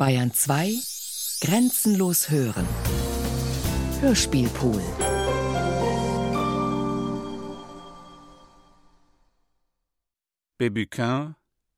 Bayern 0.00 0.32
2 0.32 0.78
Grenzenlos 1.42 2.30
hören. 2.30 2.66
Hörspielpool. 4.00 4.82
Bébuquin 10.56 11.34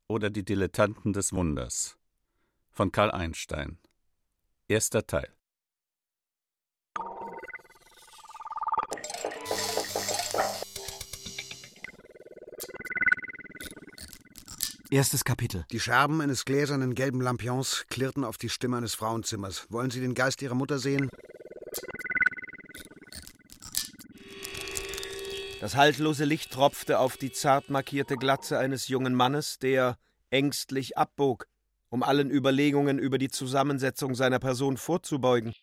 oder 0.07 0.31
die 0.31 0.45
Dilettanten 0.45 1.13
des 1.13 1.33
Wunders 1.33 1.99
von 2.71 2.93
Karl 2.93 3.11
Einstein. 3.11 3.79
Erster 4.69 5.05
Teil. 5.05 5.35
Erstes 14.93 15.25
Kapitel. 15.25 15.65
Die 15.71 15.81
Scherben 15.81 16.21
eines 16.21 16.45
gläsernen 16.45 16.95
gelben 16.95 17.23
Lampions 17.23 17.87
klirrten 17.89 18.25
auf 18.25 18.37
die 18.37 18.51
Stimme 18.51 18.77
eines 18.77 18.95
Frauenzimmers. 18.95 19.65
Wollen 19.71 19.91
Sie 19.91 20.03
den 20.03 20.13
Geist 20.13 20.43
Ihrer 20.43 20.55
Mutter 20.55 20.79
sehen? 20.79 21.09
Das 25.63 25.77
haltlose 25.77 26.27
Licht 26.27 26.53
tropfte 26.53 26.99
auf 26.99 27.17
die 27.17 27.33
zart 27.33 27.71
markierte 27.71 28.17
Glatze 28.17 28.59
eines 28.59 28.89
jungen 28.89 29.15
Mannes, 29.15 29.59
der 29.59 29.97
ängstlich 30.29 30.99
abbog, 30.99 31.47
um 31.89 32.03
allen 32.03 32.31
Überlegungen 32.31 32.99
über 32.99 33.17
die 33.17 33.31
Zusammensetzung 33.31 34.15
seiner 34.15 34.41
Person 34.41 34.77
vorzubeugen. 34.77 35.55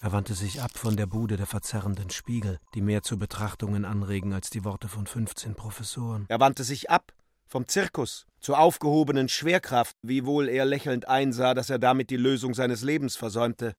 Er 0.00 0.12
wandte 0.12 0.34
sich 0.34 0.62
ab 0.62 0.78
von 0.78 0.96
der 0.96 1.06
Bude 1.06 1.36
der 1.36 1.46
verzerrenden 1.46 2.10
Spiegel, 2.10 2.60
die 2.74 2.82
mehr 2.82 3.02
zu 3.02 3.18
Betrachtungen 3.18 3.84
anregen 3.84 4.32
als 4.32 4.48
die 4.48 4.64
Worte 4.64 4.86
von 4.86 5.08
15 5.08 5.56
Professoren. 5.56 6.24
Er 6.28 6.38
wandte 6.38 6.62
sich 6.62 6.88
ab 6.88 7.12
vom 7.48 7.66
Zirkus 7.66 8.26
zur 8.38 8.60
aufgehobenen 8.60 9.28
Schwerkraft, 9.28 9.96
wiewohl 10.02 10.48
er 10.48 10.64
lächelnd 10.66 11.08
einsah, 11.08 11.54
dass 11.54 11.68
er 11.68 11.80
damit 11.80 12.10
die 12.10 12.16
Lösung 12.16 12.54
seines 12.54 12.82
Lebens 12.82 13.16
versäumte. 13.16 13.74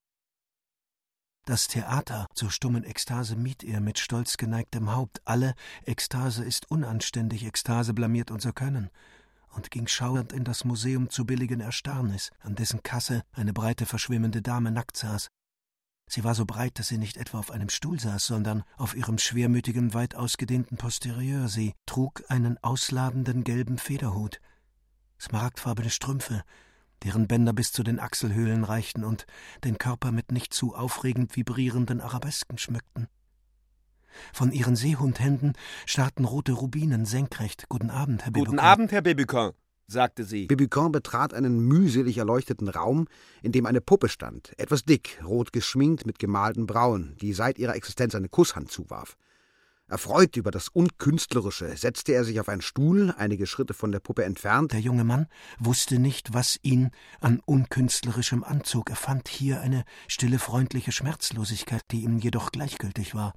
Das 1.46 1.68
Theater 1.68 2.28
zur 2.36 2.52
stummen 2.52 2.84
Ekstase 2.84 3.38
mied 3.38 3.64
er 3.64 3.80
mit 3.80 3.98
stolz 3.98 4.36
geneigtem 4.36 4.94
Haupt. 4.94 5.22
Alle 5.24 5.54
Ekstase 5.86 6.44
ist 6.44 6.70
unanständig, 6.70 7.46
Ekstase 7.46 7.94
blamiert 7.94 8.30
unser 8.30 8.52
Können. 8.52 8.90
Und 9.56 9.72
ging 9.72 9.88
schauernd 9.88 10.34
in 10.34 10.44
das 10.44 10.66
Museum 10.66 11.10
zu 11.10 11.26
billigen 11.26 11.62
Erstarrnis, 11.62 12.30
an 12.42 12.56
dessen 12.56 12.84
Kasse 12.84 13.24
eine 13.32 13.54
breite, 13.54 13.86
verschwimmende 13.86 14.42
Dame 14.42 14.70
nackt 14.72 14.98
saß. 14.98 15.30
Sie 16.12 16.24
war 16.24 16.34
so 16.34 16.46
breit, 16.46 16.80
dass 16.80 16.88
sie 16.88 16.98
nicht 16.98 17.18
etwa 17.18 17.38
auf 17.38 17.52
einem 17.52 17.70
Stuhl 17.70 18.00
saß, 18.00 18.26
sondern 18.26 18.64
auf 18.78 18.96
ihrem 18.96 19.20
schwermütigen, 19.20 19.94
weit 19.94 20.16
ausgedehnten 20.16 20.76
Posterieur. 20.76 21.48
Sie 21.48 21.76
trug 21.86 22.24
einen 22.30 22.58
ausladenden 22.64 23.44
gelben 23.44 23.78
Federhut, 23.78 24.42
smaragdfarbene 25.22 25.92
Strümpfe, 25.92 26.44
deren 27.04 27.28
Bänder 27.28 27.54
bis 27.54 27.72
zu 27.72 27.84
den 27.84 28.00
Achselhöhlen 28.00 28.64
reichten 28.64 29.04
und 29.04 29.28
den 29.64 29.78
Körper 29.78 30.12
mit 30.12 30.32
nicht 30.32 30.52
zu 30.52 30.74
aufregend 30.74 31.36
vibrierenden 31.36 32.02
Arabesken 32.02 32.58
schmückten. 32.58 33.08
Von 34.34 34.52
ihren 34.52 34.76
Seehundhänden 34.76 35.54
starrten 35.86 36.26
rote 36.26 36.54
Rubinen 36.54 37.06
senkrecht. 37.06 37.68
Guten 37.70 37.92
Abend, 37.92 38.26
Herr 38.26 38.32
Guten 38.32 38.54
Bébuquin. 38.54 38.60
Abend, 38.60 38.92
Herr 38.92 39.04
Bébuquin, 39.04 39.54
sagte 39.92 40.24
sie. 40.24 40.48
Bébuquin 40.48 40.92
betrat 40.92 41.34
einen 41.34 41.60
mühselig 41.60 42.18
erleuchteten 42.18 42.70
Raum, 42.70 43.08
in 43.42 43.52
dem 43.52 43.66
eine 43.66 43.82
Puppe 43.82 44.10
stand, 44.10 44.54
etwas 44.58 44.84
dick, 44.84 45.20
rot 45.26 45.52
geschminkt 45.54 46.06
mit 46.06 46.20
gemalten 46.20 46.68
Brauen, 46.68 47.16
die 47.22 47.34
seit 47.34 47.60
ihrer 47.60 47.76
Existenz 47.76 48.16
eine 48.16 48.30
Kusshand 48.30 48.72
zuwarf. 48.72 49.18
Erfreut 49.90 50.38
über 50.38 50.52
das 50.52 50.70
Unkünstlerische 50.70 51.76
setzte 51.76 52.14
er 52.14 52.24
sich 52.24 52.40
auf 52.40 52.48
einen 52.48 52.62
Stuhl, 52.62 53.12
einige 53.18 53.48
Schritte 53.48 53.74
von 53.74 53.92
der 53.92 54.00
Puppe 54.00 54.24
entfernt. 54.24 54.72
Der 54.72 54.80
junge 54.80 55.04
Mann 55.04 55.26
wusste 55.58 55.98
nicht, 55.98 56.32
was 56.32 56.60
ihn 56.62 56.92
an 57.22 57.42
unkünstlerischem 57.44 58.44
anzog. 58.44 58.92
Er 58.92 58.96
fand 58.96 59.28
hier 59.28 59.62
eine 59.62 59.84
stille, 60.08 60.38
freundliche 60.38 60.92
Schmerzlosigkeit, 60.92 61.82
die 61.90 62.04
ihm 62.04 62.20
jedoch 62.20 62.52
gleichgültig 62.52 63.16
war. 63.16 63.34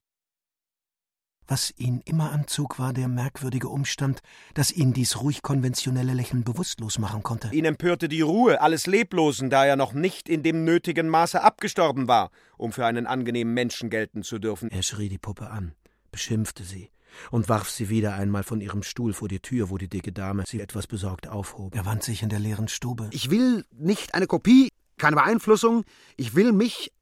Was 1.52 1.70
ihn 1.76 2.00
immer 2.06 2.32
anzog, 2.32 2.78
war 2.78 2.94
der 2.94 3.08
merkwürdige 3.08 3.68
Umstand, 3.68 4.22
dass 4.54 4.72
ihn 4.72 4.94
dies 4.94 5.20
ruhig 5.20 5.42
konventionelle 5.42 6.14
Lächeln 6.14 6.44
bewusstlos 6.44 6.98
machen 6.98 7.22
konnte. 7.22 7.50
Ihn 7.52 7.66
empörte 7.66 8.08
die 8.08 8.22
Ruhe 8.22 8.62
alles 8.62 8.86
Leblosen, 8.86 9.50
da 9.50 9.66
er 9.66 9.76
noch 9.76 9.92
nicht 9.92 10.30
in 10.30 10.42
dem 10.42 10.64
nötigen 10.64 11.10
Maße 11.10 11.42
abgestorben 11.42 12.08
war, 12.08 12.30
um 12.56 12.72
für 12.72 12.86
einen 12.86 13.06
angenehmen 13.06 13.52
Menschen 13.52 13.90
gelten 13.90 14.22
zu 14.22 14.38
dürfen. 14.38 14.70
Er 14.70 14.82
schrie 14.82 15.10
die 15.10 15.18
Puppe 15.18 15.50
an, 15.50 15.74
beschimpfte 16.10 16.64
sie 16.64 16.88
und 17.30 17.50
warf 17.50 17.68
sie 17.68 17.90
wieder 17.90 18.14
einmal 18.14 18.44
von 18.44 18.62
ihrem 18.62 18.82
Stuhl 18.82 19.12
vor 19.12 19.28
die 19.28 19.40
Tür, 19.40 19.68
wo 19.68 19.76
die 19.76 19.88
dicke 19.88 20.10
Dame 20.10 20.44
sie 20.46 20.62
etwas 20.62 20.86
besorgt 20.86 21.28
aufhob. 21.28 21.74
Er 21.74 21.84
wand 21.84 22.02
sich 22.02 22.22
in 22.22 22.30
der 22.30 22.38
leeren 22.38 22.68
Stube. 22.68 23.10
Ich 23.12 23.28
will 23.28 23.66
nicht 23.72 24.14
eine 24.14 24.26
Kopie, 24.26 24.70
keine 24.96 25.16
Beeinflussung. 25.16 25.84
Ich 26.16 26.34
will 26.34 26.52
mich. 26.52 26.92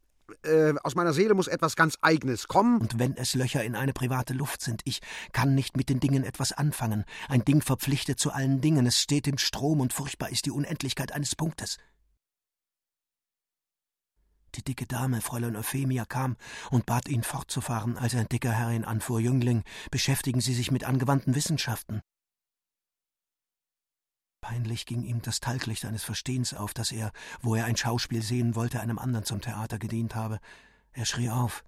Äh, 0.42 0.74
aus 0.82 0.94
meiner 0.94 1.12
Seele 1.12 1.34
muss 1.34 1.48
etwas 1.48 1.76
ganz 1.76 1.96
Eigenes 2.00 2.48
kommen. 2.48 2.80
Und 2.80 2.98
wenn 2.98 3.16
es 3.16 3.34
Löcher 3.34 3.64
in 3.64 3.76
eine 3.76 3.92
private 3.92 4.32
Luft 4.34 4.62
sind, 4.62 4.82
ich 4.84 5.00
kann 5.32 5.54
nicht 5.54 5.76
mit 5.76 5.88
den 5.88 6.00
Dingen 6.00 6.24
etwas 6.24 6.52
anfangen. 6.52 7.04
Ein 7.28 7.44
Ding 7.44 7.62
verpflichtet 7.62 8.18
zu 8.18 8.32
allen 8.32 8.60
Dingen, 8.60 8.86
es 8.86 9.00
steht 9.00 9.26
im 9.26 9.38
Strom 9.38 9.80
und 9.80 9.92
furchtbar 9.92 10.30
ist 10.30 10.46
die 10.46 10.50
Unendlichkeit 10.50 11.12
eines 11.12 11.36
Punktes. 11.36 11.78
Die 14.56 14.64
dicke 14.64 14.86
Dame, 14.86 15.20
Fräulein 15.20 15.54
Euphemia, 15.54 16.04
kam 16.04 16.36
und 16.70 16.84
bat 16.84 17.08
ihn 17.08 17.22
fortzufahren, 17.22 17.96
als 17.96 18.14
ein 18.14 18.28
dicker 18.28 18.50
Herr 18.50 18.72
ihn 18.72 18.84
anfuhr. 18.84 19.20
Jüngling, 19.20 19.62
beschäftigen 19.92 20.40
Sie 20.40 20.54
sich 20.54 20.72
mit 20.72 20.84
angewandten 20.84 21.36
Wissenschaften. 21.36 22.00
Peinlich 24.40 24.86
ging 24.86 25.02
ihm 25.02 25.20
das 25.22 25.40
Talglicht 25.40 25.84
eines 25.84 26.02
Verstehens 26.02 26.54
auf, 26.54 26.72
dass 26.72 26.92
er, 26.92 27.12
wo 27.42 27.54
er 27.54 27.66
ein 27.66 27.76
Schauspiel 27.76 28.22
sehen 28.22 28.54
wollte, 28.54 28.80
einem 28.80 28.98
anderen 28.98 29.24
zum 29.24 29.40
Theater 29.40 29.78
gedient 29.78 30.14
habe. 30.14 30.40
Er 30.92 31.04
schrie 31.04 31.28
auf. 31.28 31.64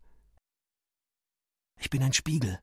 Ich 1.78 1.90
bin 1.90 2.02
ein 2.02 2.12
Spiegel. 2.12 2.58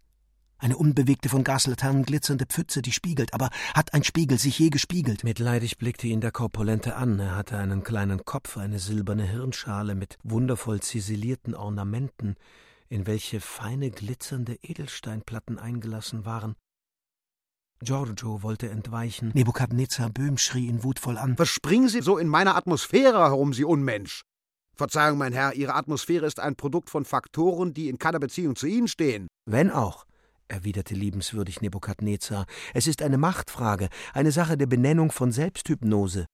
Eine 0.57 0.75
unbewegte, 0.75 1.29
von 1.29 1.45
Gaslaternen 1.45 2.03
glitzernde 2.03 2.45
Pfütze, 2.45 2.81
die 2.81 2.91
spiegelt. 2.91 3.33
Aber 3.33 3.49
hat 3.73 3.93
ein 3.93 4.03
Spiegel 4.03 4.37
sich 4.37 4.59
je 4.59 4.69
gespiegelt? 4.69 5.23
Mitleidig 5.23 5.77
blickte 5.77 6.07
ihn 6.07 6.19
der 6.19 6.31
Korpulente 6.31 6.97
an. 6.97 7.19
Er 7.19 7.35
hatte 7.35 7.57
einen 7.57 7.83
kleinen 7.83 8.25
Kopf, 8.25 8.57
eine 8.57 8.79
silberne 8.79 9.23
Hirnschale 9.23 9.95
mit 9.95 10.17
wundervoll 10.23 10.81
ziselierten 10.81 11.55
Ornamenten, 11.55 12.35
in 12.89 13.07
welche 13.07 13.39
feine, 13.39 13.89
glitzernde 13.89 14.55
Edelsteinplatten 14.61 15.59
eingelassen 15.59 16.25
waren. 16.25 16.55
Giorgio 17.81 18.43
wollte 18.43 18.69
entweichen. 18.69 19.31
Nebukadnezar 19.33 20.09
Böhm 20.09 20.37
schrie 20.37 20.67
ihn 20.67 20.83
wutvoll 20.83 21.17
an. 21.17 21.35
Verspringen 21.37 21.87
Sie 21.87 22.01
so 22.01 22.17
in 22.17 22.27
meiner 22.27 22.55
Atmosphäre 22.55 23.19
herum, 23.19 23.53
Sie 23.53 23.63
Unmensch. 23.63 24.23
Verzeihung, 24.75 25.17
mein 25.17 25.33
Herr, 25.33 25.53
Ihre 25.53 25.75
Atmosphäre 25.75 26.25
ist 26.25 26.39
ein 26.39 26.55
Produkt 26.55 26.89
von 26.89 27.05
Faktoren, 27.05 27.73
die 27.73 27.89
in 27.89 27.97
keiner 27.97 28.19
Beziehung 28.19 28.55
zu 28.55 28.67
Ihnen 28.67 28.87
stehen. 28.87 29.27
Wenn 29.45 29.71
auch, 29.71 30.05
erwiderte 30.47 30.93
liebenswürdig 30.93 31.61
Nebukadnezar. 31.61 32.45
Es 32.73 32.87
ist 32.87 33.01
eine 33.01 33.17
Machtfrage, 33.17 33.89
eine 34.13 34.31
Sache 34.31 34.57
der 34.57 34.67
Benennung 34.67 35.11
von 35.11 35.31
Selbsthypnose. 35.31 36.25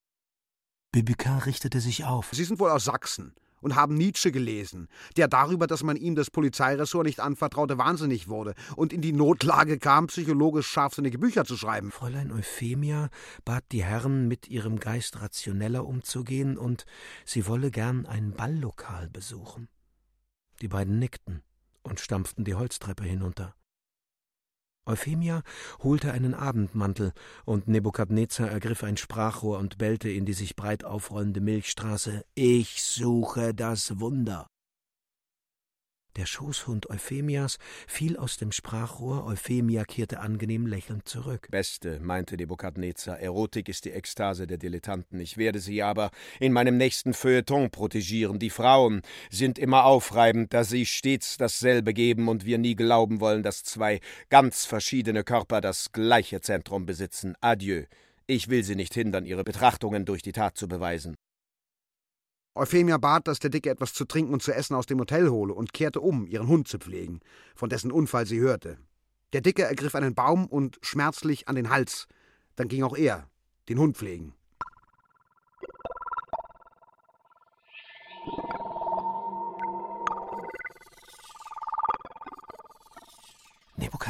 Bébuquin 0.95 1.45
richtete 1.45 1.79
sich 1.79 2.05
auf. 2.05 2.29
Sie 2.31 2.43
sind 2.43 2.59
wohl 2.59 2.71
aus 2.71 2.85
Sachsen 2.85 3.33
und 3.65 3.75
haben 3.75 3.95
Nietzsche 3.95 4.31
gelesen, 4.31 4.89
der 5.17 5.27
darüber, 5.27 5.65
dass 5.65 5.81
man 5.81 5.95
ihm 5.95 6.13
das 6.13 6.29
Polizeiressort 6.29 7.07
nicht 7.07 7.19
anvertraute, 7.19 7.79
wahnsinnig 7.79 8.27
wurde 8.27 8.53
und 8.75 8.93
in 8.93 9.01
die 9.01 9.11
Notlage 9.11 9.79
kam, 9.79 10.05
psychologisch 10.05 10.67
scharfsinnige 10.67 11.17
Bücher 11.17 11.45
zu 11.45 11.57
schreiben. 11.57 11.91
Fräulein 11.91 12.31
Euphemia 12.31 13.09
bat 13.43 13.63
die 13.71 13.83
Herren, 13.83 14.27
mit 14.27 14.47
ihrem 14.49 14.79
Geist 14.79 15.19
rationeller 15.19 15.83
umzugehen, 15.83 16.59
und 16.59 16.85
sie 17.25 17.47
wolle 17.47 17.71
gern 17.71 18.05
ein 18.05 18.33
Balllokal 18.33 19.09
besuchen. 19.09 19.67
Die 20.61 20.67
beiden 20.67 20.99
nickten 20.99 21.41
und 21.81 21.99
stampften 21.99 22.45
die 22.45 22.53
Holztreppe 22.53 23.03
hinunter. 23.03 23.55
Euphemia 24.85 25.41
holte 25.83 26.11
einen 26.11 26.33
Abendmantel, 26.33 27.13
und 27.43 27.67
Nebukadnezar 27.67 28.49
ergriff 28.49 28.83
ein 28.83 28.97
Sprachrohr 28.97 29.57
und 29.57 29.77
bellte 29.77 30.09
in 30.09 30.25
die 30.25 30.33
sich 30.33 30.55
breit 30.55 30.83
aufrollende 30.83 31.41
Milchstraße 31.41 32.23
Ich 32.35 32.83
suche 32.83 33.53
das 33.53 33.99
Wunder. 33.99 34.47
Der 36.15 36.25
Schoßhund 36.25 36.89
Euphemias 36.89 37.57
fiel 37.87 38.15
aus 38.15 38.37
dem 38.37 38.53
Sprachrohr, 38.53 39.25
Euphemia 39.25 39.83
kehrte 39.83 40.21
angenehm 40.21 40.65
lächelnd 40.65 41.05
zurück. 41.09 41.49
Beste, 41.51 41.99
meinte 41.99 42.37
Nebukadnezar, 42.37 43.19
Erotik 43.19 43.67
ist 43.67 43.83
die 43.83 43.91
Ekstase 43.91 44.47
der 44.47 44.57
Dilettanten. 44.57 45.19
Ich 45.19 45.35
werde 45.35 45.59
sie 45.59 45.83
aber 45.83 46.11
in 46.39 46.53
meinem 46.53 46.77
nächsten 46.77 47.13
Feuilleton 47.13 47.69
protegieren. 47.69 48.39
Die 48.39 48.49
Frauen 48.49 49.01
sind 49.29 49.59
immer 49.59 49.83
aufreibend, 49.83 50.53
da 50.53 50.63
sie 50.63 50.85
stets 50.85 51.35
dasselbe 51.35 51.93
geben 51.93 52.29
und 52.29 52.45
wir 52.45 52.59
nie 52.59 52.75
glauben 52.75 53.19
wollen, 53.19 53.43
dass 53.43 53.63
zwei 53.63 53.99
ganz 54.29 54.65
verschiedene 54.65 55.25
Körper 55.25 55.59
das 55.59 55.91
gleiche 55.91 56.39
Zentrum 56.39 56.85
besitzen. 56.85 57.35
Adieu. 57.41 57.83
Ich 58.25 58.47
will 58.47 58.63
sie 58.63 58.75
nicht 58.75 58.93
hindern, 58.93 59.25
ihre 59.25 59.43
Betrachtungen 59.43 60.05
durch 60.05 60.21
die 60.21 60.31
Tat 60.31 60.57
zu 60.57 60.69
beweisen. 60.69 61.15
Euphemia 62.57 62.97
bat, 62.97 63.27
dass 63.27 63.39
der 63.39 63.49
Dicke 63.49 63.69
etwas 63.69 63.93
zu 63.93 64.05
trinken 64.05 64.31
und 64.31 64.41
zu 64.41 64.53
essen 64.53 64.75
aus 64.75 64.85
dem 64.85 64.99
Hotel 64.99 65.29
hole 65.29 65.53
und 65.53 65.73
kehrte 65.73 65.99
um, 65.99 66.25
ihren 66.25 66.47
Hund 66.47 66.69
zu 66.69 66.77
pflegen, 66.77 67.19
von 67.53 67.69
dessen 67.69 67.91
Unfall 67.91 68.25
sie 68.25 68.39
hörte. 68.39 68.77
Der 69.33 69.41
Dicke 69.41 69.63
ergriff 69.63 69.93
einen 69.93 70.15
Baum 70.15 70.47
und 70.47 70.79
schmerzlich 70.81 71.49
an 71.49 71.55
den 71.55 71.69
Hals. 71.69 72.07
Dann 72.55 72.69
ging 72.69 72.83
auch 72.83 72.95
er, 72.95 73.27
den 73.67 73.77
Hund 73.77 73.97
pflegen. 73.97 74.33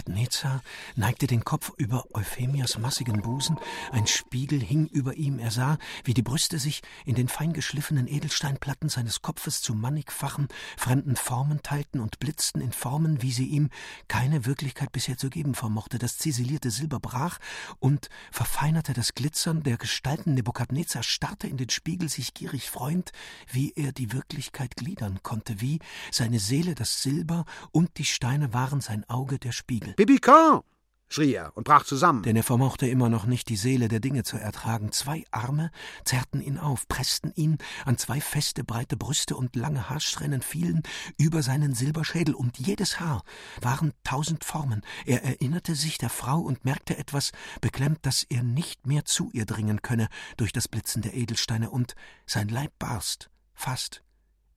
Nebukadnezar 0.05 0.61
neigte 0.95 1.27
den 1.27 1.43
Kopf 1.43 1.71
über 1.77 2.05
Euphemias 2.13 2.77
massigen 2.77 3.21
Busen, 3.21 3.57
ein 3.91 4.07
Spiegel 4.07 4.61
hing 4.61 4.87
über 4.87 5.15
ihm, 5.15 5.39
er 5.39 5.51
sah, 5.51 5.77
wie 6.03 6.13
die 6.13 6.21
Brüste 6.21 6.59
sich 6.59 6.81
in 7.05 7.15
den 7.15 7.27
feingeschliffenen 7.27 8.07
Edelsteinplatten 8.07 8.89
seines 8.89 9.21
Kopfes 9.21 9.61
zu 9.61 9.73
mannigfachen, 9.73 10.47
fremden 10.77 11.15
Formen 11.15 11.61
teilten 11.63 11.99
und 11.99 12.19
blitzten 12.19 12.61
in 12.61 12.71
Formen, 12.71 13.21
wie 13.21 13.31
sie 13.31 13.47
ihm 13.47 13.69
keine 14.07 14.45
Wirklichkeit 14.45 14.91
bisher 14.91 15.17
zu 15.17 15.29
geben 15.29 15.55
vermochte. 15.55 15.97
Das 15.97 16.17
ziselierte 16.17 16.71
Silber 16.71 16.99
brach 16.99 17.39
und 17.79 18.09
verfeinerte 18.31 18.93
das 18.93 19.15
Glitzern 19.15 19.63
der 19.63 19.77
Gestalten. 19.77 20.33
Nebukadnezar 20.35 21.03
starrte 21.03 21.47
in 21.47 21.57
den 21.57 21.69
Spiegel, 21.69 22.09
sich 22.09 22.33
gierig 22.33 22.69
freuend, 22.69 23.11
wie 23.51 23.73
er 23.75 23.91
die 23.91 24.11
Wirklichkeit 24.13 24.75
gliedern 24.75 25.19
konnte, 25.23 25.61
wie 25.61 25.79
seine 26.11 26.39
Seele 26.39 26.75
das 26.75 27.01
Silber 27.01 27.45
und 27.71 27.97
die 27.97 28.05
Steine 28.05 28.53
waren 28.53 28.81
sein 28.81 29.07
Auge 29.09 29.39
der 29.39 29.51
Spiegel. 29.51 29.94
Bibican! 29.95 30.61
schrie 31.07 31.33
er 31.33 31.55
und 31.55 31.63
brach 31.63 31.85
zusammen. 31.85 32.23
Denn 32.23 32.35
er 32.35 32.43
vermochte 32.43 32.87
immer 32.87 33.09
noch 33.09 33.25
nicht 33.25 33.47
die 33.49 33.55
Seele 33.55 33.87
der 33.87 33.99
Dinge 33.99 34.23
zu 34.23 34.37
ertragen. 34.37 34.91
Zwei 34.91 35.23
Arme 35.31 35.71
zerrten 36.03 36.41
ihn 36.41 36.57
auf, 36.57 36.87
pressten 36.87 37.31
ihn 37.35 37.57
an 37.85 37.97
zwei 37.97 38.19
feste, 38.19 38.63
breite 38.63 38.97
Brüste 38.97 39.35
und 39.35 39.55
lange 39.55 39.89
Haarsträhnen 39.89 40.41
fielen 40.41 40.83
über 41.17 41.43
seinen 41.43 41.73
Silberschädel, 41.73 42.35
und 42.35 42.57
jedes 42.57 42.99
Haar 42.99 43.23
waren 43.61 43.93
tausend 44.03 44.43
Formen. 44.43 44.81
Er 45.05 45.23
erinnerte 45.23 45.75
sich 45.75 45.97
der 45.97 46.09
Frau 46.09 46.39
und 46.39 46.65
merkte 46.65 46.97
etwas 46.97 47.31
beklemmt, 47.61 47.99
dass 48.01 48.23
er 48.23 48.43
nicht 48.43 48.87
mehr 48.87 49.05
zu 49.05 49.29
ihr 49.31 49.45
dringen 49.45 49.81
könne 49.81 50.09
durch 50.37 50.51
das 50.51 50.67
Blitzen 50.67 51.01
der 51.01 51.13
Edelsteine, 51.13 51.69
und 51.69 51.95
sein 52.25 52.49
Leib 52.49 52.71
barst, 52.79 53.29
fast 53.53 54.04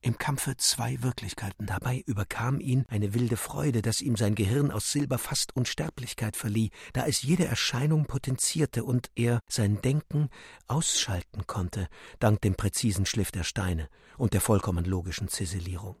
im 0.01 0.17
Kampfe 0.17 0.57
zwei 0.57 1.01
Wirklichkeiten. 1.01 1.65
Dabei 1.65 2.03
überkam 2.05 2.59
ihn 2.59 2.85
eine 2.87 3.13
wilde 3.13 3.37
Freude, 3.37 3.81
dass 3.81 4.01
ihm 4.01 4.15
sein 4.15 4.35
Gehirn 4.35 4.71
aus 4.71 4.91
Silber 4.91 5.17
fast 5.17 5.55
Unsterblichkeit 5.55 6.35
verlieh, 6.35 6.71
da 6.93 7.05
es 7.05 7.21
jede 7.21 7.45
Erscheinung 7.45 8.05
potenzierte 8.05 8.83
und 8.83 9.11
er 9.15 9.39
sein 9.47 9.81
Denken 9.81 10.29
ausschalten 10.67 11.47
konnte, 11.47 11.87
dank 12.19 12.41
dem 12.41 12.55
präzisen 12.55 13.05
Schliff 13.05 13.31
der 13.31 13.43
Steine 13.43 13.89
und 14.17 14.33
der 14.33 14.41
vollkommen 14.41 14.85
logischen 14.85 15.27
Ziselierung. 15.27 15.95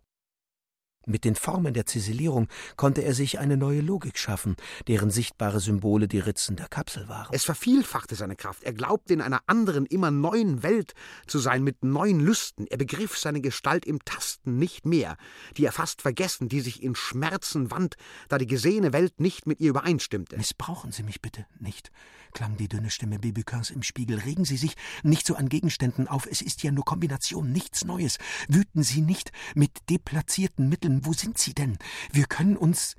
Mit 1.09 1.25
den 1.25 1.33
Formen 1.33 1.73
der 1.73 1.87
Ziselierung 1.87 2.47
konnte 2.75 3.01
er 3.01 3.15
sich 3.15 3.39
eine 3.39 3.57
neue 3.57 3.81
Logik 3.81 4.19
schaffen, 4.19 4.55
deren 4.87 5.09
sichtbare 5.09 5.59
Symbole 5.59 6.07
die 6.07 6.19
Ritzen 6.19 6.55
der 6.55 6.67
Kapsel 6.67 7.09
waren. 7.09 7.33
Es 7.33 7.45
vervielfachte 7.45 8.13
seine 8.13 8.35
Kraft. 8.35 8.63
Er 8.63 8.73
glaubte 8.73 9.13
in 9.13 9.21
einer 9.21 9.41
anderen, 9.47 9.87
immer 9.87 10.11
neuen 10.11 10.61
Welt 10.61 10.93
zu 11.25 11.39
sein, 11.39 11.63
mit 11.63 11.83
neuen 11.83 12.19
Lüsten. 12.19 12.67
Er 12.67 12.77
begriff 12.77 13.17
seine 13.17 13.41
Gestalt 13.41 13.85
im 13.85 14.05
Tasten 14.05 14.59
nicht 14.59 14.85
mehr, 14.85 15.17
die 15.57 15.65
er 15.65 15.71
fast 15.71 16.03
vergessen, 16.03 16.47
die 16.47 16.61
sich 16.61 16.83
in 16.83 16.93
Schmerzen 16.93 17.71
wand, 17.71 17.95
da 18.27 18.37
die 18.37 18.45
gesehene 18.45 18.93
Welt 18.93 19.19
nicht 19.19 19.47
mit 19.47 19.59
ihr 19.61 19.71
übereinstimmte. 19.71 20.37
Missbrauchen 20.37 20.91
Sie 20.91 21.01
mich 21.01 21.23
bitte 21.23 21.47
nicht, 21.59 21.91
klang 22.33 22.55
die 22.55 22.67
dünne 22.67 22.91
Stimme 22.91 23.17
Bibukins 23.17 23.71
im 23.71 23.81
Spiegel. 23.81 24.19
Regen 24.19 24.45
Sie 24.45 24.57
sich 24.57 24.75
nicht 25.01 25.25
so 25.25 25.35
an 25.35 25.49
Gegenständen 25.49 26.07
auf. 26.07 26.27
Es 26.29 26.43
ist 26.43 26.61
ja 26.61 26.71
nur 26.71 26.85
Kombination, 26.85 27.51
nichts 27.51 27.83
Neues. 27.83 28.19
Wüten 28.47 28.83
Sie 28.83 29.01
nicht 29.01 29.31
mit 29.55 29.71
deplatzierten 29.89 30.69
Mitteln. 30.69 30.98
Wo 31.05 31.13
sind 31.13 31.37
Sie 31.37 31.53
denn? 31.53 31.77
Wir 32.11 32.25
können 32.25 32.57
uns 32.57 32.95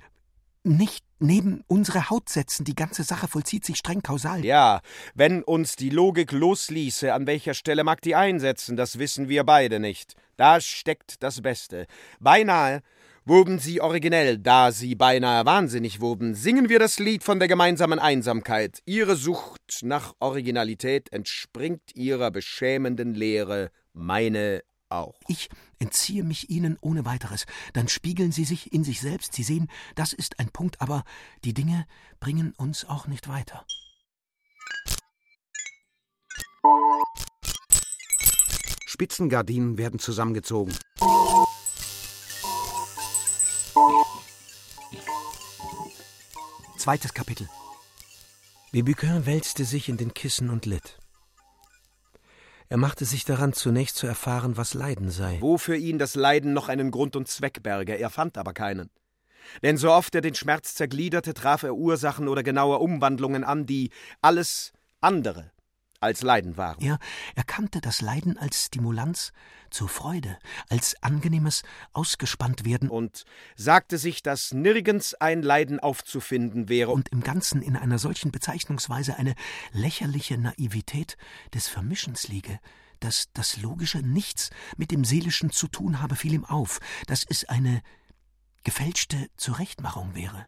nicht 0.63 1.03
neben 1.19 1.63
unsere 1.67 2.09
Haut 2.09 2.29
setzen. 2.29 2.65
Die 2.65 2.75
ganze 2.75 3.03
Sache 3.03 3.27
vollzieht 3.27 3.65
sich 3.65 3.77
streng 3.77 4.01
kausal. 4.01 4.45
Ja, 4.45 4.81
wenn 5.15 5.43
uns 5.43 5.75
die 5.75 5.89
Logik 5.89 6.31
losließe, 6.31 7.13
an 7.13 7.27
welcher 7.27 7.53
Stelle 7.53 7.83
mag 7.83 8.01
die 8.01 8.15
einsetzen, 8.15 8.75
das 8.75 8.99
wissen 8.99 9.29
wir 9.29 9.43
beide 9.43 9.79
nicht. 9.79 10.15
Da 10.37 10.61
steckt 10.61 11.23
das 11.23 11.41
Beste. 11.41 11.87
Beinahe 12.19 12.81
Wurden 13.23 13.59
sie 13.59 13.81
originell, 13.81 14.39
da 14.39 14.71
sie 14.71 14.95
beinahe 14.95 15.45
wahnsinnig 15.45 16.01
wurden, 16.01 16.33
singen 16.33 16.69
wir 16.69 16.79
das 16.79 16.97
Lied 16.97 17.23
von 17.23 17.37
der 17.37 17.47
gemeinsamen 17.47 17.99
Einsamkeit. 17.99 18.79
Ihre 18.85 19.15
Sucht 19.15 19.81
nach 19.83 20.15
Originalität 20.19 21.13
entspringt 21.13 21.95
ihrer 21.95 22.31
beschämenden 22.31 23.13
Lehre, 23.13 23.69
meine 23.93 24.63
auch. 24.91 25.19
Ich 25.27 25.49
entziehe 25.79 26.23
mich 26.23 26.49
Ihnen 26.49 26.77
ohne 26.81 27.05
weiteres. 27.05 27.45
Dann 27.73 27.87
spiegeln 27.87 28.31
Sie 28.31 28.45
sich 28.45 28.73
in 28.73 28.83
sich 28.83 29.01
selbst. 29.01 29.33
Sie 29.33 29.43
sehen, 29.43 29.69
das 29.95 30.13
ist 30.13 30.39
ein 30.39 30.49
Punkt, 30.49 30.81
aber 30.81 31.03
die 31.43 31.53
Dinge 31.53 31.85
bringen 32.19 32.53
uns 32.57 32.85
auch 32.85 33.07
nicht 33.07 33.27
weiter. 33.27 33.65
Spitzengardinen 38.85 39.77
werden 39.77 39.99
zusammengezogen. 39.99 40.75
Zweites 46.77 47.13
Kapitel. 47.13 47.49
Bibuquin 48.71 49.25
wälzte 49.25 49.65
sich 49.65 49.89
in 49.89 49.97
den 49.97 50.13
Kissen 50.13 50.49
und 50.49 50.65
litt. 50.65 51.00
Er 52.71 52.77
machte 52.77 53.03
sich 53.03 53.25
daran, 53.25 53.51
zunächst 53.51 53.97
zu 53.97 54.07
erfahren, 54.07 54.55
was 54.55 54.73
Leiden 54.73 55.09
sei. 55.09 55.39
Wo 55.41 55.57
für 55.57 55.75
ihn 55.75 55.99
das 55.99 56.15
Leiden 56.15 56.53
noch 56.53 56.69
einen 56.69 56.89
Grund 56.89 57.17
und 57.17 57.27
Zweck 57.27 57.61
berge, 57.61 57.99
er 57.99 58.09
fand 58.09 58.37
aber 58.37 58.53
keinen. 58.53 58.89
Denn 59.61 59.75
so 59.75 59.91
oft 59.91 60.15
er 60.15 60.21
den 60.21 60.35
Schmerz 60.35 60.73
zergliederte, 60.75 61.33
traf 61.33 61.63
er 61.63 61.75
Ursachen 61.75 62.29
oder 62.29 62.43
genaue 62.43 62.77
Umwandlungen 62.77 63.43
an, 63.43 63.65
die 63.65 63.89
alles 64.21 64.71
andere 65.01 65.51
als 66.01 66.21
Leiden 66.23 66.57
waren. 66.57 66.81
Er 66.81 66.99
erkannte 67.35 67.79
das 67.79 68.01
Leiden 68.01 68.37
als 68.37 68.65
Stimulanz 68.65 69.31
zur 69.69 69.87
Freude, 69.87 70.37
als 70.69 71.01
angenehmes 71.01 71.63
Ausgespanntwerden 71.93 72.89
und 72.89 73.23
sagte 73.55 73.97
sich, 73.97 74.21
dass 74.21 74.51
nirgends 74.51 75.13
ein 75.13 75.41
Leiden 75.41 75.79
aufzufinden 75.79 76.67
wäre 76.67 76.91
und 76.91 77.09
im 77.09 77.21
Ganzen 77.21 77.61
in 77.61 77.77
einer 77.77 77.99
solchen 77.99 78.31
Bezeichnungsweise 78.31 79.15
eine 79.17 79.35
lächerliche 79.71 80.37
Naivität 80.37 81.17
des 81.53 81.67
Vermischens 81.67 82.27
liege, 82.27 82.59
dass 82.99 83.29
das 83.33 83.57
Logische 83.57 83.99
nichts 83.99 84.49
mit 84.77 84.91
dem 84.91 85.05
Seelischen 85.05 85.51
zu 85.51 85.67
tun 85.67 86.01
habe, 86.01 86.15
fiel 86.15 86.33
ihm 86.33 86.45
auf, 86.45 86.79
dass 87.07 87.25
es 87.27 87.45
eine 87.45 87.81
gefälschte 88.63 89.29
Zurechtmachung 89.37 90.15
wäre. 90.15 90.45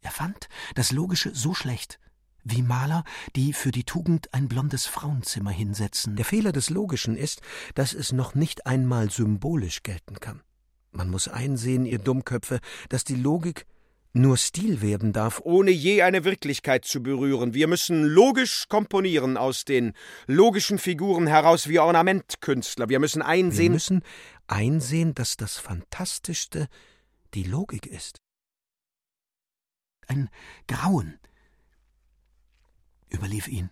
Er 0.00 0.10
fand 0.10 0.48
das 0.74 0.90
Logische 0.90 1.34
so 1.34 1.54
schlecht, 1.54 1.98
wie 2.44 2.62
Maler, 2.62 3.04
die 3.34 3.52
für 3.52 3.70
die 3.70 3.84
Tugend 3.84 4.32
ein 4.32 4.48
blondes 4.48 4.86
Frauenzimmer 4.86 5.50
hinsetzen. 5.50 6.16
Der 6.16 6.24
Fehler 6.24 6.52
des 6.52 6.70
Logischen 6.70 7.16
ist, 7.16 7.40
dass 7.74 7.94
es 7.94 8.12
noch 8.12 8.34
nicht 8.34 8.66
einmal 8.66 9.10
symbolisch 9.10 9.82
gelten 9.82 10.20
kann. 10.20 10.42
Man 10.92 11.10
muss 11.10 11.26
einsehen, 11.26 11.86
ihr 11.86 11.98
Dummköpfe, 11.98 12.60
dass 12.88 13.02
die 13.04 13.16
Logik 13.16 13.66
nur 14.12 14.36
Stil 14.36 14.80
werden 14.80 15.12
darf, 15.12 15.40
ohne 15.42 15.72
je 15.72 16.02
eine 16.02 16.24
Wirklichkeit 16.24 16.84
zu 16.84 17.02
berühren. 17.02 17.52
Wir 17.52 17.66
müssen 17.66 18.04
logisch 18.04 18.68
komponieren 18.68 19.36
aus 19.36 19.64
den 19.64 19.92
logischen 20.26 20.78
Figuren 20.78 21.26
heraus 21.26 21.68
wie 21.68 21.80
Ornamentkünstler. 21.80 22.88
Wir 22.88 23.00
müssen 23.00 23.22
einsehen. 23.22 23.64
Wir 23.64 23.70
müssen 23.70 24.02
einsehen, 24.46 25.14
dass 25.14 25.36
das 25.36 25.56
Fantastischste 25.56 26.68
die 27.34 27.42
Logik 27.42 27.86
ist. 27.86 28.20
Ein 30.06 30.28
Grauen, 30.68 31.18
überlief 33.14 33.48
ihn, 33.48 33.70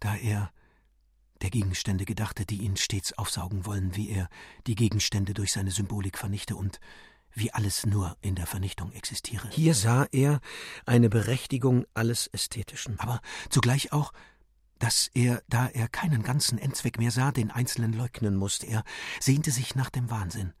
da 0.00 0.16
er 0.16 0.50
der 1.42 1.50
Gegenstände 1.50 2.04
gedachte, 2.04 2.46
die 2.46 2.62
ihn 2.62 2.76
stets 2.76 3.12
aufsaugen 3.12 3.66
wollen, 3.66 3.94
wie 3.94 4.10
er 4.10 4.28
die 4.66 4.74
Gegenstände 4.74 5.34
durch 5.34 5.52
seine 5.52 5.70
Symbolik 5.70 6.18
vernichte 6.18 6.56
und 6.56 6.80
wie 7.34 7.52
alles 7.52 7.84
nur 7.84 8.16
in 8.22 8.34
der 8.34 8.46
Vernichtung 8.46 8.92
existiere. 8.92 9.48
Hier 9.50 9.74
sah 9.74 10.06
er 10.10 10.40
eine 10.86 11.10
Berechtigung 11.10 11.84
alles 11.92 12.28
Ästhetischen, 12.28 12.98
aber 12.98 13.20
zugleich 13.50 13.92
auch, 13.92 14.12
dass 14.78 15.10
er, 15.14 15.42
da 15.48 15.66
er 15.68 15.88
keinen 15.88 16.22
ganzen 16.22 16.58
Endzweck 16.58 16.98
mehr 16.98 17.10
sah, 17.10 17.32
den 17.32 17.50
Einzelnen 17.50 17.92
leugnen 17.92 18.36
musste. 18.36 18.66
Er 18.66 18.84
sehnte 19.20 19.50
sich 19.50 19.74
nach 19.74 19.90
dem 19.90 20.10
Wahnsinn. 20.10 20.54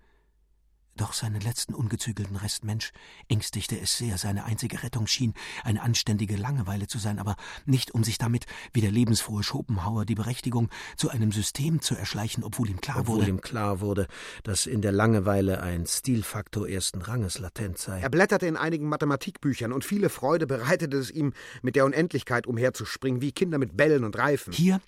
Doch 0.96 1.12
seinen 1.12 1.40
letzten 1.40 1.74
ungezügelten 1.74 2.36
Rest 2.36 2.64
Mensch 2.64 2.92
ängstigte 3.28 3.78
es 3.78 3.98
sehr. 3.98 4.16
Seine 4.16 4.44
einzige 4.44 4.82
Rettung 4.82 5.06
schien 5.06 5.34
eine 5.62 5.82
anständige 5.82 6.36
Langeweile 6.36 6.86
zu 6.86 6.98
sein, 6.98 7.18
aber 7.18 7.36
nicht, 7.66 7.92
um 7.92 8.02
sich 8.02 8.16
damit, 8.16 8.46
wie 8.72 8.80
der 8.80 8.90
lebensfrohe 8.90 9.42
Schopenhauer, 9.42 10.06
die 10.06 10.14
Berechtigung 10.14 10.70
zu 10.96 11.10
einem 11.10 11.32
System 11.32 11.82
zu 11.82 11.94
erschleichen, 11.94 12.44
obwohl 12.44 12.70
ihm 12.70 12.80
klar 12.80 13.00
obwohl 13.00 13.18
wurde, 13.18 13.28
ihm 13.28 13.40
klar 13.42 13.80
wurde, 13.80 14.06
dass 14.42 14.66
in 14.66 14.80
der 14.80 14.92
Langeweile 14.92 15.62
ein 15.62 15.86
Stilfaktor 15.86 16.66
ersten 16.68 17.02
Ranges 17.02 17.38
latent 17.38 17.78
sei. 17.78 18.00
Er 18.00 18.10
blätterte 18.10 18.46
in 18.46 18.56
einigen 18.56 18.88
Mathematikbüchern 18.88 19.72
und 19.72 19.84
viele 19.84 20.08
Freude 20.08 20.46
bereitete 20.46 20.96
es 20.96 21.10
ihm, 21.10 21.34
mit 21.60 21.76
der 21.76 21.84
Unendlichkeit 21.84 22.46
umherzuspringen, 22.46 23.20
wie 23.20 23.32
Kinder 23.32 23.58
mit 23.58 23.76
Bällen 23.76 24.04
und 24.04 24.16
Reifen. 24.16 24.52
Hier 24.52 24.80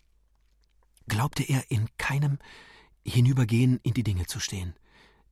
glaubte 1.06 1.42
er 1.42 1.70
in 1.70 1.88
keinem 1.98 2.38
Hinübergehen 3.04 3.80
in 3.82 3.94
die 3.94 4.02
Dinge 4.02 4.26
zu 4.26 4.40
stehen. 4.40 4.74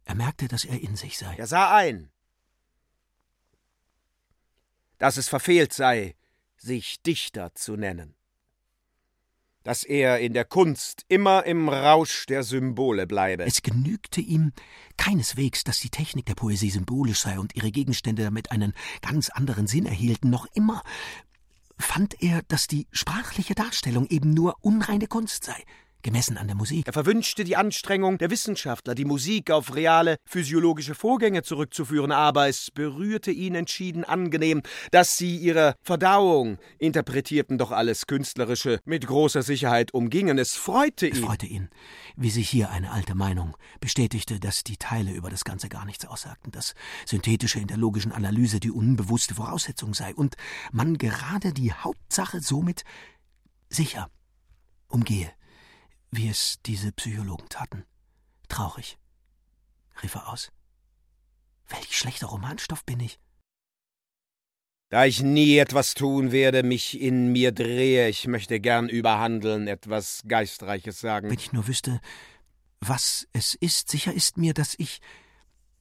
Er 0.06 0.14
merkte, 0.14 0.48
dass 0.48 0.64
er 0.64 0.80
in 0.80 0.96
sich 0.96 1.18
sei. 1.18 1.36
Er 1.36 1.46
sah 1.46 1.75
ein, 1.76 2.10
dass 4.98 5.18
es 5.18 5.28
verfehlt 5.28 5.75
sei, 5.75 6.14
sich 6.56 7.02
Dichter 7.02 7.54
zu 7.54 7.76
nennen. 7.76 8.16
dass 9.66 9.82
er 9.82 10.20
in 10.20 10.32
der 10.32 10.44
Kunst 10.44 11.04
immer 11.08 11.44
im 11.44 11.68
Rausch 11.68 12.26
der 12.26 12.44
Symbole 12.44 13.08
bleibe. 13.08 13.42
Es 13.42 13.62
genügte 13.62 14.20
ihm 14.20 14.52
keineswegs, 14.96 15.64
dass 15.64 15.80
die 15.80 15.90
Technik 15.90 16.25
der 16.26 16.36
Poesie 16.36 16.70
symbolisch 16.70 17.18
sei 17.18 17.40
und 17.40 17.56
ihre 17.56 17.72
Gegenstände 17.72 18.22
damit 18.22 18.52
einen 18.52 18.75
ganz 19.02 19.28
anderen 19.28 19.66
Sinn 19.66 19.84
erhielten, 19.84 20.30
noch 20.30 20.46
immer 20.54 20.84
fand 21.78 22.22
er, 22.22 22.42
dass 22.42 22.68
die 22.68 22.86
sprachliche 22.92 23.56
Darstellung 23.56 24.06
eben 24.06 24.30
nur 24.30 24.54
unreine 24.60 25.08
Kunst 25.08 25.42
sei, 25.42 25.60
gemessen 26.06 26.38
an 26.38 26.46
der 26.46 26.54
Musik. 26.54 26.86
Er 26.86 26.92
verwünschte 26.92 27.42
die 27.42 27.56
Anstrengung 27.56 28.16
der 28.16 28.30
Wissenschaftler, 28.30 28.94
die 28.94 29.04
Musik 29.04 29.50
auf 29.50 29.75
reale 29.75 30.18
physiologische 30.25 30.94
Vorgänge 30.94 31.42
zurückzuführen, 31.42 32.12
aber 32.12 32.46
es 32.46 32.70
berührte 32.70 33.32
ihn 33.32 33.56
entschieden 33.56 34.04
angenehm, 34.04 34.62
dass 34.92 35.16
sie 35.16 35.36
ihre 35.36 35.75
Verdauung 35.82 36.58
interpretierten, 36.78 37.58
doch 37.58 37.72
alles 37.72 38.06
Künstlerische 38.06 38.78
mit 38.84 39.04
großer 39.04 39.42
Sicherheit 39.42 39.94
umgingen. 39.94 40.38
Es 40.38 40.54
freute 40.54 41.08
ihn. 41.08 41.12
Es 41.12 41.18
freute 41.18 41.46
ihn, 41.46 41.70
wie 42.14 42.30
sich 42.30 42.48
hier 42.48 42.70
eine 42.70 42.92
alte 42.92 43.16
Meinung 43.16 43.56
bestätigte, 43.80 44.38
dass 44.38 44.62
die 44.62 44.76
Teile 44.76 45.10
über 45.10 45.28
das 45.28 45.42
Ganze 45.44 45.68
gar 45.68 45.84
nichts 45.84 46.04
aussagten, 46.04 46.52
dass 46.52 46.75
Synthetische 47.04 47.58
in 47.58 47.66
der 47.66 47.78
logischen 47.78 48.12
Analyse 48.12 48.60
die 48.60 48.70
unbewusste 48.70 49.34
Voraussetzung 49.34 49.92
sei 49.92 50.14
und 50.14 50.36
man 50.70 50.98
gerade 50.98 51.52
die 51.52 51.72
Hauptsache 51.72 52.40
somit 52.40 52.84
sicher 53.68 54.08
umgehe 54.86 55.32
wie 56.16 56.28
es 56.28 56.58
diese 56.64 56.92
Psychologen 56.92 57.49
taten. 57.49 57.85
Traurig, 58.49 58.99
rief 60.02 60.14
er 60.14 60.28
aus. 60.32 60.50
Welch 61.68 61.96
schlechter 61.96 62.28
Romanstoff 62.28 62.85
bin 62.85 63.00
ich. 63.00 63.18
Da 64.88 65.04
ich 65.04 65.23
nie 65.23 65.58
etwas 65.58 65.94
tun 65.94 66.30
werde, 66.30 66.62
mich 66.62 67.00
in 67.00 67.32
mir 67.32 67.50
drehe, 67.50 68.08
ich 68.08 68.28
möchte 68.28 68.61
gern 68.61 68.88
überhandeln, 68.88 69.66
etwas 69.66 70.23
Geistreiches 70.28 71.00
sagen. 71.00 71.28
Wenn 71.28 71.38
ich 71.38 71.52
nur 71.52 71.66
wüsste, 71.66 72.00
was 72.80 73.26
es 73.32 73.54
ist, 73.54 73.90
sicher 73.90 74.12
ist 74.12 74.38
mir, 74.38 74.54
dass 74.54 74.75
ich 74.78 75.00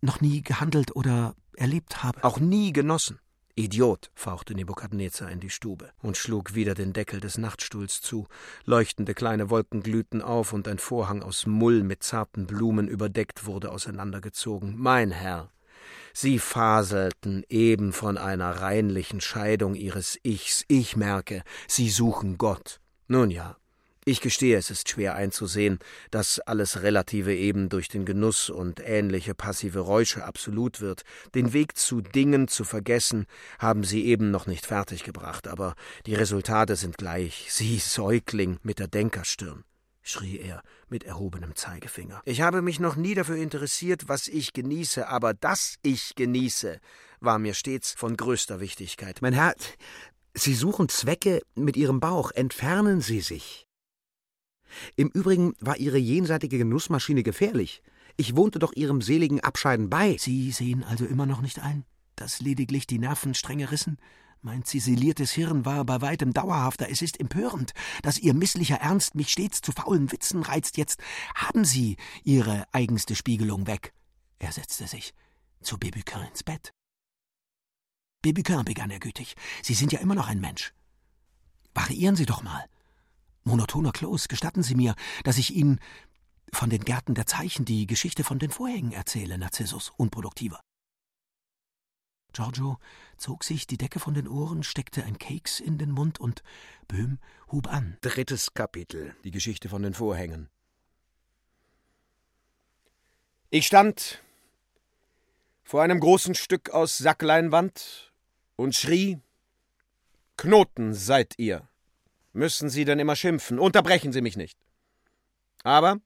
noch 0.02 0.22
nie 0.22 0.42
gehandelt 0.42 0.96
oder 0.96 1.36
erlebt 1.56 2.04
habe. 2.04 2.24
Auch 2.24 2.40
nie 2.40 2.74
genossen. 2.74 3.20
Idiot, 3.58 4.12
fauchte 4.16 4.54
Nebukadnezar 4.54 5.32
in 5.32 5.40
die 5.40 5.50
Stube 5.50 5.92
und 6.02 6.18
schlug 6.18 6.56
wieder 6.56 6.74
den 6.74 6.92
Deckel 6.92 7.22
des 7.22 7.38
Nachtstuhls 7.38 8.02
zu. 8.02 8.28
Leuchtende 8.66 9.14
kleine 9.14 9.50
Wolken 9.50 9.82
glühten 9.82 10.22
auf 10.22 10.52
und 10.52 10.68
ein 10.68 10.78
Vorhang 10.78 11.24
aus 11.24 11.46
Mull 11.46 11.84
mit 11.84 12.04
zarten 12.04 12.48
Blumen 12.48 12.90
überdeckt 12.90 13.46
wurde 13.46 13.72
auseinandergezogen. 13.72 14.76
Mein 14.78 15.12
Herr, 15.12 15.52
Sie 16.14 16.38
faselten 16.38 17.46
eben 17.48 17.94
von 17.94 18.18
einer 18.18 18.62
reinlichen 18.62 19.22
Scheidung 19.22 19.76
Ihres 19.76 20.20
Ichs. 20.24 20.66
Ich 20.68 20.98
merke, 20.98 21.42
Sie 21.68 21.90
suchen 21.90 22.38
Gott. 22.38 22.82
Nun 23.08 23.32
ja, 23.32 23.56
ich 24.06 24.22
gestehe, 24.22 24.58
es 24.58 24.70
ist 24.70 24.88
schwer 24.88 25.16
einzusehen, 25.16 25.80
dass 26.12 26.40
alles 26.40 26.84
Relative 26.84 27.36
eben 27.36 27.70
durch 27.70 27.88
den 27.88 28.06
Genuss 28.06 28.52
und 28.52 28.80
ähnliche 28.80 29.34
passive 29.34 29.80
Räusche 29.80 30.24
absolut 30.24 30.80
wird. 30.80 31.02
Den 31.34 31.54
Weg 31.54 31.76
zu 31.76 32.02
Dingen 32.02 32.48
zu 32.48 32.64
vergessen, 32.64 33.26
haben 33.58 33.84
sie 33.84 34.06
eben 34.06 34.30
noch 34.30 34.46
nicht 34.46 34.68
fertiggebracht, 34.68 35.48
aber 35.48 35.74
die 36.06 36.14
Resultate 36.14 36.76
sind 36.76 36.98
gleich. 36.98 37.48
Sie, 37.50 37.80
Säugling, 37.80 38.60
mit 38.62 38.78
der 38.78 38.88
Denkerstirn 38.88 39.64
schrie 40.08 40.38
er 40.38 40.62
mit 40.88 41.04
erhobenem 41.04 41.56
Zeigefinger. 41.56 42.22
Ich 42.26 42.42
habe 42.42 42.62
mich 42.62 42.80
noch 42.80 42.96
nie 42.96 43.16
dafür 43.16 43.38
interessiert, 43.38 44.08
was 44.08 44.28
ich 44.28 44.54
genieße, 44.54 45.08
aber 45.08 45.34
dass 45.34 45.78
ich 45.82 46.14
genieße, 46.14 46.80
war 47.22 47.40
mir 47.40 47.56
stets 47.56 47.94
von 47.94 48.16
größter 48.16 48.60
Wichtigkeit. 48.60 49.24
Mein 49.24 49.34
Herr, 49.34 49.56
Sie 50.36 50.54
suchen 50.54 50.90
Zwecke 50.90 51.42
mit 51.56 51.76
Ihrem 51.76 52.00
Bauch, 52.00 52.32
entfernen 52.32 53.02
Sie 53.02 53.22
sich. 53.22 53.65
Im 54.96 55.10
Übrigen 55.10 55.54
war 55.60 55.78
Ihre 55.78 55.98
jenseitige 55.98 56.58
Genussmaschine 56.58 57.24
gefährlich. 57.24 57.82
Ich 58.18 58.36
wohnte 58.36 58.60
doch 58.60 58.74
Ihrem 58.74 59.02
seligen 59.02 59.42
Abscheiden 59.42 59.90
bei. 59.90 60.18
Sie 60.18 60.52
sehen 60.52 60.84
also 60.84 61.06
immer 61.06 61.26
noch 61.26 61.42
nicht 61.42 61.60
ein, 61.60 61.86
dass 62.16 62.40
lediglich 62.40 62.88
die 62.88 63.00
Nerven 63.00 63.34
strenge 63.34 63.72
rissen? 63.72 63.98
Mein 64.42 64.64
ziseliertes 64.64 65.32
Hirn 65.32 65.66
war 65.66 65.84
bei 65.86 66.02
weitem 66.02 66.32
dauerhafter. 66.32 66.88
Es 66.90 67.02
ist 67.02 67.20
empörend, 67.20 67.74
dass 68.04 68.20
Ihr 68.20 68.36
misslicher 68.36 68.76
Ernst 68.76 69.16
mich 69.16 69.30
stets 69.30 69.62
zu 69.62 69.72
faulen 69.72 70.12
Witzen 70.12 70.44
reizt. 70.44 70.78
Jetzt 70.78 71.02
haben 71.34 71.66
Sie 71.66 71.98
Ihre 72.24 72.66
eigenste 72.72 73.16
Spiegelung 73.16 73.66
weg. 73.66 73.92
Er 74.38 74.52
setzte 74.52 74.86
sich 74.86 75.16
zu 75.62 75.80
Babyquin 75.80 76.22
ins 76.30 76.44
Bett. 76.44 76.74
Babyquin, 78.22 78.64
begann 78.66 78.92
er 78.92 79.00
gütig, 79.00 79.36
Sie 79.64 79.74
sind 79.74 79.92
ja 79.92 80.00
immer 80.00 80.16
noch 80.16 80.28
ein 80.28 80.40
Mensch. 80.40 80.74
Variieren 81.74 82.16
Sie 82.16 82.26
doch 82.26 82.44
mal. 82.44 82.66
Monotoner 83.46 83.92
Kloß, 83.92 84.28
gestatten 84.28 84.64
Sie 84.64 84.76
mir, 84.76 84.96
dass 85.24 85.38
ich 85.38 85.56
Ihnen 85.56 85.80
von 86.52 86.70
den 86.70 86.84
Gärten 86.84 87.14
der 87.14 87.28
Zeichen 87.28 87.64
die 87.64 87.86
Geschichte 87.86 88.24
von 88.24 88.40
den 88.40 88.50
Vorhängen 88.50 88.92
erzähle, 88.92 89.38
Narzissus, 89.38 89.94
unproduktiver. 89.98 90.60
Giorgio 92.34 92.80
zog 93.18 93.44
sich 93.44 93.68
die 93.68 93.78
Decke 93.78 94.00
von 94.00 94.14
den 94.14 94.28
Ohren, 94.28 94.64
steckte 94.64 95.04
ein 95.04 95.18
Keks 95.18 95.60
in 95.60 95.78
den 95.78 95.92
Mund 95.92 96.20
und 96.20 96.44
Böhm 96.88 97.20
hub 97.52 97.68
an. 97.72 97.98
Drittes 98.02 98.54
Kapitel. 98.54 99.16
Die 99.24 99.32
Geschichte 99.32 99.70
von 99.70 99.84
den 99.84 99.94
Vorhängen. 99.94 100.50
Ich 103.52 103.68
stand 103.68 104.22
vor 105.64 105.84
einem 105.84 106.00
großen 106.00 106.36
Stück 106.36 106.72
aus 106.72 106.98
Sackleinwand 106.98 108.12
und 108.56 108.76
schrie: 108.76 109.22
Knoten 110.36 110.94
seid 110.94 111.36
ihr! 111.38 111.70
Müssen 112.36 112.70
Sie 112.70 112.84
denn 112.84 113.00
immer 113.00 113.16
schimpfen? 113.16 113.60
Unterbrechen 113.60 114.12
Sie 114.12 114.20
mich 114.20 114.36
nicht. 114.36 114.60
Aber 115.64 116.02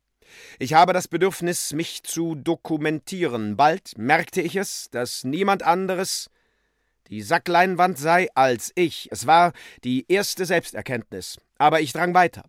ich 0.59 0.75
habe 0.75 0.93
das 0.93 1.07
Bedürfnis, 1.07 1.74
mich 1.74 2.03
zu 2.03 2.36
dokumentieren. 2.36 3.57
Bald 3.57 3.98
merkte 3.98 4.39
ich 4.39 4.55
es, 4.55 4.91
dass 4.91 5.24
niemand 5.24 5.63
anderes 5.63 6.29
die 7.07 7.24
Sackleinwand 7.24 7.98
sei 7.98 8.27
als 8.36 8.71
ich. 8.75 9.09
Es 9.12 9.25
war 9.25 9.53
die 9.83 10.05
erste 10.07 10.45
Selbsterkenntnis. 10.45 11.39
Aber 11.57 11.81
ich 11.81 11.93
drang 11.93 12.13
weiter. 12.13 12.43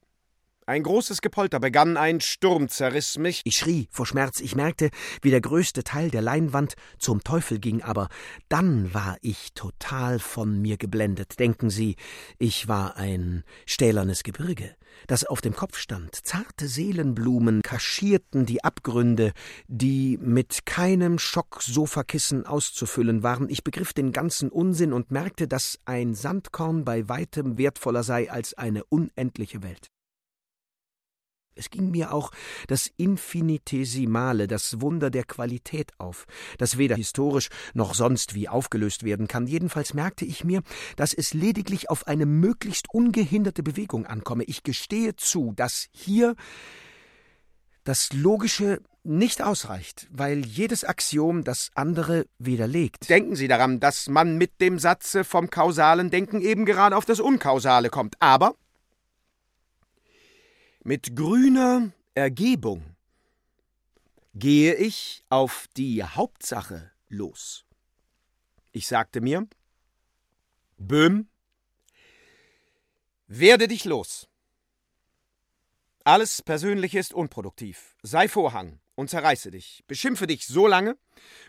Ein 0.70 0.84
großes 0.84 1.20
Gepolter 1.20 1.58
begann, 1.58 1.96
ein 1.96 2.20
Sturm 2.20 2.68
zerriss 2.68 3.18
mich. 3.18 3.40
Ich 3.44 3.56
schrie 3.56 3.88
vor 3.90 4.06
Schmerz. 4.06 4.38
Ich 4.38 4.54
merkte, 4.54 4.90
wie 5.20 5.30
der 5.30 5.40
größte 5.40 5.82
Teil 5.82 6.10
der 6.10 6.22
Leinwand 6.22 6.74
zum 6.96 7.24
Teufel 7.24 7.58
ging, 7.58 7.82
aber 7.82 8.08
dann 8.48 8.94
war 8.94 9.16
ich 9.20 9.52
total 9.54 10.20
von 10.20 10.62
mir 10.62 10.76
geblendet. 10.76 11.40
Denken 11.40 11.70
Sie, 11.70 11.96
ich 12.38 12.68
war 12.68 12.96
ein 12.96 13.42
stählernes 13.66 14.22
Gebirge, 14.22 14.76
das 15.08 15.24
auf 15.24 15.40
dem 15.40 15.56
Kopf 15.56 15.76
stand. 15.76 16.14
Zarte 16.14 16.68
Seelenblumen 16.68 17.62
kaschierten 17.62 18.46
die 18.46 18.62
Abgründe, 18.62 19.32
die 19.66 20.18
mit 20.22 20.66
keinem 20.66 21.18
Schocksofakissen 21.18 22.46
auszufüllen 22.46 23.24
waren. 23.24 23.48
Ich 23.48 23.64
begriff 23.64 23.92
den 23.92 24.12
ganzen 24.12 24.50
Unsinn 24.50 24.92
und 24.92 25.10
merkte, 25.10 25.48
dass 25.48 25.80
ein 25.84 26.14
Sandkorn 26.14 26.84
bei 26.84 27.08
weitem 27.08 27.58
wertvoller 27.58 28.04
sei 28.04 28.30
als 28.30 28.54
eine 28.54 28.84
unendliche 28.84 29.64
Welt. 29.64 29.90
Es 31.60 31.68
ging 31.68 31.90
mir 31.90 32.12
auch 32.14 32.30
das 32.68 32.90
Infinitesimale, 32.96 34.46
das 34.46 34.80
Wunder 34.80 35.10
der 35.10 35.24
Qualität 35.24 35.92
auf, 35.98 36.26
das 36.56 36.78
weder 36.78 36.96
historisch 36.96 37.50
noch 37.74 37.94
sonst 37.94 38.34
wie 38.34 38.48
aufgelöst 38.48 39.04
werden 39.04 39.28
kann. 39.28 39.46
Jedenfalls 39.46 39.92
merkte 39.92 40.24
ich 40.24 40.42
mir, 40.42 40.62
dass 40.96 41.12
es 41.12 41.34
lediglich 41.34 41.90
auf 41.90 42.06
eine 42.06 42.24
möglichst 42.24 42.92
ungehinderte 42.92 43.62
Bewegung 43.62 44.06
ankomme. 44.06 44.44
Ich 44.44 44.62
gestehe 44.62 45.16
zu, 45.16 45.52
dass 45.54 45.88
hier 45.92 46.34
das 47.84 48.12
Logische 48.14 48.80
nicht 49.02 49.42
ausreicht, 49.42 50.08
weil 50.10 50.44
jedes 50.46 50.84
Axiom 50.84 51.44
das 51.44 51.70
andere 51.74 52.26
widerlegt. 52.38 53.08
Denken 53.10 53.36
Sie 53.36 53.48
daran, 53.48 53.80
dass 53.80 54.08
man 54.08 54.38
mit 54.38 54.60
dem 54.60 54.78
Satze 54.78 55.24
vom 55.24 55.50
kausalen 55.50 56.10
Denken 56.10 56.40
eben 56.40 56.64
gerade 56.64 56.96
auf 56.96 57.04
das 57.04 57.20
Unkausale 57.20 57.90
kommt. 57.90 58.16
Aber 58.20 58.54
mit 60.82 61.14
grüner 61.16 61.92
Ergebung 62.14 62.96
gehe 64.34 64.74
ich 64.74 65.24
auf 65.28 65.66
die 65.76 66.02
Hauptsache 66.02 66.90
los. 67.08 67.64
Ich 68.72 68.86
sagte 68.86 69.20
mir, 69.20 69.48
Böhm, 70.78 71.28
werde 73.26 73.68
dich 73.68 73.84
los. 73.84 74.28
Alles 76.04 76.42
Persönliche 76.42 76.98
ist 76.98 77.12
unproduktiv. 77.12 77.96
Sei 78.02 78.28
Vorhang 78.28 78.80
und 79.00 79.08
zerreiße 79.08 79.50
dich. 79.50 79.82
Beschimpfe 79.88 80.26
dich 80.26 80.46
so 80.46 80.66
lange, 80.66 80.96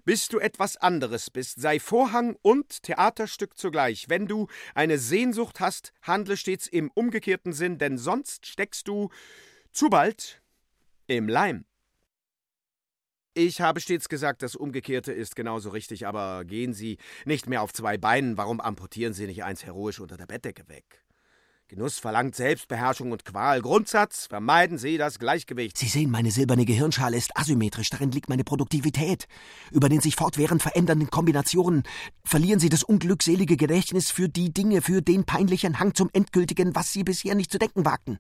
bis 0.06 0.30
du 0.30 0.40
etwas 0.40 0.78
anderes 0.78 1.30
bist. 1.30 1.60
Sei 1.60 1.82
Vorhang 1.82 2.38
und 2.42 2.82
Theaterstück 2.82 3.58
zugleich. 3.58 4.08
Wenn 4.08 4.26
du 4.26 4.48
eine 4.74 4.98
Sehnsucht 4.98 5.60
hast, 5.60 5.92
handle 6.02 6.38
stets 6.38 6.66
im 6.66 6.90
umgekehrten 6.92 7.52
Sinn, 7.52 7.78
denn 7.78 7.98
sonst 7.98 8.46
steckst 8.46 8.88
du 8.88 9.10
zu 9.74 9.90
bald 9.90 10.42
im 11.08 11.28
Leim. 11.28 11.66
Ich 13.34 13.60
habe 13.60 13.82
stets 13.82 14.08
gesagt, 14.08 14.44
das 14.44 14.56
Umgekehrte 14.56 15.12
ist 15.12 15.36
genauso 15.36 15.72
richtig, 15.72 16.08
aber 16.08 16.46
gehen 16.46 16.74
Sie 16.74 16.98
nicht 17.26 17.48
mehr 17.48 17.62
auf 17.62 17.74
zwei 17.74 17.98
Beinen, 17.98 18.38
warum 18.38 18.62
amputieren 18.62 19.14
Sie 19.14 19.28
nicht 19.28 19.44
eins 19.44 19.66
heroisch 19.66 20.00
unter 20.00 20.16
der 20.16 20.26
Bettdecke 20.26 20.70
weg? 20.70 21.04
Genuss 21.72 22.00
verlangt 22.00 22.36
Selbstbeherrschung 22.36 23.14
und 23.14 23.24
Qual. 23.24 23.62
Grundsatz, 23.62 24.28
vermeiden 24.28 24.78
Sie 24.78 24.98
das 24.98 25.20
Gleichgewicht. 25.20 25.78
Sie 25.78 25.88
sehen, 25.88 26.12
meine 26.12 26.30
silberne 26.30 26.66
Gehirnschale 26.66 27.16
ist 27.16 27.38
asymmetrisch, 27.38 27.90
darin 27.90 28.12
liegt 28.12 28.28
meine 28.28 28.44
Produktivität. 28.44 29.26
Über 29.72 29.88
den 29.88 30.02
sich 30.02 30.18
fortwährend 30.18 30.62
verändernden 30.62 31.10
Kombinationen 31.10 31.84
verlieren 32.26 32.60
Sie 32.60 32.68
das 32.68 32.84
unglückselige 32.84 33.56
Gedächtnis 33.56 34.12
für 34.12 34.28
die 34.28 34.54
Dinge, 34.54 34.82
für 34.82 35.02
den 35.02 35.24
peinlichen 35.24 35.80
Hang 35.80 35.96
zum 35.96 36.10
Endgültigen, 36.12 36.76
was 36.76 36.92
Sie 36.92 37.06
bisher 37.06 37.36
nicht 37.36 37.54
zu 37.54 37.58
denken 37.58 37.86
wagten. 37.86 38.20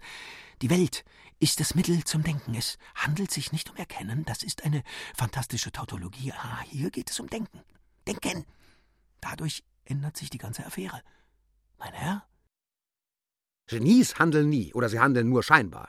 Die 0.61 0.69
Welt 0.69 1.03
ist 1.41 1.59
das 1.59 1.75
Mittel 1.75 2.05
zum 2.05 2.23
Denken. 2.23 2.55
Es 2.55 2.77
handelt 2.95 3.31
sich 3.31 3.51
nicht 3.51 3.69
um 3.69 3.75
Erkennen, 3.75 4.23
das 4.23 4.43
ist 4.43 4.63
eine 4.63 4.81
fantastische 5.13 5.73
Tautologie. 5.73 6.31
Ah, 6.31 6.61
hier 6.69 6.89
geht 6.89 7.09
es 7.09 7.19
um 7.19 7.27
Denken. 7.27 7.59
Denken! 8.07 8.45
Dadurch 9.19 9.65
ändert 9.83 10.15
sich 10.15 10.29
die 10.29 10.37
ganze 10.37 10.65
Affäre. 10.65 11.01
Mein 11.77 11.91
Herr? 11.91 12.30
Genies 13.71 14.19
handeln 14.19 14.49
nie 14.49 14.73
oder 14.73 14.89
sie 14.89 14.99
handeln 14.99 15.29
nur 15.29 15.43
scheinbar. 15.43 15.87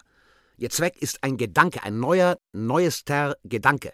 Ihr 0.57 0.71
Zweck 0.71 0.97
ist 1.03 1.25
ein 1.25 1.37
Gedanke, 1.37 1.83
ein 1.83 1.99
neuer, 1.99 2.39
neuester 2.53 3.37
Gedanke. 3.43 3.93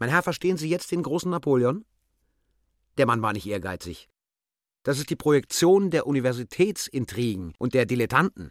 Mein 0.00 0.10
Herr, 0.10 0.24
verstehen 0.24 0.56
Sie 0.56 0.68
jetzt 0.68 0.90
den 0.90 1.04
großen 1.04 1.30
Napoleon? 1.30 1.84
Der 2.98 3.06
Mann 3.06 3.22
war 3.22 3.32
nicht 3.32 3.46
ehrgeizig. 3.46 4.08
Das 4.82 4.98
ist 4.98 5.10
die 5.10 5.16
Projektion 5.16 5.90
der 5.92 6.08
Universitätsintrigen 6.08 7.54
und 7.58 7.74
der 7.74 7.86
Dilettanten. 7.86 8.50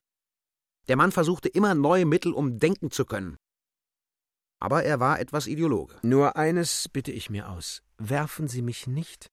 Der 0.87 0.95
Mann 0.95 1.11
versuchte 1.11 1.49
immer 1.49 1.75
neue 1.75 2.05
Mittel, 2.05 2.31
um 2.31 2.59
denken 2.59 2.91
zu 2.91 3.03
können. 3.03 3.35
Aber 4.61 4.83
er 4.83 5.01
war 5.01 5.19
etwas 5.19 5.47
Ideologe. 5.47 5.99
Nur 6.01 6.37
eines 6.37 6.87
bitte 6.87 7.11
ich 7.11 7.29
mir 7.29 7.49
aus. 7.49 7.81
Werfen 7.97 8.47
Sie 8.47 8.61
mich 8.61 8.87
nicht 8.87 9.29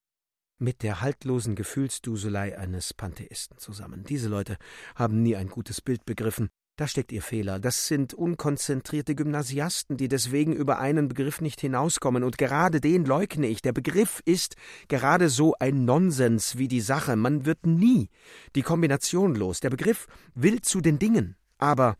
mit 0.59 0.83
der 0.83 1.01
haltlosen 1.01 1.55
Gefühlsduselei 1.55 2.59
eines 2.59 2.95
Pantheisten 2.95 3.59
zusammen. 3.59 4.05
Diese 4.05 4.29
Leute 4.29 4.57
haben 4.95 5.23
nie 5.23 5.37
ein 5.37 5.49
gutes 5.49 5.81
Bild 5.81 6.05
begriffen. 6.05 6.49
Da 6.79 6.87
steckt 6.87 7.11
ihr 7.11 7.23
Fehler. 7.23 7.59
Das 7.59 7.89
sind 7.89 8.15
unkonzentrierte 8.15 9.17
Gymnasiasten, 9.17 9.97
die 9.97 10.07
deswegen 10.07 10.53
über 10.53 10.79
einen 10.79 11.09
Begriff 11.09 11.41
nicht 11.41 11.61
hinauskommen, 11.61 12.23
und 12.23 12.39
gerade 12.39 12.81
den 12.81 13.05
leugne 13.05 13.49
ich. 13.49 13.63
Der 13.63 13.73
Begriff 13.73 14.23
ist 14.25 14.55
gerade 14.87 15.29
so 15.29 15.57
ein 15.59 15.85
Nonsens 15.85 16.57
wie 16.57 16.69
die 16.69 16.81
Sache. 16.81 17.17
Man 17.17 17.45
wird 17.47 17.67
nie 17.67 18.11
die 18.55 18.63
Kombination 18.63 19.35
los. 19.35 19.59
Der 19.59 19.71
Begriff 19.71 20.07
will 20.37 20.61
zu 20.63 20.81
den 20.81 21.01
Dingen, 21.01 21.35
aber 21.59 21.97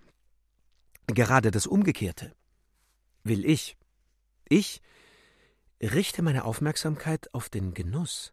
gerade 1.09 1.51
das 1.51 1.67
Umgekehrte 1.67 2.33
will 3.25 3.45
ich. 3.45 3.77
Ich 4.49 4.81
richte 5.83 6.23
meine 6.23 6.45
Aufmerksamkeit 6.45 7.35
auf 7.35 7.49
den 7.49 7.75
Genuss. 7.75 8.33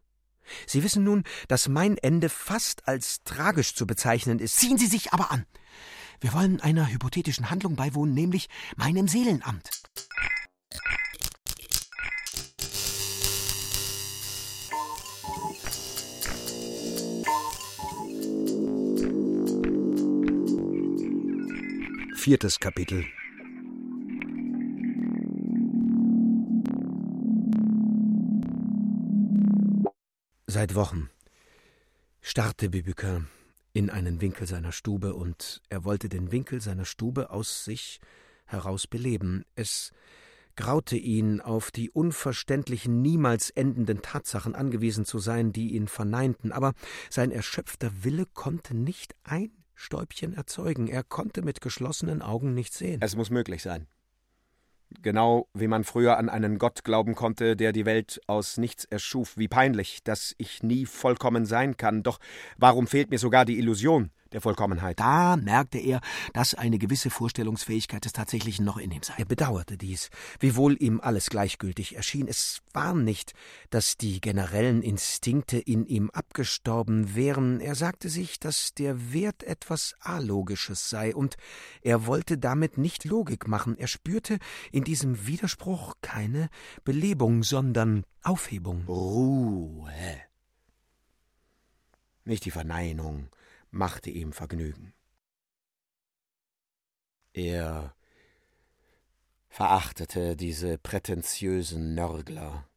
Sie 0.66 0.82
wissen 0.82 1.04
nun, 1.04 1.24
dass 1.48 1.68
mein 1.68 1.96
Ende 1.98 2.28
fast 2.28 2.86
als 2.88 3.22
tragisch 3.24 3.74
zu 3.74 3.86
bezeichnen 3.86 4.38
ist. 4.38 4.56
Ziehen 4.56 4.78
Sie 4.78 4.86
sich 4.86 5.12
aber 5.12 5.30
an. 5.30 5.46
Wir 6.20 6.32
wollen 6.32 6.60
einer 6.60 6.90
hypothetischen 6.90 7.50
Handlung 7.50 7.76
beiwohnen, 7.76 8.14
nämlich 8.14 8.48
meinem 8.76 9.08
Seelenamt. 9.08 9.68
Viertes 22.16 22.58
Kapitel 22.58 23.06
Seit 30.56 30.74
Wochen 30.74 31.10
starrte 32.22 32.70
Bibüker 32.70 33.26
in 33.74 33.90
einen 33.90 34.22
Winkel 34.22 34.46
seiner 34.46 34.72
Stube, 34.72 35.12
und 35.12 35.60
er 35.68 35.84
wollte 35.84 36.08
den 36.08 36.32
Winkel 36.32 36.62
seiner 36.62 36.86
Stube 36.86 37.28
aus 37.28 37.66
sich 37.66 38.00
heraus 38.46 38.86
beleben. 38.86 39.44
Es 39.54 39.92
graute 40.56 40.96
ihn, 40.96 41.42
auf 41.42 41.70
die 41.70 41.90
unverständlichen, 41.90 43.02
niemals 43.02 43.50
endenden 43.50 44.00
Tatsachen 44.00 44.54
angewiesen 44.54 45.04
zu 45.04 45.18
sein, 45.18 45.52
die 45.52 45.74
ihn 45.74 45.88
verneinten, 45.88 46.52
aber 46.52 46.72
sein 47.10 47.32
erschöpfter 47.32 47.90
Wille 48.02 48.24
konnte 48.24 48.74
nicht 48.74 49.14
ein 49.24 49.50
Stäubchen 49.74 50.32
erzeugen, 50.32 50.88
er 50.88 51.04
konnte 51.04 51.42
mit 51.42 51.60
geschlossenen 51.60 52.22
Augen 52.22 52.54
nicht 52.54 52.72
sehen. 52.72 53.02
Es 53.02 53.14
muss 53.14 53.28
möglich 53.28 53.62
sein. 53.62 53.88
Genau 55.02 55.48
wie 55.52 55.68
man 55.68 55.84
früher 55.84 56.16
an 56.16 56.28
einen 56.28 56.58
Gott 56.58 56.84
glauben 56.84 57.14
konnte, 57.14 57.56
der 57.56 57.72
die 57.72 57.86
Welt 57.86 58.20
aus 58.26 58.56
nichts 58.56 58.84
erschuf. 58.84 59.36
Wie 59.36 59.48
peinlich, 59.48 60.02
dass 60.04 60.34
ich 60.38 60.62
nie 60.62 60.86
vollkommen 60.86 61.44
sein 61.46 61.76
kann. 61.76 62.02
Doch 62.02 62.18
warum 62.56 62.86
fehlt 62.86 63.10
mir 63.10 63.18
sogar 63.18 63.44
die 63.44 63.58
Illusion? 63.58 64.10
Der 64.32 64.40
Vollkommenheit. 64.40 65.00
Da 65.00 65.36
merkte 65.36 65.78
er, 65.78 66.00
dass 66.32 66.54
eine 66.54 66.78
gewisse 66.78 67.10
Vorstellungsfähigkeit 67.10 68.04
des 68.04 68.12
Tatsächlichen 68.12 68.64
noch 68.64 68.78
in 68.78 68.90
ihm 68.90 69.02
sei. 69.02 69.14
Er 69.18 69.24
bedauerte 69.24 69.76
dies, 69.76 70.10
wiewohl 70.40 70.76
ihm 70.80 71.00
alles 71.00 71.30
gleichgültig 71.30 71.96
erschien. 71.96 72.28
Es 72.28 72.60
war 72.72 72.94
nicht, 72.94 73.32
dass 73.70 73.96
die 73.96 74.20
generellen 74.20 74.82
Instinkte 74.82 75.58
in 75.58 75.86
ihm 75.86 76.10
abgestorben 76.10 77.14
wären. 77.14 77.60
Er 77.60 77.74
sagte 77.74 78.08
sich, 78.08 78.38
dass 78.38 78.74
der 78.74 79.12
Wert 79.12 79.42
etwas 79.42 79.94
Alogisches 80.00 80.90
sei, 80.90 81.14
und 81.14 81.36
er 81.82 82.06
wollte 82.06 82.38
damit 82.38 82.78
nicht 82.78 83.04
Logik 83.04 83.48
machen. 83.48 83.76
Er 83.78 83.88
spürte 83.88 84.38
in 84.72 84.84
diesem 84.84 85.26
Widerspruch 85.26 85.94
keine 86.02 86.48
Belebung, 86.84 87.42
sondern 87.42 88.04
Aufhebung. 88.22 88.84
Ruhe. 88.86 89.92
Nicht 92.24 92.44
die 92.44 92.50
Verneinung, 92.50 93.28
machte 93.76 94.10
ihm 94.10 94.32
Vergnügen. 94.32 94.94
Er 97.32 97.94
verachtete 99.48 100.36
diese 100.36 100.78
prätentiösen 100.78 101.94
Nörgler, 101.94 102.68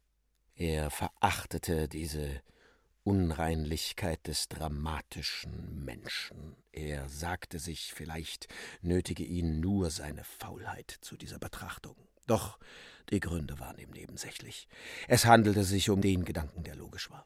er 0.54 0.90
verachtete 0.90 1.88
diese 1.88 2.42
Unreinlichkeit 3.02 4.26
des 4.26 4.48
dramatischen 4.48 5.84
Menschen. 5.84 6.56
Er 6.70 7.08
sagte 7.08 7.58
sich, 7.58 7.94
vielleicht 7.94 8.48
nötige 8.82 9.24
ihn 9.24 9.60
nur 9.60 9.90
seine 9.90 10.22
Faulheit 10.22 10.98
zu 11.00 11.16
dieser 11.16 11.38
Betrachtung. 11.38 11.96
Doch 12.26 12.58
die 13.08 13.20
Gründe 13.20 13.58
waren 13.58 13.78
ihm 13.78 13.90
nebensächlich. 13.90 14.68
Es 15.08 15.24
handelte 15.24 15.64
sich 15.64 15.88
um 15.88 16.02
den 16.02 16.26
Gedanken, 16.26 16.62
der 16.62 16.76
logisch 16.76 17.10
war, 17.10 17.24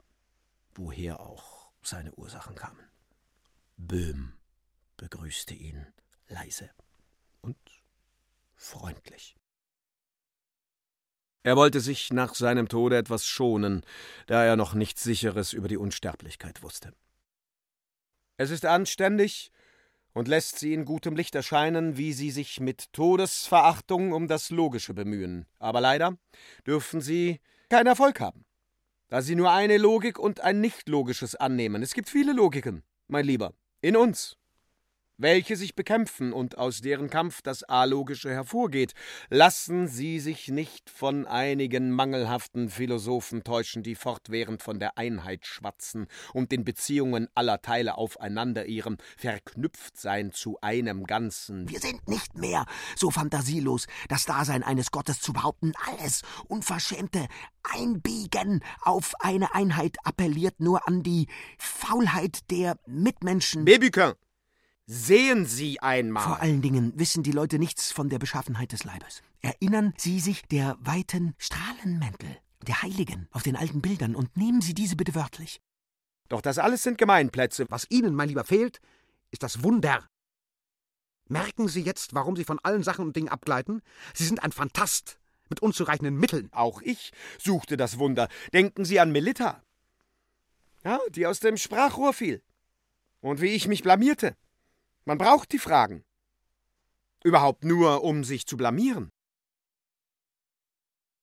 woher 0.74 1.20
auch 1.20 1.72
seine 1.82 2.14
Ursachen 2.14 2.54
kamen. 2.54 2.93
Böhm 3.76 4.32
begrüßte 4.96 5.54
ihn 5.54 5.86
leise 6.28 6.70
und 7.40 7.56
freundlich. 8.54 9.36
Er 11.42 11.56
wollte 11.56 11.80
sich 11.80 12.12
nach 12.12 12.34
seinem 12.34 12.68
Tode 12.68 12.96
etwas 12.96 13.26
schonen, 13.26 13.82
da 14.26 14.44
er 14.44 14.56
noch 14.56 14.72
nichts 14.74 15.02
Sicheres 15.02 15.52
über 15.52 15.68
die 15.68 15.76
Unsterblichkeit 15.76 16.62
wusste. 16.62 16.94
Es 18.38 18.50
ist 18.50 18.64
anständig 18.64 19.52
und 20.14 20.28
lässt 20.28 20.58
sie 20.58 20.72
in 20.72 20.86
gutem 20.86 21.16
Licht 21.16 21.34
erscheinen, 21.34 21.98
wie 21.98 22.14
sie 22.14 22.30
sich 22.30 22.60
mit 22.60 22.92
Todesverachtung 22.92 24.12
um 24.12 24.26
das 24.26 24.50
Logische 24.50 24.94
bemühen. 24.94 25.46
Aber 25.58 25.80
leider 25.80 26.16
dürfen 26.66 27.00
sie 27.00 27.40
keinen 27.68 27.88
Erfolg 27.88 28.20
haben, 28.20 28.46
da 29.08 29.20
sie 29.20 29.34
nur 29.34 29.52
eine 29.52 29.76
Logik 29.76 30.18
und 30.18 30.40
ein 30.40 30.60
Nicht-Logisches 30.60 31.34
annehmen. 31.34 31.82
Es 31.82 31.92
gibt 31.92 32.08
viele 32.08 32.32
Logiken, 32.32 32.82
mein 33.08 33.26
Lieber 33.26 33.52
in 33.84 33.96
uns, 33.96 34.38
welche 35.16 35.56
sich 35.56 35.74
bekämpfen 35.74 36.32
und 36.32 36.58
aus 36.58 36.80
deren 36.80 37.10
Kampf 37.10 37.42
das 37.42 37.62
Alogische 37.62 38.30
hervorgeht. 38.30 38.94
Lassen 39.30 39.86
Sie 39.86 40.18
sich 40.20 40.48
nicht 40.48 40.90
von 40.90 41.26
einigen 41.26 41.90
mangelhaften 41.90 42.68
Philosophen 42.68 43.44
täuschen, 43.44 43.82
die 43.82 43.94
fortwährend 43.94 44.62
von 44.62 44.78
der 44.78 44.98
Einheit 44.98 45.46
schwatzen 45.46 46.06
und 46.32 46.52
den 46.52 46.64
Beziehungen 46.64 47.28
aller 47.34 47.62
Teile 47.62 47.96
aufeinander 47.96 48.66
ihrem 48.66 48.96
Verknüpftsein 49.16 50.32
zu 50.32 50.58
einem 50.60 51.04
Ganzen. 51.04 51.68
Wir 51.68 51.80
sind 51.80 52.08
nicht 52.08 52.36
mehr 52.36 52.66
so 52.96 53.10
fantasielos, 53.10 53.86
das 54.08 54.24
Dasein 54.24 54.62
eines 54.62 54.90
Gottes 54.90 55.20
zu 55.20 55.32
behaupten. 55.32 55.72
Alles 55.86 56.22
Unverschämte 56.48 57.26
Einbiegen 57.62 58.62
auf 58.82 59.14
eine 59.20 59.54
Einheit 59.54 59.96
appelliert 60.04 60.60
nur 60.60 60.86
an 60.86 61.02
die 61.02 61.28
Faulheit 61.58 62.50
der 62.50 62.76
Mitmenschen. 62.86 63.64
Babykin, 63.64 64.12
Sehen 64.86 65.46
Sie 65.46 65.80
einmal. 65.80 66.22
Vor 66.22 66.40
allen 66.42 66.60
Dingen 66.60 66.92
wissen 66.98 67.22
die 67.22 67.32
Leute 67.32 67.58
nichts 67.58 67.90
von 67.90 68.10
der 68.10 68.18
Beschaffenheit 68.18 68.72
des 68.72 68.84
Leibes. 68.84 69.22
Erinnern 69.40 69.94
Sie 69.96 70.20
sich 70.20 70.42
der 70.42 70.76
weiten 70.78 71.34
Strahlenmäntel 71.38 72.36
der 72.66 72.82
Heiligen 72.82 73.28
auf 73.30 73.42
den 73.42 73.56
alten 73.56 73.80
Bildern 73.80 74.14
und 74.14 74.36
nehmen 74.36 74.60
Sie 74.60 74.74
diese 74.74 74.96
bitte 74.96 75.14
wörtlich. 75.14 75.60
Doch 76.28 76.42
das 76.42 76.58
alles 76.58 76.82
sind 76.82 76.98
Gemeinplätze. 76.98 77.66
Was 77.70 77.86
Ihnen, 77.90 78.14
mein 78.14 78.28
Lieber, 78.28 78.44
fehlt, 78.44 78.80
ist 79.30 79.42
das 79.42 79.62
Wunder. 79.62 80.06
Merken 81.28 81.68
Sie 81.68 81.80
jetzt, 81.80 82.14
warum 82.14 82.36
Sie 82.36 82.44
von 82.44 82.58
allen 82.58 82.82
Sachen 82.82 83.06
und 83.06 83.16
Dingen 83.16 83.28
abgleiten? 83.30 83.80
Sie 84.12 84.24
sind 84.26 84.42
ein 84.42 84.52
Fantast 84.52 85.18
mit 85.48 85.60
unzureichenden 85.60 86.16
Mitteln. 86.16 86.50
Auch 86.52 86.82
ich 86.82 87.12
suchte 87.38 87.78
das 87.78 87.98
Wunder. 87.98 88.28
Denken 88.52 88.84
Sie 88.84 89.00
an 89.00 89.12
Melita. 89.12 89.62
Ja, 90.84 91.00
die 91.10 91.26
aus 91.26 91.40
dem 91.40 91.56
Sprachrohr 91.56 92.12
fiel. 92.12 92.42
Und 93.20 93.40
wie 93.40 93.54
ich 93.54 93.66
mich 93.66 93.82
blamierte. 93.82 94.36
Man 95.04 95.18
braucht 95.18 95.52
die 95.52 95.58
Fragen. 95.58 96.04
Überhaupt 97.22 97.64
nur, 97.64 98.02
um 98.04 98.24
sich 98.24 98.46
zu 98.46 98.56
blamieren. 98.56 99.12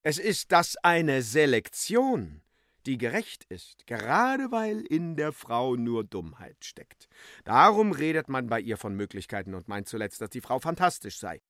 Es 0.03 0.17
ist 0.17 0.51
das 0.51 0.77
eine 0.77 1.21
Selektion, 1.21 2.41
die 2.85 2.97
gerecht 2.97 3.43
ist, 3.45 3.85
gerade 3.85 4.51
weil 4.51 4.81
in 4.81 5.15
der 5.15 5.31
Frau 5.31 5.75
nur 5.75 6.03
Dummheit 6.03 6.63
steckt. 6.65 7.07
Darum 7.43 7.91
redet 7.91 8.27
man 8.27 8.47
bei 8.47 8.59
ihr 8.59 8.77
von 8.77 8.95
Möglichkeiten 8.95 9.53
und 9.53 9.67
meint 9.67 9.87
zuletzt, 9.87 10.21
dass 10.21 10.31
die 10.31 10.41
Frau 10.41 10.59
fantastisch 10.59 11.19
sei. 11.19 11.41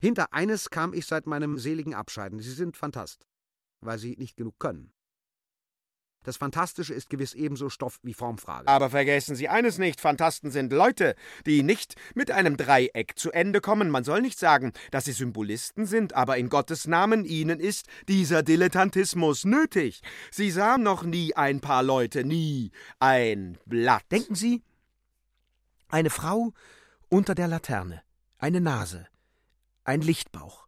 Hinter 0.00 0.32
eines 0.32 0.70
kam 0.70 0.92
ich 0.94 1.06
seit 1.06 1.26
meinem 1.26 1.58
seligen 1.58 1.94
Abscheiden. 1.94 2.40
Sie 2.40 2.52
sind 2.52 2.76
Fantast, 2.76 3.28
weil 3.80 3.98
sie 3.98 4.16
nicht 4.16 4.36
genug 4.36 4.58
können. 4.58 4.92
Das 6.24 6.36
Fantastische 6.36 6.94
ist 6.94 7.10
gewiss 7.10 7.34
ebenso 7.34 7.68
Stoff 7.68 7.98
wie 8.02 8.14
Formfrage. 8.14 8.68
Aber 8.68 8.90
vergessen 8.90 9.34
Sie 9.34 9.48
eines 9.48 9.78
nicht, 9.78 10.00
Fantasten 10.00 10.50
sind 10.50 10.72
Leute, 10.72 11.14
die 11.46 11.62
nicht 11.62 11.96
mit 12.14 12.30
einem 12.30 12.56
Dreieck 12.56 13.18
zu 13.18 13.32
Ende 13.32 13.60
kommen. 13.60 13.90
Man 13.90 14.04
soll 14.04 14.22
nicht 14.22 14.38
sagen, 14.38 14.72
dass 14.90 15.04
sie 15.04 15.12
Symbolisten 15.12 15.86
sind, 15.86 16.14
aber 16.14 16.36
in 16.36 16.48
Gottes 16.48 16.86
Namen 16.86 17.24
ihnen 17.24 17.60
ist 17.60 17.86
dieser 18.08 18.42
Dilettantismus 18.42 19.44
nötig. 19.44 20.02
Sie 20.30 20.50
sahen 20.50 20.82
noch 20.82 21.02
nie 21.02 21.34
ein 21.34 21.60
paar 21.60 21.82
Leute, 21.82 22.24
nie 22.24 22.70
ein 23.00 23.58
Blatt. 23.66 24.04
Denken 24.10 24.34
Sie, 24.34 24.62
eine 25.88 26.10
Frau 26.10 26.52
unter 27.08 27.34
der 27.34 27.48
Laterne, 27.48 28.02
eine 28.38 28.60
Nase, 28.60 29.06
ein 29.84 30.00
Lichtbauch. 30.00 30.66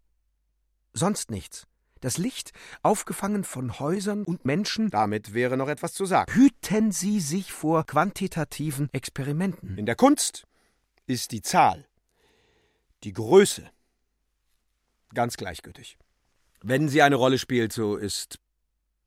Sonst 0.93 1.31
nichts. 1.31 1.67
Das 2.05 2.19
Licht, 2.19 2.53
aufgefangen 2.83 3.45
von 3.45 3.79
Häusern 3.79 4.25
und 4.25 4.45
Menschen. 4.45 4.91
Damit 4.91 5.33
wäre 5.33 5.57
noch 5.57 5.69
etwas 5.69 5.95
zu 5.95 6.05
sagen. 6.05 6.31
Hüten 6.35 6.93
Sie 6.93 7.19
sich 7.19 7.51
vor 7.51 7.87
quantitativen 7.87 8.91
Experimenten. 8.93 9.79
In 9.79 9.87
der 9.87 9.95
Kunst 9.95 10.47
ist 11.07 11.33
die 11.33 11.41
Zahl, 11.41 11.87
die 13.05 13.15
Größe, 13.15 13.71
ganz 15.15 15.39
gleichgültig. 15.39 15.97
Wenn 16.61 16.91
sie 16.91 17.01
eine 17.01 17.17
Rolle 17.17 17.39
spielt, 17.39 17.73
so 17.73 17.97
ist 17.97 18.39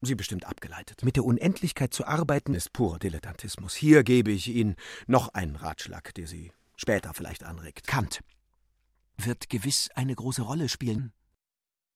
sie 0.02 0.16
bestimmt 0.16 0.46
abgeleitet. 0.46 1.04
Mit 1.04 1.18
der 1.18 1.24
Unendlichkeit 1.24 1.94
zu 1.94 2.08
arbeiten 2.08 2.56
ist 2.56 2.74
purer 2.74 2.98
Dilettantismus. 2.98 3.76
Hier 3.76 4.04
gebe 4.04 4.32
ich 4.32 4.48
Ihnen 4.48 4.76
noch 5.06 5.36
einen 5.36 5.56
Ratschlag, 5.56 6.16
der 6.16 6.26
Sie 6.26 6.52
später 6.76 7.14
vielleicht 7.14 7.44
anregt. 7.44 7.86
Kant 7.86 8.22
wird 9.18 9.50
gewiss 9.50 9.92
eine 9.94 10.16
große 10.16 10.42
Rolle 10.42 10.68
spielen. 10.68 11.14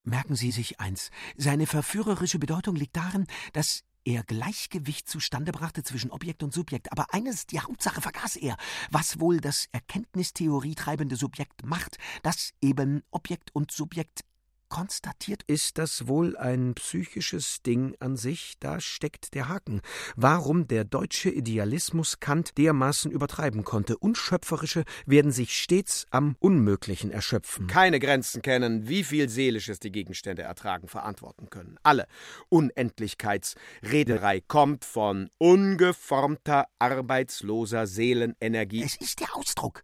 Merken 0.04 0.36
Sie 0.36 0.52
sich 0.52 0.80
eins, 0.80 1.12
seine 1.38 1.68
verführerische 1.68 2.40
Bedeutung 2.40 2.76
liegt 2.76 2.98
darin, 2.98 3.28
dass 3.54 3.84
er 4.04 4.24
Gleichgewicht 4.24 5.08
zustande 5.08 5.52
brachte 5.52 5.84
zwischen 5.84 6.10
Objekt 6.10 6.42
und 6.42 6.54
Subjekt, 6.54 6.92
aber 6.92 7.14
eines, 7.14 7.46
die 7.46 7.60
Hauptsache 7.60 8.02
vergaß 8.02 8.38
er, 8.38 8.58
was 8.90 9.20
wohl 9.20 9.40
das 9.40 9.68
Erkenntnistheorie 9.72 10.74
treibende 10.74 11.16
Subjekt 11.16 11.64
macht, 11.64 11.98
dass 12.24 12.52
eben 12.62 13.04
Objekt 13.12 13.54
und 13.54 13.72
Subjekt 13.72 14.22
konstatiert 14.72 15.44
ist 15.48 15.78
das 15.78 16.08
wohl 16.08 16.38
ein 16.38 16.74
psychisches 16.76 17.62
Ding 17.62 17.96
an 18.00 18.16
sich, 18.16 18.54
da 18.60 18.80
steckt 18.80 19.36
der 19.36 19.50
Haken. 19.50 19.82
Warum 20.16 20.68
der 20.68 20.86
deutsche 20.86 21.30
Idealismus 21.30 22.22
Kant 22.22 22.58
dermaßen 22.58 23.12
übertreiben 23.12 23.66
konnte. 23.66 23.98
Unschöpferische 23.98 24.86
werden 25.06 25.32
sich 25.32 25.56
stets 25.58 26.08
am 26.10 26.38
Unmöglichen 26.40 27.12
erschöpfen. 27.12 27.68
Keine 27.68 28.00
Grenzen 28.00 28.42
kennen, 28.42 28.88
wie 28.88 29.04
viel 29.04 29.28
Seelisches 29.28 29.80
die 29.80 29.92
Gegenstände 29.92 30.44
ertragen, 30.44 30.88
verantworten 30.88 31.50
können. 31.50 31.78
Alle. 31.84 32.08
Unendlichkeitsrederei 32.48 34.40
kommt 34.40 34.86
von 34.86 35.30
ungeformter, 35.38 36.68
arbeitsloser 36.80 37.88
Seelenenergie. 37.88 38.84
Es 38.84 38.96
ist 38.96 39.20
der 39.20 39.36
Ausdruck 39.36 39.84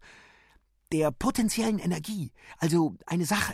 der 0.90 1.10
potenziellen 1.10 1.78
Energie, 1.78 2.32
also 2.56 2.96
eine 3.04 3.26
Sache 3.26 3.52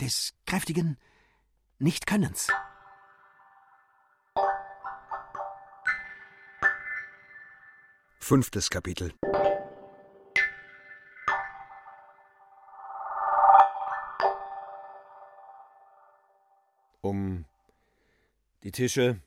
des 0.00 0.34
kräftigen 0.46 0.98
Nichtkönnens. 1.78 2.48
Fünftes 8.20 8.70
Kapitel 8.70 9.14
Um 17.02 17.44
die 18.64 18.72
Tische 18.72 19.20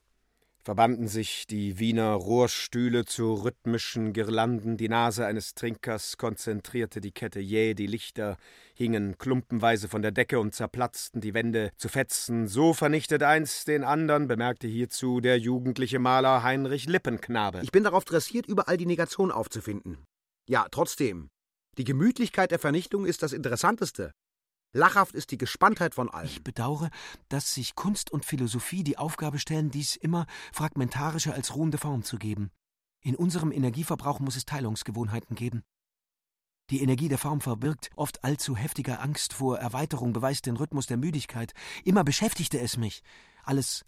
verbanden 0.64 1.08
sich 1.08 1.48
die 1.48 1.80
Wiener 1.80 2.14
Rohrstühle 2.14 3.06
zu 3.06 3.34
rhythmischen 3.34 4.14
Girlanden, 4.14 4.78
die 4.78 4.90
Nase 4.90 5.26
eines 5.26 5.56
Trinkers 5.56 6.18
konzentrierte 6.18 7.02
die 7.02 7.12
Kette 7.12 7.40
jäh, 7.40 7.74
die 7.74 7.88
Lichter 7.88 8.38
hingen 8.74 9.18
klumpenweise 9.18 9.88
von 9.88 10.02
der 10.02 10.12
Decke 10.12 10.40
und 10.40 10.54
zerplatzten 10.54 11.22
die 11.22 11.34
Wände 11.34 11.72
zu 11.78 11.90
Fetzen. 11.90 12.48
So 12.48 12.74
vernichtet 12.74 13.24
eins 13.24 13.66
den 13.66 13.84
anderen, 13.84 14.28
bemerkte 14.28 14.68
hierzu 14.68 15.22
der 15.22 15.38
jugendliche 15.40 16.00
Maler 16.00 16.44
Heinrich 16.44 16.88
Lippenknabe. 16.88 17.62
Ich 17.64 17.72
bin 17.72 17.84
darauf 17.84 18.06
dressiert, 18.06 18.48
überall 18.48 18.78
die 18.78 18.86
Negation 18.86 19.32
aufzufinden. 19.32 20.06
Ja, 20.48 20.68
trotzdem. 20.72 21.30
Die 21.78 21.84
Gemütlichkeit 21.84 22.52
der 22.52 22.60
Vernichtung 22.60 23.06
ist 23.06 23.24
das 23.24 23.34
Interessanteste. 23.34 24.12
Lachhaft 24.72 25.16
ist 25.16 25.32
die 25.32 25.38
Gespanntheit 25.38 25.96
von 25.96 26.10
allen. 26.10 26.28
Ich 26.28 26.44
bedauere, 26.44 26.90
dass 27.28 27.54
sich 27.54 27.74
Kunst 27.76 28.12
und 28.12 28.24
Philosophie 28.24 28.84
die 28.84 28.98
Aufgabe 28.98 29.40
stellen, 29.40 29.72
dies 29.72 29.96
immer 29.96 30.28
fragmentarischer 30.54 31.34
als 31.34 31.56
ruhende 31.56 31.80
Form 31.80 32.04
zu 32.04 32.18
geben. 32.18 32.52
In 33.02 33.16
unserem 33.16 33.52
Energieverbrauch 33.52 34.20
muss 34.20 34.36
es 34.36 34.46
Teilungsgewohnheiten 34.46 35.36
geben. 35.36 35.64
Die 36.70 36.84
Energie 36.84 37.10
der 37.10 37.18
Form 37.18 37.42
verbirgt 37.42 37.90
oft 37.96 38.24
allzu 38.24 38.56
heftige 38.56 39.00
Angst 39.00 39.34
vor 39.34 39.58
Erweiterung, 39.58 40.14
beweist 40.14 40.46
den 40.46 40.58
Rhythmus 40.58 40.86
der 40.86 40.98
Müdigkeit. 40.98 41.54
Immer 41.84 42.04
beschäftigte 42.04 42.60
es 42.60 42.78
mich. 42.78 43.02
Alles 43.44 43.86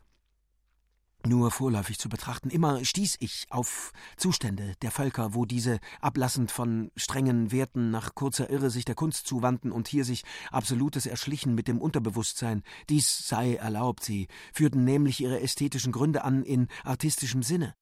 nur 1.26 1.52
vorläufig 1.52 2.00
zu 2.00 2.10
betrachten. 2.10 2.50
Immer 2.50 2.84
stieß 2.84 3.18
ich 3.20 3.48
auf 3.50 3.92
Zustände 4.18 4.76
der 4.82 4.92
Völker, 4.92 5.34
wo 5.34 5.46
diese, 5.46 5.80
ablassend 6.00 6.52
von 6.52 6.92
strengen 6.96 7.52
Werten, 7.52 7.92
nach 7.92 8.16
kurzer 8.16 8.50
Irre 8.50 8.70
sich 8.70 8.86
der 8.86 8.96
Kunst 8.96 9.28
zuwandten 9.28 9.72
und 9.72 9.88
hier 9.88 10.06
sich 10.06 10.24
Absolutes 10.52 11.06
erschlichen 11.06 11.56
mit 11.56 11.68
dem 11.68 11.80
Unterbewusstsein. 11.80 12.64
Dies 12.90 13.28
sei 13.28 13.56
erlaubt, 13.56 14.04
sie 14.04 14.28
führten 14.54 14.84
nämlich 14.84 15.22
ihre 15.22 15.42
ästhetischen 15.42 15.92
Gründe 15.92 16.24
an 16.24 16.44
in 16.44 16.68
artistischem 16.84 17.44
Sinne. 17.44 17.76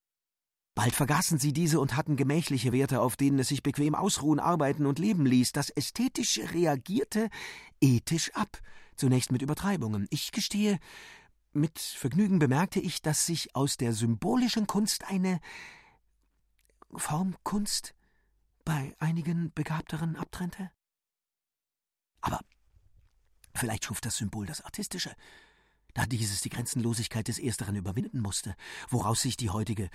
Bald 0.76 0.96
vergaßen 0.96 1.40
sie 1.40 1.52
diese 1.52 1.80
und 1.80 1.98
hatten 1.98 2.16
gemächliche 2.16 2.72
Werte, 2.72 3.02
auf 3.02 3.18
denen 3.18 3.40
es 3.40 3.50
sich 3.50 3.64
bequem 3.64 3.96
ausruhen, 3.96 4.40
arbeiten 4.40 4.86
und 4.86 4.98
leben 4.98 5.26
ließ. 5.26 5.52
Das 5.52 5.70
Ästhetische 5.70 6.54
reagierte 6.54 7.30
ethisch 7.82 8.32
ab, 8.34 8.62
zunächst 8.96 9.32
mit 9.32 9.42
Übertreibungen. 9.42 10.08
Ich 10.10 10.32
gestehe, 10.32 10.80
mit 11.60 11.80
Vergnügen 11.80 12.40
bemerkte 12.40 12.80
ich, 12.80 13.02
dass 13.02 13.26
sich 13.26 13.56
aus 13.56 13.78
der 13.78 13.94
symbolischen 13.94 14.68
Kunst 14.68 15.06
eine 15.06 15.40
Formkunst 16.96 17.94
bei 18.66 18.96
einigen 19.00 19.52
Begabteren 19.54 20.16
abtrennte. 20.16 20.72
Aber 22.22 22.40
vielleicht 23.54 23.86
schuf 23.86 24.02
das 24.02 24.18
Symbol 24.18 24.46
das 24.46 24.62
Artistische, 24.62 25.16
da 25.94 26.06
dieses 26.06 26.42
die 26.42 26.50
Grenzenlosigkeit 26.50 27.28
des 27.28 27.40
Ersteren 27.40 27.76
überwinden 27.76 28.20
musste, 28.20 28.56
woraus 28.90 29.22
sich 29.22 29.38
die 29.38 29.50
heutige 29.50 29.90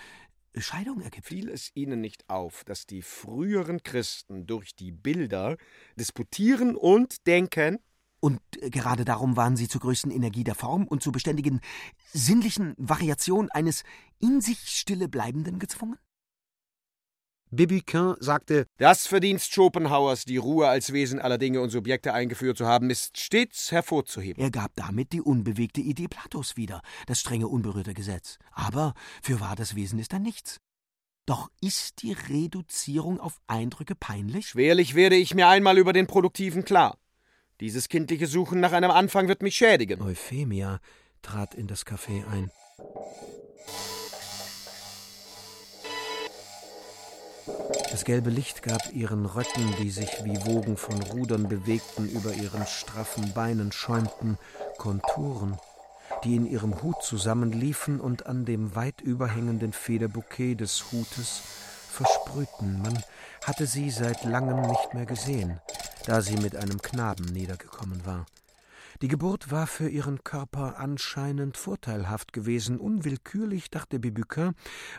Scheidung 0.56 1.00
ergibt. 1.00 1.26
Fiel 1.26 1.48
es 1.48 1.70
Ihnen 1.74 2.00
nicht 2.00 2.28
auf, 2.28 2.64
dass 2.64 2.86
die 2.86 3.02
früheren 3.02 3.82
Christen 3.82 4.46
durch 4.46 4.74
die 4.76 4.92
Bilder 4.92 5.56
disputieren 5.96 6.76
und 6.76 7.26
denken? 7.26 7.78
Und 8.24 8.40
gerade 8.70 9.04
darum 9.04 9.36
waren 9.36 9.54
sie 9.54 9.68
zur 9.68 9.82
größten 9.82 10.10
Energie 10.10 10.44
der 10.44 10.54
Form 10.54 10.86
und 10.86 11.02
zur 11.02 11.12
beständigen 11.12 11.60
sinnlichen 12.10 12.72
Variation 12.78 13.50
eines 13.50 13.82
in 14.18 14.40
sich 14.40 14.60
stille 14.60 15.10
Bleibenden 15.10 15.58
gezwungen? 15.58 15.98
Bibiquin 17.50 18.14
sagte, 18.20 18.64
Das 18.78 19.06
Verdienst 19.06 19.52
Schopenhauers, 19.52 20.24
die 20.24 20.38
Ruhe 20.38 20.68
als 20.68 20.94
Wesen 20.94 21.20
aller 21.20 21.36
Dinge 21.36 21.60
und 21.60 21.68
Subjekte 21.68 22.14
eingeführt 22.14 22.56
zu 22.56 22.64
haben, 22.64 22.88
ist 22.88 23.20
stets 23.20 23.70
hervorzuheben. 23.70 24.42
Er 24.42 24.50
gab 24.50 24.74
damit 24.74 25.12
die 25.12 25.20
unbewegte 25.20 25.82
Idee 25.82 26.08
Platos 26.08 26.56
wieder, 26.56 26.80
das 27.06 27.20
strenge, 27.20 27.48
unberührte 27.48 27.92
Gesetz. 27.92 28.38
Aber 28.52 28.94
für 29.22 29.38
wahr 29.40 29.54
das 29.54 29.74
Wesen 29.74 29.98
ist 29.98 30.14
dann 30.14 30.22
nichts. 30.22 30.60
Doch 31.26 31.50
ist 31.60 32.00
die 32.00 32.14
Reduzierung 32.14 33.20
auf 33.20 33.38
Eindrücke 33.48 33.94
peinlich? 33.94 34.48
Schwerlich 34.48 34.94
werde 34.94 35.16
ich 35.16 35.34
mir 35.34 35.48
einmal 35.48 35.76
über 35.76 35.92
den 35.92 36.06
Produktiven 36.06 36.64
klar. 36.64 36.96
Dieses 37.64 37.88
kindliche 37.88 38.26
Suchen 38.26 38.60
nach 38.60 38.72
einem 38.72 38.90
Anfang 38.90 39.26
wird 39.26 39.40
mich 39.40 39.56
schädigen. 39.56 40.02
Euphemia 40.02 40.80
trat 41.22 41.54
in 41.54 41.66
das 41.66 41.86
Café 41.86 42.22
ein. 42.30 42.50
Das 47.90 48.04
gelbe 48.04 48.28
Licht 48.28 48.62
gab 48.62 48.92
ihren 48.92 49.24
Röcken, 49.24 49.74
die 49.80 49.88
sich 49.88 50.10
wie 50.24 50.44
Wogen 50.44 50.76
von 50.76 51.00
Rudern 51.04 51.48
bewegten, 51.48 52.06
über 52.10 52.34
ihren 52.34 52.66
straffen 52.66 53.32
Beinen 53.32 53.72
schäumten, 53.72 54.36
Konturen, 54.76 55.56
die 56.22 56.36
in 56.36 56.44
ihrem 56.44 56.82
Hut 56.82 57.02
zusammenliefen 57.02 57.98
und 57.98 58.26
an 58.26 58.44
dem 58.44 58.74
weit 58.74 59.00
überhängenden 59.00 59.72
Federbouquet 59.72 60.54
des 60.54 60.92
Hutes 60.92 61.40
versprühten. 61.90 62.82
Man 62.82 63.02
hatte 63.42 63.66
sie 63.66 63.88
seit 63.88 64.22
langem 64.24 64.60
nicht 64.60 64.92
mehr 64.92 65.06
gesehen, 65.06 65.62
da 66.06 66.20
sie 66.20 66.36
mit 66.36 66.56
einem 66.56 66.80
Knaben 66.80 67.24
niedergekommen 67.26 68.04
war. 68.04 68.26
Die 69.02 69.08
Geburt 69.08 69.50
war 69.50 69.66
für 69.66 69.88
ihren 69.88 70.22
Körper 70.22 70.78
anscheinend 70.78 71.56
vorteilhaft 71.56 72.32
gewesen. 72.32 72.78
Unwillkürlich 72.78 73.70
dachte 73.70 73.98
Bibuquin, 73.98 74.52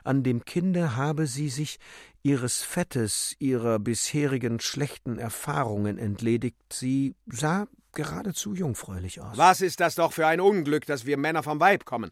an 0.04 0.24
dem 0.24 0.44
Kinde 0.44 0.96
habe 0.96 1.28
sie 1.28 1.50
sich 1.50 1.80
ihres 2.22 2.62
Fettes, 2.62 3.36
ihrer 3.40 3.80
bisherigen 3.80 4.60
schlechten 4.60 5.18
Erfahrungen 5.18 5.98
entledigt. 5.98 6.58
Sie 6.74 7.16
sah 7.28 7.68
geradezu 7.94 8.54
jungfräulich 8.54 9.22
aus. 9.22 9.38
Was 9.38 9.62
ist 9.62 9.80
das 9.80 9.96
doch 9.96 10.12
für 10.12 10.28
ein 10.28 10.42
Unglück, 10.42 10.86
dass 10.86 11.06
wir 11.06 11.18
Männer 11.18 11.44
vom 11.44 11.60
Weib 11.60 11.86
kommen? 11.86 12.12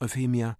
Euphemia. 0.00 0.56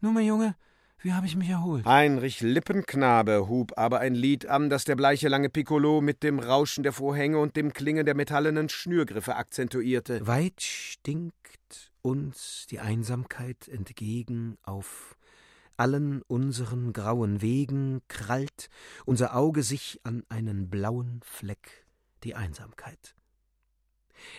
Nun, 0.00 0.14
mein 0.14 0.26
Junge, 0.26 0.56
wie 1.00 1.12
habe 1.12 1.26
ich 1.26 1.36
mich 1.36 1.48
erholt? 1.48 1.84
Heinrich 1.84 2.40
Lippenknabe 2.40 3.48
hub 3.48 3.78
aber 3.78 4.00
ein 4.00 4.14
Lied 4.14 4.46
an, 4.46 4.68
das 4.68 4.84
der 4.84 4.96
bleiche 4.96 5.28
lange 5.28 5.48
Piccolo 5.48 6.00
mit 6.00 6.22
dem 6.22 6.40
Rauschen 6.40 6.82
der 6.82 6.92
Vorhänge 6.92 7.38
und 7.38 7.56
dem 7.56 7.72
Klingen 7.72 8.04
der 8.04 8.16
metallenen 8.16 8.68
Schnürgriffe 8.68 9.36
akzentuierte. 9.36 10.26
Weit 10.26 10.60
stinkt 10.60 11.92
uns 12.02 12.66
die 12.68 12.80
Einsamkeit 12.80 13.68
entgegen 13.68 14.58
auf 14.62 15.16
allen 15.76 16.22
unseren 16.22 16.92
grauen 16.92 17.40
Wegen 17.40 18.02
krallt 18.08 18.68
unser 19.06 19.36
Auge 19.36 19.62
sich 19.62 20.00
an 20.02 20.24
einen 20.28 20.68
blauen 20.68 21.20
Fleck, 21.22 21.86
die 22.24 22.34
Einsamkeit. 22.34 23.14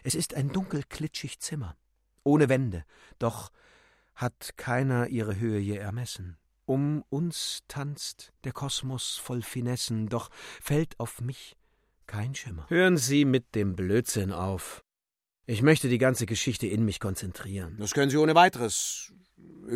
Es 0.03 0.13
ist 0.13 0.33
ein 0.33 0.51
dunkel 0.51 0.83
klitschig 0.83 1.39
Zimmer, 1.39 1.77
ohne 2.23 2.49
Wände, 2.49 2.83
doch 3.17 3.49
hat 4.13 4.57
keiner 4.57 5.07
ihre 5.07 5.39
Höhe 5.39 5.59
je 5.59 5.77
ermessen. 5.77 6.37
Um 6.69 7.03
uns 7.09 7.63
tanzt 7.67 8.31
der 8.43 8.51
Kosmos 8.51 9.17
voll 9.17 9.41
Finessen, 9.41 10.07
doch 10.07 10.29
fällt 10.61 10.99
auf 10.99 11.19
mich 11.19 11.57
kein 12.05 12.35
Schimmer. 12.35 12.67
Hören 12.69 12.95
Sie 12.95 13.25
mit 13.25 13.55
dem 13.55 13.75
Blödsinn 13.75 14.31
auf. 14.31 14.83
Ich 15.47 15.63
möchte 15.63 15.89
die 15.89 15.97
ganze 15.97 16.27
Geschichte 16.27 16.67
in 16.67 16.85
mich 16.85 16.99
konzentrieren. 16.99 17.75
Das 17.79 17.95
können 17.95 18.11
Sie 18.11 18.17
ohne 18.17 18.35
weiteres. 18.35 19.11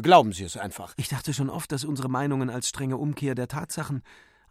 Glauben 0.04 0.34
Sie 0.34 0.44
es 0.44 0.56
einfach. 0.56 0.94
Ich 0.98 1.08
dachte 1.08 1.34
schon 1.34 1.50
oft, 1.50 1.72
dass 1.72 1.84
unsere 1.84 2.10
Meinungen 2.10 2.52
als 2.52 2.70
strenge 2.70 2.98
Umkehr 2.98 3.34
der 3.34 3.48
Tatsachen 3.48 4.04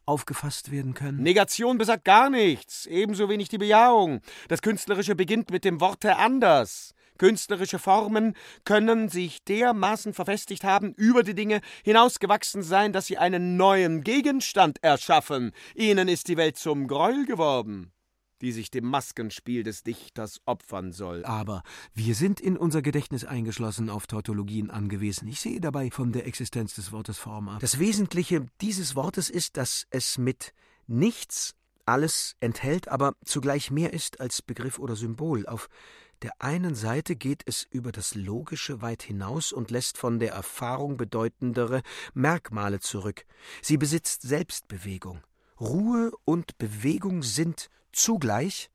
aufgefasst 0.04 0.72
werden 0.72 0.94
können. 0.94 1.22
Negation 1.22 1.78
besagt 1.78 2.04
gar 2.04 2.28
nichts, 2.28 2.86
ebenso 2.86 3.28
wenig 3.28 3.50
die 3.50 3.58
Bejahung. 3.58 4.20
Das 4.48 4.62
Künstlerische 4.62 5.14
beginnt 5.14 5.52
mit 5.52 5.64
dem 5.64 5.80
Worte 5.80 6.16
anders. 6.16 6.92
Künstlerische 7.18 7.78
Formen 7.78 8.34
können 8.64 9.08
sich 9.08 9.44
dermaßen 9.44 10.14
verfestigt 10.14 10.64
haben, 10.64 10.94
über 10.94 11.22
die 11.22 11.34
Dinge 11.34 11.60
hinausgewachsen 11.84 12.62
sein, 12.62 12.92
dass 12.92 13.06
sie 13.06 13.18
einen 13.18 13.56
neuen 13.56 14.02
Gegenstand 14.02 14.82
erschaffen. 14.82 15.52
Ihnen 15.74 16.08
ist 16.08 16.28
die 16.28 16.36
Welt 16.36 16.56
zum 16.56 16.88
Gräuel 16.88 17.26
geworden 17.26 17.92
die 18.42 18.52
sich 18.52 18.70
dem 18.70 18.84
Maskenspiel 18.84 19.62
des 19.62 19.84
Dichters 19.84 20.40
opfern 20.44 20.92
soll. 20.92 21.24
Aber 21.24 21.62
wir 21.94 22.14
sind 22.14 22.40
in 22.40 22.56
unser 22.56 22.82
Gedächtnis 22.82 23.24
eingeschlossen 23.24 23.88
auf 23.88 24.08
Tautologien 24.08 24.68
angewiesen. 24.70 25.28
Ich 25.28 25.40
sehe 25.40 25.60
dabei 25.60 25.90
von 25.90 26.12
der 26.12 26.26
Existenz 26.26 26.74
des 26.74 26.90
Wortes 26.90 27.18
Form 27.18 27.48
ab. 27.48 27.60
Das 27.60 27.78
Wesentliche 27.78 28.44
dieses 28.60 28.96
Wortes 28.96 29.30
ist, 29.30 29.56
dass 29.56 29.86
es 29.90 30.18
mit 30.18 30.52
nichts 30.88 31.54
alles 31.86 32.36
enthält, 32.40 32.88
aber 32.88 33.14
zugleich 33.24 33.70
mehr 33.70 33.92
ist 33.92 34.20
als 34.20 34.42
Begriff 34.42 34.78
oder 34.78 34.96
Symbol. 34.96 35.46
Auf 35.46 35.68
der 36.22 36.40
einen 36.40 36.74
Seite 36.74 37.16
geht 37.16 37.42
es 37.46 37.64
über 37.64 37.90
das 37.90 38.14
Logische 38.14 38.80
weit 38.80 39.02
hinaus 39.02 39.52
und 39.52 39.70
lässt 39.70 39.98
von 39.98 40.20
der 40.20 40.32
Erfahrung 40.32 40.96
bedeutendere 40.96 41.82
Merkmale 42.14 42.80
zurück. 42.80 43.26
Sie 43.60 43.76
besitzt 43.76 44.22
Selbstbewegung. 44.22 45.22
Ruhe 45.60 46.12
und 46.24 46.58
Bewegung 46.58 47.22
sind 47.22 47.68
zugleich 47.92 48.70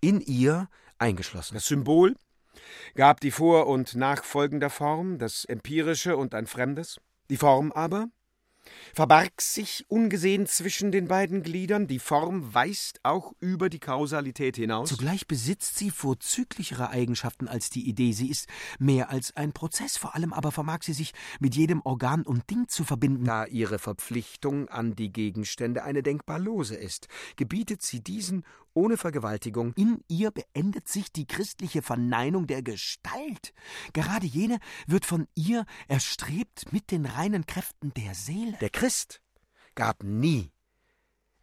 in 0.00 0.20
ihr 0.20 0.68
eingeschlossen. 0.98 1.54
Das 1.54 1.66
Symbol 1.66 2.16
gab 2.94 3.20
die 3.20 3.30
vor- 3.30 3.66
und 3.66 3.94
nachfolgende 3.94 4.70
Form, 4.70 5.18
das 5.18 5.44
empirische 5.44 6.16
und 6.16 6.34
ein 6.34 6.46
fremdes. 6.46 7.00
Die 7.30 7.36
Form 7.36 7.72
aber 7.72 8.08
verbarg 8.94 9.40
sich 9.40 9.84
ungesehen 9.88 10.46
zwischen 10.46 10.92
den 10.92 11.08
beiden 11.08 11.42
Gliedern, 11.42 11.86
die 11.86 11.98
Form 11.98 12.54
weist 12.54 13.00
auch 13.02 13.32
über 13.40 13.68
die 13.68 13.78
Kausalität 13.78 14.56
hinaus. 14.56 14.88
Zugleich 14.88 15.26
besitzt 15.26 15.78
sie 15.78 15.90
vorzüglichere 15.90 16.90
Eigenschaften 16.90 17.48
als 17.48 17.70
die 17.70 17.88
Idee. 17.88 18.12
Sie 18.12 18.28
ist 18.28 18.48
mehr 18.78 19.10
als 19.10 19.36
ein 19.36 19.52
Prozess, 19.52 19.96
vor 19.96 20.14
allem 20.14 20.32
aber 20.32 20.52
vermag 20.52 20.82
sie 20.82 20.92
sich 20.92 21.12
mit 21.40 21.54
jedem 21.54 21.80
Organ 21.82 22.22
und 22.22 22.50
Ding 22.50 22.68
zu 22.68 22.84
verbinden. 22.84 23.24
Da 23.24 23.46
ihre 23.46 23.78
Verpflichtung 23.78 24.68
an 24.68 24.94
die 24.94 25.12
Gegenstände 25.12 25.82
eine 25.84 26.02
denkbar 26.02 26.38
lose 26.38 26.74
ist, 26.74 27.08
gebietet 27.36 27.82
sie 27.82 28.00
diesen 28.02 28.44
ohne 28.74 28.96
Vergewaltigung. 28.96 29.72
In 29.74 30.02
ihr 30.08 30.30
beendet 30.30 30.88
sich 30.88 31.12
die 31.12 31.26
christliche 31.26 31.82
Verneinung 31.82 32.46
der 32.46 32.62
Gestalt. 32.62 33.52
Gerade 33.92 34.26
jene 34.26 34.58
wird 34.86 35.06
von 35.06 35.26
ihr 35.34 35.64
erstrebt 35.88 36.72
mit 36.72 36.90
den 36.90 37.06
reinen 37.06 37.46
Kräften 37.46 37.92
der 37.94 38.14
Seele. 38.14 38.56
Der 38.60 38.70
Christ 38.70 39.20
gab 39.74 40.02
nie 40.02 40.50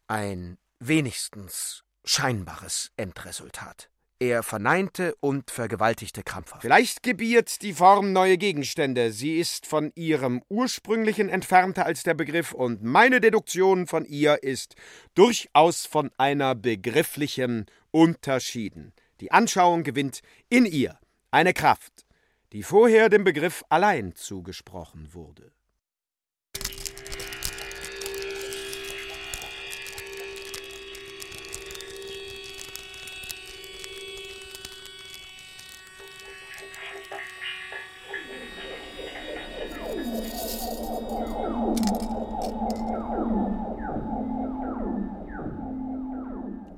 ein 0.08 0.58
wenigstens 0.80 1.84
scheinbares 2.04 2.92
Endresultat. 2.98 3.90
Er 4.20 4.44
verneinte 4.44 5.14
und 5.20 5.52
vergewaltigte 5.52 6.24
krampfhaft. 6.24 6.62
Vielleicht 6.62 7.04
gebiert 7.04 7.62
die 7.62 7.74
Form 7.74 8.14
neue 8.14 8.38
Gegenstände. 8.38 9.12
Sie 9.12 9.38
ist 9.38 9.68
von 9.68 9.92
ihrem 9.94 10.42
ursprünglichen 10.48 11.28
entfernter 11.28 11.86
als 11.86 12.04
der 12.04 12.14
Begriff, 12.14 12.54
und 12.54 12.82
meine 12.82 13.20
Deduktion 13.20 13.88
von 13.88 14.06
ihr 14.06 14.42
ist 14.42 14.76
durchaus 15.16 15.86
von 15.86 16.12
einer 16.18 16.56
begrifflichen 16.56 17.66
unterschieden. 17.92 18.94
Die 19.20 19.34
Anschauung 19.34 19.84
gewinnt 19.84 20.22
in 20.48 20.66
ihr 20.66 20.98
eine 21.32 21.54
Kraft, 21.54 22.06
die 22.54 22.64
vorher 22.64 23.10
dem 23.10 23.26
Begriff 23.26 23.64
allein 23.68 24.16
zugesprochen 24.16 25.14
wurde. 25.14 25.52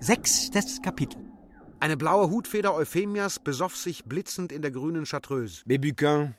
Sechstes 0.07 0.81
Kapitel. 0.81 1.19
Eine 1.81 1.97
blaue 1.97 2.29
Hutfeder 2.29 2.73
Euphemias 2.73 3.39
besoff 3.39 3.75
sich 3.75 4.05
blitzend 4.05 4.53
in 4.53 4.61
der 4.61 4.71
grünen 4.71 5.03
Chartreuse. 5.03 5.63
Bebuquin 5.65 6.33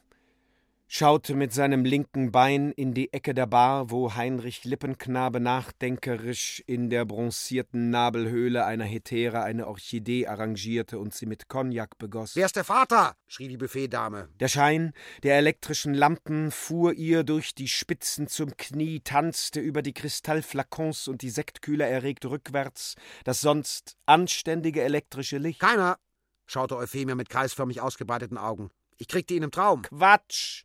schaute 0.91 1.35
mit 1.35 1.53
seinem 1.53 1.85
linken 1.85 2.33
Bein 2.33 2.73
in 2.73 2.95
die 2.95 3.13
Ecke 3.13 3.35
der 3.35 3.47
Bar, 3.47 3.91
wo 3.91 4.15
Heinrich 4.15 4.65
Lippenknabe 4.65 5.39
nachdenkerisch 5.39 6.63
in 6.67 6.89
der 6.89 7.05
bronzierten 7.05 7.91
Nabelhöhle 7.91 8.65
einer 8.65 8.87
Hetäre 8.87 9.43
eine 9.43 9.67
Orchidee 9.67 10.27
arrangierte 10.27 10.99
und 10.99 11.15
sie 11.15 11.27
mit 11.27 11.49
Cognac 11.49 11.99
begoss. 11.99 12.35
Wer 12.35 12.47
ist 12.47 12.57
der 12.57 12.65
Vater? 12.65 13.17
schrie 13.27 13.49
die 13.49 13.59
Buffetdame. 13.59 14.31
Der 14.41 14.49
Schein 14.49 14.95
der 15.23 15.37
elektrischen 15.37 15.93
Lampen 15.93 16.51
fuhr 16.51 16.95
ihr 16.95 17.23
durch 17.23 17.55
die 17.55 17.69
Spitzen 17.69 18.27
zum 18.27 18.57
Knie, 18.57 19.01
tanzte 19.01 19.61
über 19.61 19.83
die 19.83 19.93
Kristallflakons 19.93 21.07
und 21.07 21.21
die 21.21 21.31
Sektkühler 21.31 21.87
erregt 21.87 22.25
rückwärts 22.25 22.97
das 23.25 23.43
sonst 23.43 23.97
anständige 24.07 24.83
elektrische 24.83 25.37
Licht. 25.37 25.61
Keiner, 25.61 25.99
schaute 26.47 26.77
Euphemia 26.77 27.15
mit 27.15 27.29
kreisförmig 27.29 27.83
ausgebreiteten 27.83 28.39
Augen. 28.39 28.71
Ich 28.97 29.07
kriegte 29.07 29.35
ihn 29.35 29.43
im 29.43 29.51
Traum. 29.51 29.83
Quatsch! 29.83 30.65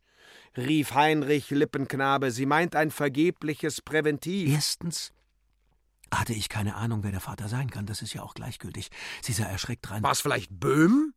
Rief 0.56 0.94
Heinrich 0.94 1.50
Lippenknabe, 1.50 2.30
sie 2.30 2.46
meint 2.46 2.76
ein 2.76 2.90
vergebliches 2.90 3.80
Präventiv. 3.82 4.50
Erstens 4.50 5.12
hatte 6.12 6.32
ich 6.32 6.48
keine 6.48 6.76
Ahnung, 6.76 7.02
wer 7.02 7.10
der 7.10 7.20
Vater 7.20 7.48
sein 7.48 7.70
kann. 7.70 7.86
Das 7.86 8.02
ist 8.02 8.14
ja 8.14 8.22
auch 8.22 8.34
gleichgültig. 8.34 8.90
Sie 9.22 9.32
sah 9.32 9.44
erschreckt 9.44 9.90
rein. 9.90 10.02
War 10.02 10.12
es 10.12 10.20
vielleicht 10.20 10.50
Böhm? 10.58 11.14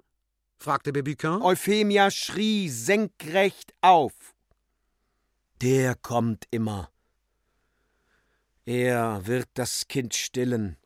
fragte 0.58 0.91
Bebuquin. 0.91 1.41
Euphemia 1.41 2.10
schrie 2.10 2.70
senkrecht 2.70 3.74
auf. 3.82 4.13
Der 5.62 5.96
kommt 5.96 6.46
immer. 6.52 6.89
Er 8.65 9.26
wird 9.26 9.50
das 9.54 9.88
Kind 9.88 10.13
stillen. 10.13 10.78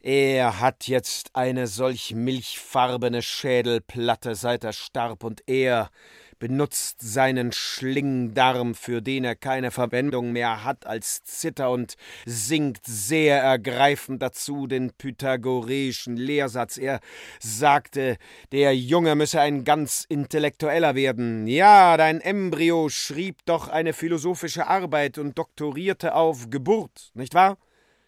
Er 0.00 0.60
hat 0.60 0.86
jetzt 0.86 1.34
eine 1.34 1.66
solch 1.66 2.14
milchfarbene 2.14 3.22
Schädelplatte, 3.22 4.34
seit 4.34 4.64
er 4.64 4.72
starb, 4.72 5.24
und 5.24 5.42
er 5.46 5.90
benutzt 6.38 7.00
seinen 7.00 7.52
Schlingdarm, 7.52 8.74
für 8.74 9.00
den 9.00 9.24
er 9.24 9.36
keine 9.36 9.70
Verwendung 9.70 10.32
mehr 10.32 10.64
hat 10.64 10.86
als 10.86 11.22
Zither 11.22 11.70
und 11.70 11.94
singt 12.24 12.80
sehr 12.84 13.42
ergreifend 13.42 14.22
dazu 14.22 14.66
den 14.66 14.92
pythagoreischen 14.92 16.16
Lehrsatz. 16.16 16.76
Er 16.76 17.00
sagte, 17.40 18.16
der 18.52 18.76
Junge 18.76 19.14
müsse 19.14 19.40
ein 19.40 19.64
ganz 19.64 20.04
intellektueller 20.08 20.94
werden. 20.94 21.46
Ja, 21.46 21.96
dein 21.96 22.20
Embryo 22.20 22.88
schrieb 22.88 23.44
doch 23.46 23.68
eine 23.68 23.92
philosophische 23.92 24.66
Arbeit 24.66 25.18
und 25.18 25.38
doktorierte 25.38 26.14
auf 26.14 26.50
Geburt, 26.50 27.10
nicht 27.14 27.34
wahr? 27.34 27.56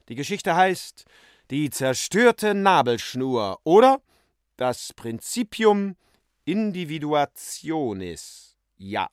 Die 0.08 0.14
Geschichte 0.14 0.56
heißt 0.56 1.04
Die 1.50 1.70
zerstörte 1.70 2.54
Nabelschnur 2.54 3.58
oder 3.64 4.00
das 4.56 4.92
Prinzipium 4.92 5.96
Individuationis. 6.48 8.56
Ja, 8.78 9.11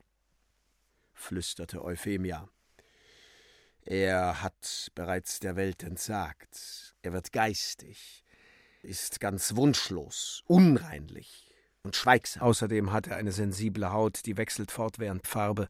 flüsterte 1.13 1.83
Euphemia. 1.83 2.47
Er 3.81 4.41
hat 4.41 4.89
bereits 4.95 5.41
der 5.41 5.57
Welt 5.57 5.83
entsagt. 5.83 6.95
Er 7.01 7.11
wird 7.11 7.33
geistig, 7.33 8.23
ist 8.83 9.19
ganz 9.19 9.57
wunschlos, 9.57 10.43
unreinlich 10.45 11.53
und 11.83 11.97
schweigsam. 11.97 12.41
Außerdem 12.41 12.93
hat 12.93 13.07
er 13.07 13.17
eine 13.17 13.33
sensible 13.33 13.91
Haut, 13.91 14.25
die 14.25 14.37
wechselt 14.37 14.71
fortwährend 14.71 15.27
Farbe. 15.27 15.67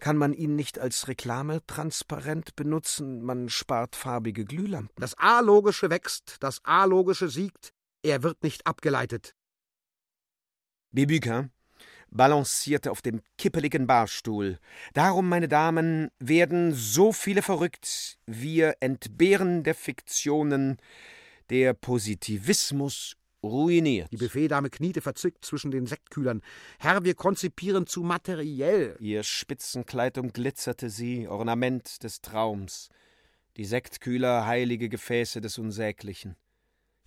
Kann 0.00 0.16
man 0.16 0.32
ihn 0.32 0.56
nicht 0.56 0.78
als 0.78 1.06
Reklametransparent 1.06 2.56
benutzen? 2.56 3.20
Man 3.20 3.50
spart 3.50 3.94
farbige 3.94 4.46
Glühlampen. 4.46 4.98
Das 4.98 5.18
A-Logische 5.18 5.90
wächst, 5.90 6.38
das 6.40 6.64
A-Logische 6.64 7.28
siegt, 7.28 7.74
er 8.02 8.22
wird 8.22 8.42
nicht 8.42 8.66
abgeleitet. 8.66 9.34
Bebuquin 10.92 11.50
balancierte 12.10 12.90
auf 12.90 13.02
dem 13.02 13.20
kippeligen 13.38 13.86
Barstuhl. 13.86 14.58
Darum, 14.92 15.28
meine 15.28 15.48
Damen, 15.48 16.10
werden 16.18 16.72
so 16.74 17.12
viele 17.12 17.42
verrückt, 17.42 18.18
wir 18.26 18.76
entbehren 18.80 19.62
der 19.64 19.74
Fiktionen, 19.74 20.76
der 21.50 21.74
Positivismus 21.74 23.16
ruiniert. 23.42 24.12
Die 24.12 24.16
Buffetdame 24.16 24.70
kniete 24.70 25.00
verzückt 25.00 25.44
zwischen 25.44 25.70
den 25.70 25.86
Sektkühlern. 25.86 26.42
Herr, 26.78 27.04
wir 27.04 27.14
konzipieren 27.14 27.86
zu 27.86 28.02
materiell. 28.02 28.96
Ihr 29.00 29.22
Spitzenkleid 29.22 30.18
umglitzerte 30.18 30.90
sie, 30.90 31.26
Ornament 31.26 32.02
des 32.04 32.20
Traums. 32.20 32.88
Die 33.56 33.64
Sektkühler, 33.64 34.46
heilige 34.46 34.88
Gefäße 34.88 35.40
des 35.40 35.58
Unsäglichen. 35.58 36.36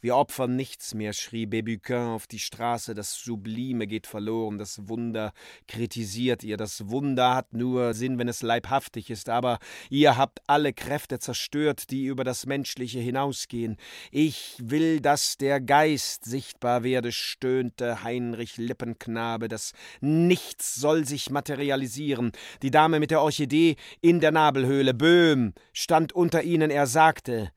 Wir 0.05 0.17
opfern 0.17 0.55
nichts 0.55 0.93
mehr, 0.93 1.13
schrie 1.13 1.47
Bebuquin 1.47 2.09
auf 2.09 2.27
die 2.27 2.37
Straße, 2.37 2.93
das 2.93 3.23
Sublime 3.23 3.87
geht 3.87 4.05
verloren, 4.05 4.59
das 4.59 4.87
Wunder 4.87 5.33
kritisiert 5.67 6.43
ihr, 6.43 6.57
das 6.57 6.89
Wunder 6.89 7.33
hat 7.33 7.53
nur 7.53 7.95
Sinn, 7.95 8.19
wenn 8.19 8.27
es 8.27 8.43
leibhaftig 8.43 9.09
ist, 9.09 9.29
aber 9.29 9.57
ihr 9.89 10.15
habt 10.15 10.41
alle 10.45 10.73
Kräfte 10.73 11.17
zerstört, 11.17 11.89
die 11.89 12.05
über 12.05 12.23
das 12.23 12.45
Menschliche 12.45 12.99
hinausgehen. 12.99 13.77
Ich 14.11 14.57
will, 14.61 15.01
dass 15.01 15.37
der 15.37 15.59
Geist 15.59 16.23
sichtbar 16.23 16.83
werde, 16.83 17.11
stöhnte 17.11 18.03
Heinrich 18.03 18.57
Lippenknabe, 18.57 19.47
das 19.47 19.71
Nichts 20.01 20.75
soll 20.75 21.07
sich 21.07 21.31
materialisieren. 21.31 22.31
Die 22.61 22.69
Dame 22.69 22.99
mit 22.99 23.09
der 23.09 23.21
Orchidee 23.21 23.75
in 24.01 24.19
der 24.19 24.31
Nabelhöhle, 24.31 24.93
Böhm, 24.93 25.55
stand 25.73 26.13
unter 26.13 26.43
ihnen, 26.43 26.69
er 26.69 26.85
sagte, 26.85 27.49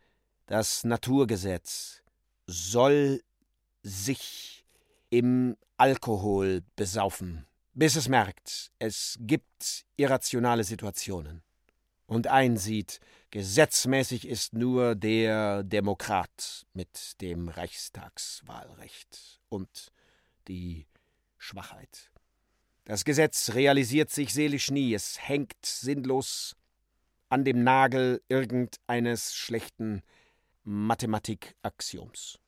das 0.47 0.83
Naturgesetz 0.85 1.98
soll 2.49 3.23
sich 3.83 4.65
im 5.11 5.57
Alkohol 5.77 6.63
besaufen, 6.75 7.47
bis 7.75 7.95
es 7.95 8.09
merkt, 8.09 8.73
es 8.79 9.17
gibt 9.21 9.85
irrationale 9.97 10.65
Situationen 10.65 11.43
und 12.07 12.27
einsieht, 12.27 13.01
gesetzmäßig 13.31 14.27
ist 14.27 14.55
nur 14.55 14.95
der 14.95 15.63
Demokrat 15.63 16.67
mit 16.73 17.21
dem 17.21 17.49
Reichstagswahlrecht 17.49 19.41
und 19.51 19.93
die 20.49 20.87
Schwachheit. 21.37 22.11
Das 22.85 23.05
Gesetz 23.05 23.51
realisiert 23.55 24.11
sich 24.11 24.33
seelisch 24.33 24.71
nie, 24.71 24.95
es 24.95 25.19
hängt 25.29 25.65
sinnlos 25.65 26.57
an 27.29 27.45
dem 27.45 27.63
Nagel 27.63 28.23
irgendeines 28.29 29.35
schlechten 29.35 30.03
Mathematikaxioms. 30.69 32.39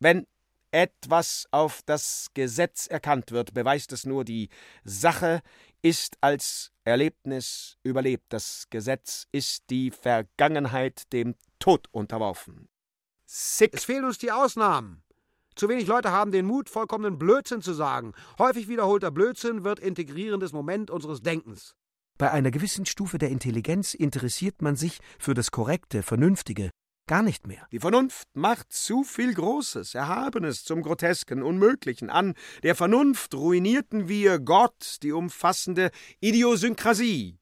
Wenn 0.00 0.26
etwas 0.70 1.46
auf 1.50 1.80
das 1.86 2.28
Gesetz 2.34 2.86
erkannt 2.86 3.30
wird, 3.30 3.54
beweist 3.54 3.92
es 3.92 4.04
nur, 4.04 4.24
die 4.24 4.50
Sache 4.84 5.40
ist 5.80 6.18
als 6.20 6.72
Erlebnis 6.84 7.78
überlebt. 7.84 8.24
Das 8.28 8.66
Gesetz 8.68 9.26
ist 9.32 9.70
die 9.70 9.90
Vergangenheit 9.90 11.12
dem 11.12 11.36
Tod 11.58 11.88
unterworfen. 11.90 12.68
Sick. 13.24 13.72
Es 13.72 13.84
fehlen 13.84 14.04
uns 14.04 14.18
die 14.18 14.32
Ausnahmen. 14.32 15.02
Zu 15.54 15.68
wenig 15.68 15.86
Leute 15.86 16.10
haben 16.10 16.32
den 16.32 16.46
Mut, 16.46 16.68
vollkommenen 16.68 17.18
Blödsinn 17.18 17.62
zu 17.62 17.72
sagen. 17.72 18.12
Häufig 18.38 18.68
wiederholter 18.68 19.10
Blödsinn 19.10 19.64
wird 19.64 19.78
integrierendes 19.78 20.52
Moment 20.52 20.90
unseres 20.90 21.22
Denkens. 21.22 21.76
Bei 22.18 22.30
einer 22.30 22.50
gewissen 22.50 22.86
Stufe 22.86 23.18
der 23.18 23.30
Intelligenz 23.30 23.92
interessiert 23.94 24.62
man 24.62 24.76
sich 24.76 25.00
für 25.18 25.34
das 25.34 25.50
Korrekte, 25.50 26.02
Vernünftige, 26.02 26.70
Gar 27.06 27.22
nicht 27.22 27.46
mehr. 27.46 27.66
Die 27.70 27.80
Vernunft 27.80 28.28
macht 28.34 28.72
zu 28.72 29.04
viel 29.04 29.34
Großes, 29.34 29.94
Erhabenes 29.94 30.64
zum 30.64 30.80
Grotesken, 30.80 31.42
Unmöglichen 31.42 32.08
an. 32.08 32.34
Der 32.62 32.74
Vernunft 32.74 33.34
ruinierten 33.34 34.08
wir 34.08 34.38
Gott, 34.38 34.98
die 35.02 35.12
umfassende 35.12 35.90
Idiosynkrasie. 36.20 37.38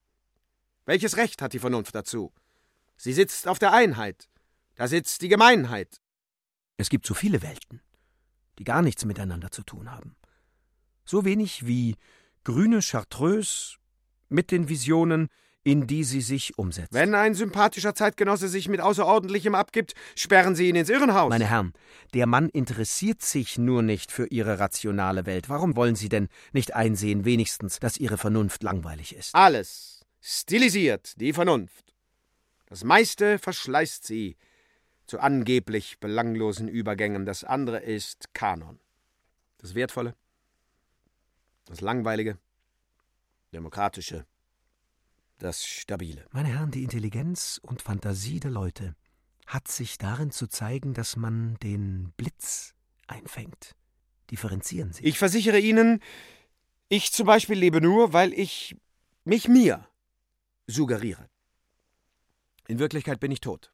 Welches 0.84 1.16
Recht 1.16 1.42
hat 1.42 1.52
die 1.52 1.60
Vernunft 1.60 1.94
dazu? 1.94 2.32
Sie 2.96 3.12
sitzt 3.12 3.46
auf 3.46 3.60
der 3.60 3.72
Einheit. 3.72 4.28
Da 4.74 4.88
sitzt 4.88 5.22
die 5.22 5.28
Gemeinheit. 5.28 6.00
Es 6.76 6.88
gibt 6.88 7.06
so 7.06 7.14
viele 7.14 7.42
Welten, 7.42 7.80
die 8.58 8.64
gar 8.64 8.82
nichts 8.82 9.04
miteinander 9.04 9.52
zu 9.52 9.62
tun 9.62 9.92
haben. 9.92 10.16
So 11.04 11.24
wenig 11.24 11.66
wie 11.66 11.94
grüne 12.42 12.80
Chartreuse 12.80 13.76
mit 14.28 14.50
den 14.50 14.68
Visionen, 14.68 15.28
in 15.64 15.86
die 15.86 16.04
sie 16.04 16.20
sich 16.20 16.58
umsetzt. 16.58 16.92
Wenn 16.92 17.14
ein 17.14 17.34
sympathischer 17.34 17.94
Zeitgenosse 17.94 18.48
sich 18.48 18.68
mit 18.68 18.80
Außerordentlichem 18.80 19.54
abgibt, 19.54 19.94
sperren 20.16 20.54
Sie 20.54 20.68
ihn 20.68 20.76
ins 20.76 20.88
Irrenhaus. 20.88 21.30
Meine 21.30 21.48
Herren, 21.48 21.72
der 22.14 22.26
Mann 22.26 22.48
interessiert 22.48 23.22
sich 23.22 23.58
nur 23.58 23.82
nicht 23.82 24.10
für 24.10 24.26
Ihre 24.26 24.58
rationale 24.58 25.26
Welt. 25.26 25.48
Warum 25.48 25.76
wollen 25.76 25.94
Sie 25.94 26.08
denn 26.08 26.28
nicht 26.52 26.74
einsehen, 26.74 27.24
wenigstens, 27.24 27.78
dass 27.78 27.96
Ihre 27.96 28.18
Vernunft 28.18 28.62
langweilig 28.62 29.14
ist? 29.14 29.34
Alles 29.34 30.04
stilisiert 30.20 31.20
die 31.20 31.32
Vernunft. 31.32 31.94
Das 32.66 32.84
meiste 32.84 33.38
verschleißt 33.38 34.06
sie 34.06 34.36
zu 35.06 35.20
angeblich 35.20 35.98
belanglosen 36.00 36.68
Übergängen. 36.68 37.26
Das 37.26 37.44
andere 37.44 37.80
ist 37.80 38.32
Kanon. 38.32 38.80
Das 39.58 39.74
Wertvolle, 39.74 40.14
das 41.66 41.80
Langweilige, 41.82 42.38
Demokratische, 43.52 44.24
das 45.42 45.64
Stabile. 45.64 46.24
Meine 46.30 46.48
Herren, 46.48 46.70
die 46.70 46.84
Intelligenz 46.84 47.60
und 47.62 47.82
Fantasie 47.82 48.40
der 48.40 48.50
Leute 48.50 48.94
hat 49.46 49.68
sich 49.68 49.98
darin 49.98 50.30
zu 50.30 50.46
zeigen, 50.46 50.94
dass 50.94 51.16
man 51.16 51.56
den 51.62 52.12
Blitz 52.16 52.74
einfängt. 53.08 53.74
Differenzieren 54.30 54.92
Sie. 54.92 55.04
Ich 55.04 55.18
versichere 55.18 55.58
Ihnen, 55.58 56.00
ich 56.88 57.12
zum 57.12 57.26
Beispiel 57.26 57.58
lebe 57.58 57.80
nur, 57.80 58.12
weil 58.12 58.32
ich 58.32 58.76
mich 59.24 59.48
mir 59.48 59.86
suggeriere. 60.66 61.28
In 62.68 62.78
Wirklichkeit 62.78 63.18
bin 63.20 63.32
ich 63.32 63.40
tot. 63.40 63.72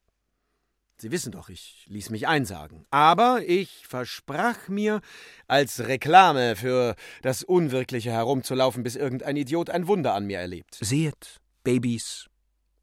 Sie 1.00 1.12
wissen 1.12 1.30
doch, 1.30 1.48
ich 1.48 1.84
ließ 1.88 2.10
mich 2.10 2.26
einsagen. 2.26 2.84
Aber 2.90 3.42
ich 3.46 3.86
versprach 3.86 4.66
mir, 4.66 5.00
als 5.46 5.86
Reklame 5.86 6.56
für 6.56 6.96
das 7.22 7.44
Unwirkliche 7.44 8.10
herumzulaufen, 8.10 8.82
bis 8.82 8.96
irgendein 8.96 9.36
Idiot 9.36 9.70
ein 9.70 9.86
Wunder 9.86 10.14
an 10.14 10.26
mir 10.26 10.40
erlebt. 10.40 10.76
Sehet, 10.80 11.40
Babys, 11.68 12.30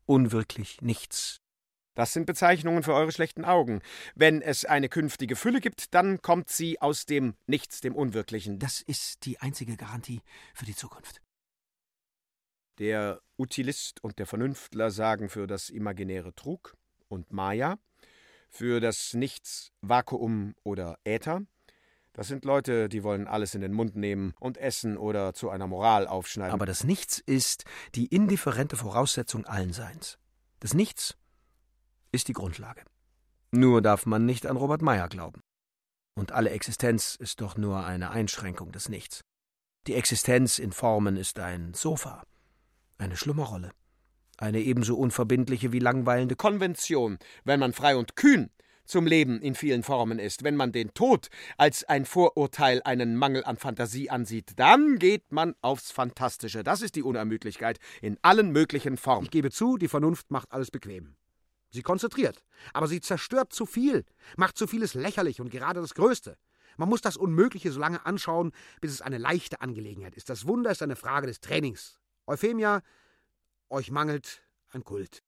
unwirklich 0.05 0.79
nichts. 0.83 1.41
Das 1.95 2.13
sind 2.13 2.27
Bezeichnungen 2.27 2.83
für 2.83 2.93
eure 2.93 3.11
schlechten 3.11 3.43
Augen. 3.43 3.81
Wenn 4.13 4.43
es 4.43 4.63
eine 4.63 4.89
künftige 4.89 5.35
Fülle 5.35 5.59
gibt, 5.59 5.95
dann 5.95 6.21
kommt 6.21 6.49
sie 6.49 6.79
aus 6.79 7.07
dem 7.07 7.33
Nichts, 7.47 7.81
dem 7.81 7.95
Unwirklichen. 7.95 8.59
Das 8.59 8.81
ist 8.81 9.25
die 9.25 9.39
einzige 9.39 9.75
Garantie 9.75 10.21
für 10.53 10.65
die 10.65 10.75
Zukunft. 10.75 11.23
Der 12.77 13.23
Utilist 13.39 14.03
und 14.03 14.19
der 14.19 14.27
Vernünftler 14.27 14.91
sagen 14.91 15.29
für 15.29 15.47
das 15.47 15.71
imaginäre 15.71 16.35
Trug 16.35 16.77
und 17.07 17.33
Maya, 17.33 17.79
für 18.51 18.79
das 18.81 19.15
Nichts 19.15 19.71
Vakuum 19.81 20.53
oder 20.61 20.99
Äther, 21.03 21.41
das 22.15 22.29
sind 22.29 22.45
Leute, 22.45 22.87
die 22.87 23.03
wollen 23.03 23.27
alles 23.27 23.55
in 23.55 23.61
den 23.61 23.73
Mund 23.73 23.97
nehmen 23.97 24.33
und 24.39 24.57
essen 24.57 24.97
oder 24.97 25.33
zu 25.33 25.49
einer 25.49 25.67
Moral 25.67 26.07
aufschneiden. 26.07 26.53
Aber 26.53 26.65
das 26.65 26.85
Nichts 26.85 27.19
ist 27.19 27.65
die 27.93 28.05
indifferente 28.05 28.77
Voraussetzung 28.77 29.45
allen 29.45 29.73
Seins. 29.73 30.17
Das 30.61 30.73
Nichts 30.73 31.17
ist 32.13 32.29
die 32.29 32.33
Grundlage. 32.33 32.83
Nur 33.51 33.81
darf 33.81 34.05
man 34.05 34.25
nicht 34.25 34.45
an 34.45 34.55
Robert 34.55 34.81
Meyer 34.81 35.09
glauben. 35.09 35.41
Und 36.17 36.31
alle 36.31 36.51
Existenz 36.51 37.15
ist 37.15 37.41
doch 37.41 37.57
nur 37.57 37.85
eine 37.85 38.11
Einschränkung 38.11 38.71
des 38.71 38.87
Nichts. 38.87 39.19
Die 39.87 39.95
Existenz 39.95 40.57
in 40.57 40.71
Formen 40.71 41.17
ist 41.17 41.37
ein 41.39 41.73
Sofa, 41.73 42.23
eine 42.97 43.17
Schlummerrolle, 43.17 43.71
eine 44.37 44.61
ebenso 44.61 44.95
unverbindliche 44.95 45.73
wie 45.73 45.79
langweilende 45.79 46.37
Konvention, 46.37 47.19
wenn 47.43 47.59
man 47.59 47.73
frei 47.73 47.97
und 47.97 48.15
kühn 48.15 48.49
zum 48.85 49.05
Leben 49.05 49.41
in 49.41 49.55
vielen 49.55 49.83
Formen 49.83 50.19
ist. 50.19 50.43
Wenn 50.43 50.55
man 50.55 50.71
den 50.71 50.93
Tod 50.93 51.27
als 51.57 51.83
ein 51.83 52.05
Vorurteil, 52.05 52.81
einen 52.83 53.15
Mangel 53.15 53.43
an 53.43 53.57
Fantasie 53.57 54.09
ansieht, 54.09 54.53
dann 54.57 54.99
geht 54.99 55.31
man 55.31 55.55
aufs 55.61 55.91
Fantastische. 55.91 56.63
Das 56.63 56.81
ist 56.81 56.95
die 56.95 57.03
Unermüdlichkeit 57.03 57.79
in 58.01 58.17
allen 58.21 58.51
möglichen 58.51 58.97
Formen. 58.97 59.25
Ich 59.25 59.31
gebe 59.31 59.51
zu, 59.51 59.77
die 59.77 59.87
Vernunft 59.87 60.31
macht 60.31 60.51
alles 60.51 60.71
bequem. 60.71 61.15
Sie 61.71 61.81
konzentriert, 61.81 62.43
aber 62.73 62.87
sie 62.87 63.01
zerstört 63.01 63.51
zu 63.51 63.65
viel, 63.65 64.05
macht 64.37 64.57
zu 64.57 64.65
vieles 64.65 64.93
lächerlich 64.93 65.41
und 65.41 65.49
gerade 65.49 65.81
das 65.81 65.93
Größte. 65.93 66.37
Man 66.77 66.89
muss 66.89 67.01
das 67.01 67.17
Unmögliche 67.17 67.71
so 67.71 67.79
lange 67.79 68.05
anschauen, 68.05 68.51
bis 68.81 68.91
es 68.91 69.01
eine 69.01 69.17
leichte 69.17 69.61
Angelegenheit 69.61 70.15
ist. 70.15 70.29
Das 70.29 70.47
Wunder 70.47 70.71
ist 70.71 70.81
eine 70.81 70.95
Frage 70.95 71.27
des 71.27 71.41
Trainings. 71.41 71.99
Euphemia, 72.27 72.81
euch 73.69 73.91
mangelt 73.91 74.43
ein 74.71 74.83
Kult. 74.83 75.24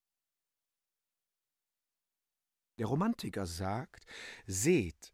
Der 2.77 2.85
Romantiker 2.85 3.45
sagt, 3.45 4.05
seht, 4.45 5.11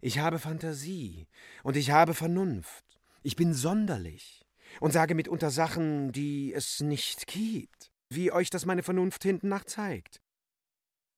ich 0.00 0.18
habe 0.18 0.38
Fantasie 0.38 1.28
und 1.62 1.76
ich 1.76 1.90
habe 1.90 2.12
Vernunft, 2.12 2.84
ich 3.22 3.36
bin 3.36 3.54
sonderlich 3.54 4.44
und 4.80 4.92
sage 4.92 5.14
mitunter 5.14 5.50
Sachen, 5.50 6.10
die 6.10 6.52
es 6.52 6.80
nicht 6.80 7.26
gibt, 7.26 7.92
wie 8.08 8.32
euch 8.32 8.50
das 8.50 8.66
meine 8.66 8.82
Vernunft 8.82 9.22
hinten 9.22 9.48
nach 9.48 9.64
zeigt. 9.64 10.20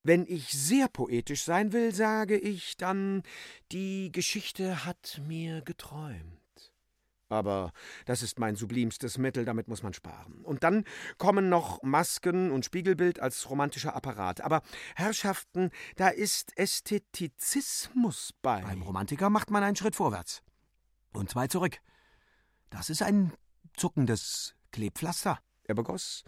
Wenn 0.03 0.25
ich 0.27 0.51
sehr 0.51 0.87
poetisch 0.87 1.43
sein 1.43 1.73
will, 1.73 1.93
sage 1.93 2.37
ich 2.37 2.77
dann, 2.77 3.23
die 3.71 4.11
Geschichte 4.11 4.85
hat 4.85 5.19
mir 5.27 5.61
geträumt. 5.61 6.46
Aber 7.29 7.71
das 8.05 8.23
ist 8.23 8.39
mein 8.39 8.55
sublimstes 8.55 9.17
Mittel, 9.17 9.43
damit 9.43 9.67
muss 9.67 9.83
man 9.83 9.93
sparen. 9.93 10.43
Und 10.43 10.63
dann 10.63 10.85
kommen 11.17 11.49
noch 11.49 11.83
Masken 11.83 12.51
und 12.51 12.63
Spiegelbild 12.63 13.19
als 13.19 13.49
romantischer 13.49 13.95
Apparat. 13.95 14.41
Aber 14.41 14.61
Herrschaften, 14.95 15.71
da 15.95 16.07
ist 16.07 16.57
Ästhetizismus 16.57 18.33
bei. 18.41 18.61
Beim 18.61 18.81
Romantiker 18.81 19.29
macht 19.29 19.51
man 19.51 19.63
einen 19.63 19.75
Schritt 19.75 19.95
vorwärts 19.95 20.41
und 21.11 21.29
zwei 21.29 21.47
zurück. 21.47 21.79
Das 22.69 22.89
ist 22.89 23.01
ein 23.01 23.33
zuckendes 23.75 24.55
Klebpflaster. 24.71 25.39
Er 25.63 25.75
begoss 25.75 26.23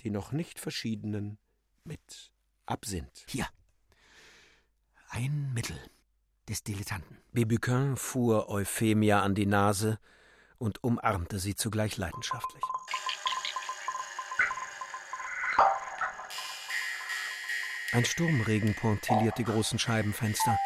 die 0.00 0.10
noch 0.10 0.32
nicht 0.32 0.58
verschiedenen 0.58 1.38
mit 1.84 2.32
Absinth. 2.66 3.24
Hier. 3.28 3.46
Ein 5.10 5.52
Mittel 5.52 5.76
des 6.48 6.62
Dilettanten. 6.62 7.18
Bebuquin 7.32 7.96
fuhr 7.96 8.48
Euphemia 8.48 9.22
an 9.22 9.34
die 9.34 9.46
Nase 9.46 9.98
und 10.60 10.84
umarmte 10.84 11.38
sie 11.38 11.56
zugleich 11.56 11.96
leidenschaftlich. 11.96 12.62
Ein 17.92 18.04
Sturmregen 18.04 18.74
pointilliert 18.74 19.36
die 19.38 19.44
großen 19.44 19.78
Scheibenfenster. 19.78 20.56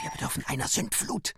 Wir 0.00 0.10
bedürfen 0.10 0.44
einer 0.46 0.68
Sündflut. 0.68 1.32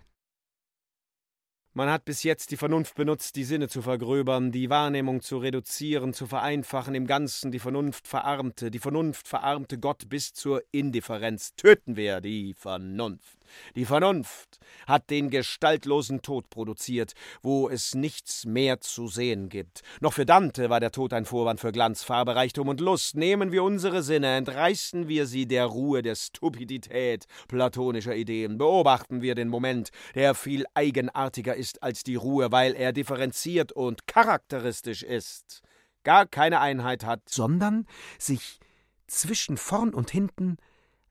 Man 1.73 1.89
hat 1.89 2.05
bis 2.05 2.25
jetzt 2.25 2.51
die 2.51 2.57
Vernunft 2.57 2.97
benutzt, 2.97 3.37
die 3.37 3.45
Sinne 3.45 3.69
zu 3.69 3.83
vergröbern, 3.83 4.51
die 4.51 4.69
Wahrnehmung 4.69 5.23
zu 5.23 5.39
reduzieren, 5.39 6.13
zu 6.13 6.27
vereinfachen, 6.27 6.95
im 6.95 7.07
Ganzen 7.07 7.53
die 7.53 7.61
Vernunft 7.61 8.09
verarmte, 8.09 8.71
die 8.71 8.81
Vernunft 8.81 9.29
verarmte 9.29 9.79
Gott 9.79 10.09
bis 10.09 10.33
zur 10.33 10.63
Indifferenz. 10.73 11.55
Töten 11.55 11.97
wir 11.97 12.21
die 12.21 12.53
Vernunft. 12.53 13.38
Die 13.75 13.85
Vernunft 13.85 14.59
hat 14.87 15.11
den 15.11 15.31
gestaltlosen 15.31 16.23
Tod 16.23 16.51
produziert, 16.51 17.13
wo 17.43 17.69
es 17.69 17.95
nichts 17.95 18.45
mehr 18.47 18.81
zu 18.81 19.09
sehen 19.09 19.49
gibt. 19.49 19.83
Noch 20.01 20.13
für 20.13 20.27
Dante 20.27 20.71
war 20.71 20.81
der 20.81 20.93
Tod 20.93 21.13
ein 21.13 21.25
Vorwand 21.25 21.61
für 21.61 21.73
Glanz, 21.73 22.03
Farbe, 22.03 22.35
Reichtum 22.35 22.69
und 22.69 22.81
Lust. 22.81 23.17
Nehmen 23.17 23.53
wir 23.53 23.63
unsere 23.63 24.03
Sinne, 24.03 24.37
entreißen 24.37 25.09
wir 25.09 25.27
sie 25.27 25.47
der 25.47 25.67
Ruhe, 25.67 26.03
der 26.03 26.15
Stupidität 26.15 27.27
platonischer 27.49 28.15
Ideen. 28.15 28.59
Beobachten 28.59 29.23
wir 29.23 29.35
den 29.35 29.49
Moment, 29.49 29.91
der 30.15 30.35
viel 30.35 30.65
eigenartiger 30.75 31.55
ist 31.55 31.83
als 31.83 32.03
die 32.03 32.17
Ruhe, 32.17 32.53
weil 32.53 32.75
er 32.75 32.93
differenziert 32.93 33.73
und 33.73 34.07
charakteristisch 34.07 35.03
ist. 35.03 35.63
Gar 36.05 36.27
keine 36.27 36.61
Einheit 36.61 37.05
hat, 37.05 37.29
sondern 37.29 37.87
sich 38.19 38.61
zwischen 39.07 39.57
vorn 39.57 39.93
und 39.93 40.11
hinten 40.11 40.59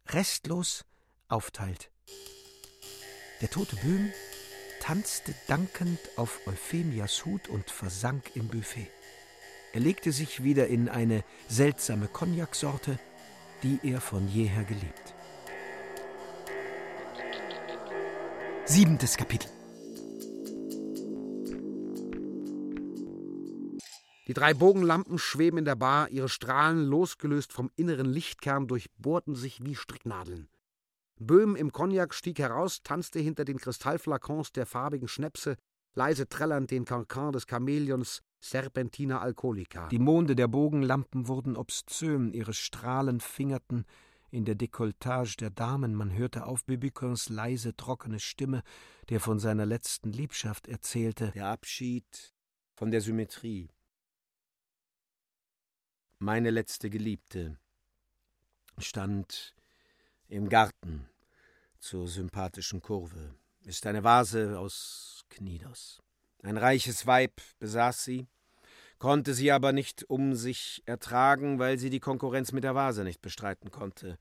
restlos 0.08 0.86
aufteilt. 1.28 1.92
Der 3.42 3.52
tote 3.52 3.76
Böhm 3.76 4.12
tanzte 4.82 5.36
dankend 5.48 6.00
auf 6.16 6.40
Euphemias 6.48 7.24
Hut 7.26 7.50
und 7.50 7.70
versank 7.70 8.32
im 8.36 8.48
Buffet. 8.48 8.88
Er 9.74 9.80
legte 9.80 10.12
sich 10.12 10.44
wieder 10.44 10.68
in 10.68 10.90
eine 10.90 11.24
seltsame 11.48 12.08
Cognac-Sorte, 12.08 12.98
die 13.62 13.80
er 13.84 14.02
von 14.02 14.28
jeher 14.28 14.64
geliebt. 14.64 15.14
Siebentes 18.66 19.18
Kapitel 19.18 19.50
Die 24.28 24.34
drei 24.34 24.54
Bogenlampen 24.56 25.20
schweben 25.20 25.60
in 25.60 25.66
der 25.66 25.76
Bar, 25.76 26.10
ihre 26.10 26.28
Strahlen, 26.28 26.86
losgelöst 26.86 27.54
vom 27.54 27.72
inneren 27.76 28.08
Lichtkern, 28.08 28.68
durchbohrten 28.68 29.36
sich 29.36 29.64
wie 29.64 29.76
Stricknadeln. 29.76 30.50
Böhm 31.20 31.56
im 31.56 31.72
Cognac 31.72 32.14
stieg 32.14 32.40
heraus, 32.40 32.84
tanzte 32.84 33.20
hinter 33.20 33.46
den 33.46 33.58
Kristallflakons 33.58 34.52
der 34.52 34.66
farbigen 34.66 35.08
Schnäpse, 35.08 35.58
leise 35.96 36.30
trällernd 36.30 36.70
den 36.72 36.86
Cancan 36.86 37.32
des 37.32 37.48
Chamäleons 37.48 38.22
Serpentina 38.40 39.20
Alcoholica. 39.20 39.88
Die 39.88 40.00
Monde 40.00 40.36
der 40.36 40.48
Bogenlampen 40.48 41.28
wurden 41.28 41.58
obszön, 41.58 42.34
ihre 42.34 42.54
Strahlen 42.54 43.20
fingerten 43.20 43.86
in 44.30 44.46
der 44.46 44.56
Dekolletage 44.56 45.38
der 45.38 45.50
Damen, 45.50 45.96
man 45.96 46.14
hörte 46.14 46.46
auf 46.46 46.66
Bebückers 46.66 47.30
leise, 47.30 47.76
trockene 47.76 48.20
Stimme, 48.20 48.62
der 49.10 49.20
von 49.20 49.40
seiner 49.40 49.66
letzten 49.66 50.12
Liebschaft 50.12 50.68
erzählte. 50.68 51.32
Der 51.32 51.48
Abschied 51.48 52.34
von 52.76 52.92
der 52.92 53.02
Symmetrie. 53.02 53.70
Meine 56.20 56.52
letzte 56.52 56.90
Geliebte 56.90 57.58
stand 58.78 59.56
im 60.30 60.50
Garten 60.50 61.08
zur 61.80 62.08
sympathischen 62.08 62.82
Kurve 62.82 63.36
ist 63.64 63.86
eine 63.86 64.04
Vase 64.04 64.60
aus 64.60 65.24
Knidos. 65.30 66.02
Ein 66.44 66.58
reiches 66.58 67.08
Weib 67.08 67.42
besaß 67.60 68.04
sie, 68.04 68.28
konnte 69.00 69.34
sie 69.34 69.52
aber 69.52 69.72
nicht 69.72 70.10
um 70.10 70.36
sich 70.36 70.82
ertragen, 70.86 71.60
weil 71.60 71.78
sie 71.78 71.90
die 71.90 72.00
Konkurrenz 72.00 72.52
mit 72.52 72.64
der 72.64 72.76
Vase 72.76 73.04
nicht 73.04 73.22
bestreiten 73.22 73.72
konnte. 73.72 74.18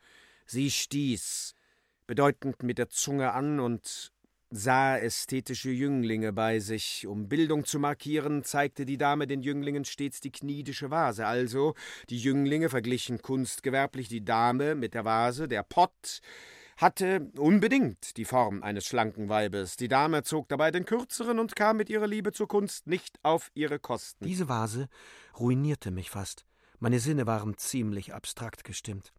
Sie 0.46 0.70
stieß 0.70 1.54
bedeutend 2.06 2.62
mit 2.62 2.78
der 2.78 2.88
Zunge 2.88 3.32
an 3.32 3.58
und 3.58 4.12
sah 4.50 4.96
ästhetische 4.96 5.70
Jünglinge 5.70 6.32
bei 6.32 6.58
sich. 6.60 7.06
Um 7.06 7.28
Bildung 7.28 7.64
zu 7.64 7.78
markieren, 7.78 8.44
zeigte 8.44 8.86
die 8.86 8.98
Dame 8.98 9.26
den 9.26 9.42
Jünglingen 9.42 9.84
stets 9.84 10.20
die 10.20 10.32
knidische 10.32 10.90
Vase. 10.90 11.26
Also, 11.26 11.74
die 12.10 12.18
Jünglinge 12.18 12.68
verglichen 12.68 13.22
kunstgewerblich 13.22 14.08
die 14.08 14.24
Dame 14.24 14.74
mit 14.74 14.94
der 14.94 15.04
Vase, 15.04 15.48
der 15.48 15.62
Pott 15.62 16.20
hatte 16.76 17.30
unbedingt 17.38 18.16
die 18.16 18.26
Form 18.26 18.62
eines 18.62 18.84
schlanken 18.84 19.28
Weibes. 19.28 19.76
Die 19.76 19.88
Dame 19.88 20.22
zog 20.22 20.48
dabei 20.48 20.70
den 20.70 20.84
kürzeren 20.84 21.38
und 21.38 21.56
kam 21.56 21.78
mit 21.78 21.88
ihrer 21.88 22.06
Liebe 22.06 22.32
zur 22.32 22.48
Kunst 22.48 22.86
nicht 22.86 23.18
auf 23.22 23.50
ihre 23.54 23.78
Kosten. 23.78 24.26
Diese 24.26 24.48
Vase 24.48 24.88
ruinierte 25.38 25.90
mich 25.90 26.10
fast. 26.10 26.44
Meine 26.78 27.00
Sinne 27.00 27.26
waren 27.26 27.56
ziemlich 27.56 28.12
abstrakt 28.12 28.64
gestimmt. 28.64 29.12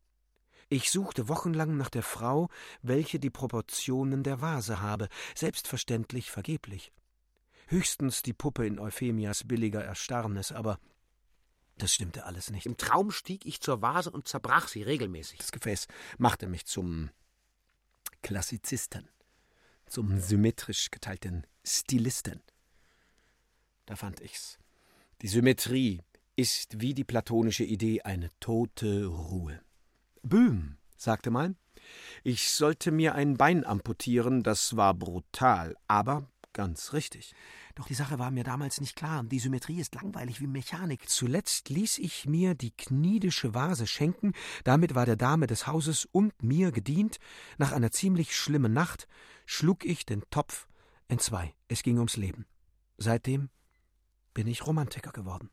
Ich 0.70 0.92
suchte 0.92 1.30
wochenlang 1.30 1.78
nach 1.78 1.90
der 1.90 2.04
Frau, 2.04 2.50
welche 2.82 3.20
die 3.20 3.30
Proportionen 3.30 4.24
der 4.24 4.42
Vase 4.42 4.82
habe, 4.82 5.08
selbstverständlich 5.34 6.30
vergeblich. 6.30 6.92
Höchstens 7.68 8.22
die 8.22 8.34
Puppe 8.34 8.66
in 8.66 8.80
Euphemias 8.80 9.46
billiger 9.46 9.84
Erstarrnis, 9.84 10.52
aber 10.52 10.80
das 11.78 11.94
stimmte 11.94 12.26
alles 12.26 12.50
nicht. 12.50 12.66
Im 12.66 12.76
Traum 12.76 13.12
stieg 13.12 13.46
ich 13.46 13.62
zur 13.62 13.82
Vase 13.82 14.10
und 14.10 14.28
zerbrach 14.28 14.68
sie 14.68 14.84
regelmäßig. 14.84 15.40
Das 15.40 15.52
Gefäß 15.52 15.88
machte 16.18 16.48
mich 16.48 16.66
zum 16.66 17.12
Klassizisten, 18.22 19.08
zum 19.86 20.20
symmetrisch 20.20 20.92
geteilten 20.92 21.46
Stilisten. 21.64 22.42
Da 23.86 23.96
fand 23.96 24.20
ich's. 24.20 24.58
Die 25.22 25.28
Symmetrie 25.28 26.02
ist 26.36 26.82
wie 26.82 26.94
die 26.94 27.06
platonische 27.06 27.64
Idee 27.64 28.02
eine 28.02 28.30
tote 28.40 29.06
Ruhe. 29.06 29.62
Böhm 30.28 30.78
sagte 30.98 31.32
mal, 31.32 31.56
ich 32.24 32.52
sollte 32.52 32.92
mir 32.92 33.16
ein 33.16 33.38
Bein 33.38 33.66
amputieren, 33.66 34.44
das 34.44 34.76
war 34.76 34.94
brutal, 34.94 35.76
aber 35.88 36.28
Ganz 36.58 36.94
richtig. 36.94 37.36
Doch 37.76 37.86
die 37.86 37.94
Sache 37.94 38.18
war 38.18 38.32
mir 38.32 38.44
damals 38.44 38.82
nicht 38.82 38.96
klar, 38.96 39.20
und 39.20 39.32
die 39.32 39.38
Symmetrie 39.38 39.80
ist 39.80 39.94
langweilig 39.94 40.42
wie 40.42 40.48
Mechanik. 40.48 41.08
Zuletzt 41.08 41.70
ließ 41.70 42.00
ich 42.00 42.26
mir 42.26 42.56
die 42.56 42.72
knidische 42.72 43.54
Vase 43.54 43.86
schenken, 43.86 44.34
damit 44.64 44.96
war 44.96 45.06
der 45.06 45.18
Dame 45.18 45.46
des 45.46 45.68
Hauses 45.68 46.06
und 46.12 46.42
mir 46.42 46.72
gedient. 46.72 47.20
Nach 47.60 47.74
einer 47.74 47.92
ziemlich 47.92 48.36
schlimmen 48.36 48.74
Nacht 48.74 49.08
schlug 49.46 49.86
ich 49.86 50.04
den 50.04 50.24
Topf 50.32 50.68
entzwei. 51.08 51.54
Es 51.68 51.84
ging 51.84 51.98
ums 51.98 52.18
Leben. 52.18 52.48
Seitdem 52.98 53.52
bin 54.34 54.48
ich 54.48 54.66
Romantiker 54.66 55.12
geworden. 55.12 55.52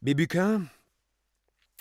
Bebuquin 0.00 0.68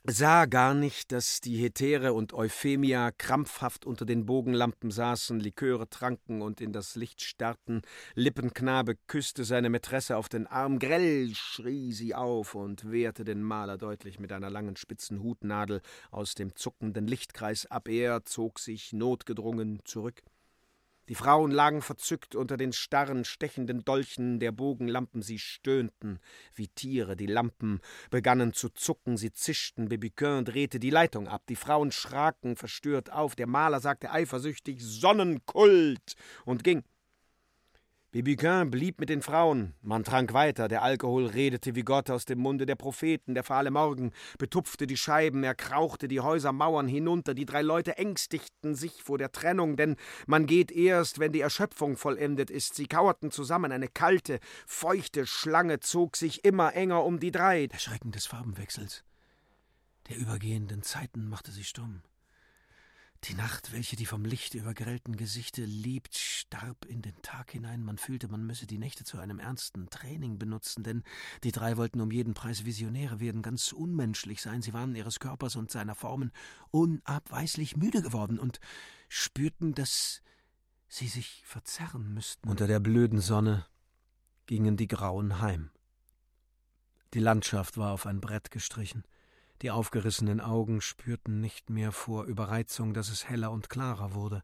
sah 0.04 0.46
gar 0.46 0.74
nicht, 0.74 1.12
dass 1.12 1.42
die 1.42 1.58
Hetäre 1.58 2.14
und 2.14 2.34
Euphemia 2.34 3.12
krampfhaft 3.12 3.86
unter 3.86 4.06
den 4.06 4.26
Bogenlampen 4.26 4.90
saßen, 4.90 5.40
Liköre 5.40 5.90
tranken 5.90 6.42
und 6.42 6.60
in 6.60 6.74
das 6.74 6.96
Licht 6.96 7.22
starrten. 7.22 7.82
Lippenknabe 8.16 8.96
küsste 9.08 9.44
seine 9.44 9.70
Mätresse 9.70 10.18
auf 10.18 10.28
den 10.28 10.48
Arm. 10.48 10.80
Grell 10.80 11.32
schrie 11.36 11.94
sie 11.94 12.16
auf 12.16 12.56
und 12.56 12.92
wehrte 12.92 13.24
den 13.24 13.44
Maler 13.44 13.78
deutlich 13.78 14.20
mit 14.20 14.32
einer 14.32 14.50
langen 14.50 14.76
spitzen 14.76 15.22
Hutnadel 15.22 15.82
aus 16.10 16.34
dem 16.34 16.56
zuckenden 16.56 17.06
Lichtkreis 17.06 17.68
ab. 17.68 17.88
Er 17.88 18.26
zog 18.26 18.60
sich 18.60 18.94
notgedrungen 18.94 19.82
zurück. 19.86 20.24
Die 21.12 21.16
Frauen 21.16 21.52
lagen 21.52 21.82
verzückt 21.82 22.36
unter 22.36 22.56
den 22.56 22.72
starren, 22.72 23.26
stechenden 23.26 23.84
Dolchen 23.84 24.40
der 24.40 24.54
Bogenlampen. 24.54 25.22
Sie 25.22 25.40
stöhnten 25.40 26.20
wie 26.56 26.70
Tiere. 26.70 27.18
Die 27.18 27.26
Lampen 27.26 27.82
begannen 28.12 28.54
zu 28.54 28.70
zucken. 28.70 29.18
Sie 29.18 29.34
zischten. 29.34 29.90
Bebiquin 29.90 30.46
drehte 30.46 30.80
die 30.80 30.90
Leitung 30.90 31.28
ab. 31.28 31.42
Die 31.50 31.58
Frauen 31.58 31.92
schraken 31.92 32.56
verstört 32.56 33.12
auf. 33.12 33.36
Der 33.36 33.46
Maler 33.46 33.82
sagte 33.82 34.10
eifersüchtig 34.10 34.82
Sonnenkult 34.82 36.16
und 36.46 36.64
ging. 36.64 36.82
Bibiquin 38.12 38.70
blieb 38.70 39.00
mit 39.00 39.08
den 39.08 39.22
Frauen. 39.22 39.74
Man 39.82 40.04
trank 40.04 40.34
weiter. 40.34 40.68
Der 40.68 40.82
Alkohol 40.82 41.28
redete 41.28 41.76
wie 41.76 41.84
Gott 41.84 42.10
aus 42.10 42.26
dem 42.26 42.40
Munde 42.40 42.66
der 42.66 42.76
Propheten. 42.76 43.36
Der 43.36 43.44
fahle 43.46 43.72
Morgen 43.72 44.12
betupfte 44.38 44.86
die 44.86 44.98
Scheiben. 44.98 45.46
Er 45.46 45.56
krauchte 45.56 46.10
die 46.10 46.20
Häusermauern 46.20 46.90
hinunter. 46.90 47.34
Die 47.34 47.46
drei 47.46 47.62
Leute 47.62 47.98
ängstigten 47.98 48.76
sich 48.76 49.02
vor 49.02 49.18
der 49.18 49.32
Trennung, 49.32 49.78
denn 49.78 49.96
man 50.28 50.46
geht 50.46 50.74
erst, 50.74 51.20
wenn 51.20 51.32
die 51.32 51.40
Erschöpfung 51.40 51.96
vollendet 51.96 52.50
ist. 52.50 52.76
Sie 52.76 52.88
kauerten 52.88 53.32
zusammen. 53.32 53.72
Eine 53.72 53.88
kalte, 53.88 54.42
feuchte 54.68 55.26
Schlange 55.26 55.80
zog 55.80 56.18
sich 56.18 56.44
immer 56.44 56.76
enger 56.76 57.06
um 57.06 57.22
die 57.22 57.32
drei. 57.32 57.68
Der 57.68 57.80
Schrecken 57.80 58.12
des 58.12 58.26
Farbenwechsels, 58.26 59.06
der 60.10 60.18
übergehenden 60.18 60.84
Zeiten 60.84 61.30
machte 61.30 61.52
sie 61.52 61.64
stumm. 61.64 62.02
Die 63.26 63.36
Nacht, 63.36 63.72
welche 63.72 63.96
die 63.96 64.08
vom 64.08 64.26
Licht 64.26 64.56
übergrellten 64.56 65.16
Gesichte 65.16 65.64
liebt, 65.64 66.16
starb 66.16 66.86
in 66.86 67.04
den 67.04 67.22
Tag 67.22 67.52
hinein. 67.52 67.84
Man 67.84 68.00
fühlte, 68.00 68.28
man 68.28 68.48
müsse 68.48 68.66
die 68.66 68.80
Nächte 68.80 69.04
zu 69.04 69.20
einem 69.20 69.38
ernsten 69.38 69.92
Training 69.92 70.40
benutzen, 70.40 70.84
denn 70.84 71.04
die 71.44 71.52
drei 71.52 71.78
wollten 71.78 72.02
um 72.02 72.10
jeden 72.10 72.34
Preis 72.34 72.66
Visionäre 72.66 73.20
werden, 73.20 73.44
ganz 73.44 73.74
unmenschlich 73.74 74.42
sein. 74.42 74.64
Sie 74.64 74.74
waren 74.74 74.96
ihres 74.96 75.20
Körpers 75.20 75.56
und 75.56 75.70
seiner 75.70 75.94
Formen 75.94 76.32
unabweislich 76.72 77.78
müde 77.78 78.02
geworden 78.02 78.40
und 78.40 78.60
spürten, 79.08 79.76
dass 79.76 80.24
sie 80.88 81.08
sich 81.08 81.44
verzerren 81.46 82.16
müssten. 82.16 82.50
Unter 82.50 82.66
der 82.66 82.80
blöden 82.80 83.22
Sonne 83.22 83.68
gingen 84.48 84.78
die 84.78 84.88
Grauen 84.88 85.40
heim. 85.40 85.70
Die 87.14 87.20
Landschaft 87.20 87.78
war 87.78 87.92
auf 87.92 88.08
ein 88.08 88.20
Brett 88.20 88.50
gestrichen. 88.50 89.04
Die 89.62 89.70
aufgerissenen 89.70 90.42
Augen 90.42 90.82
spürten 90.82 91.40
nicht 91.40 91.70
mehr 91.70 91.92
vor 91.92 92.26
Überreizung, 92.26 92.94
dass 92.96 93.10
es 93.10 93.30
heller 93.30 93.52
und 93.52 93.70
klarer 93.70 94.16
wurde. 94.16 94.44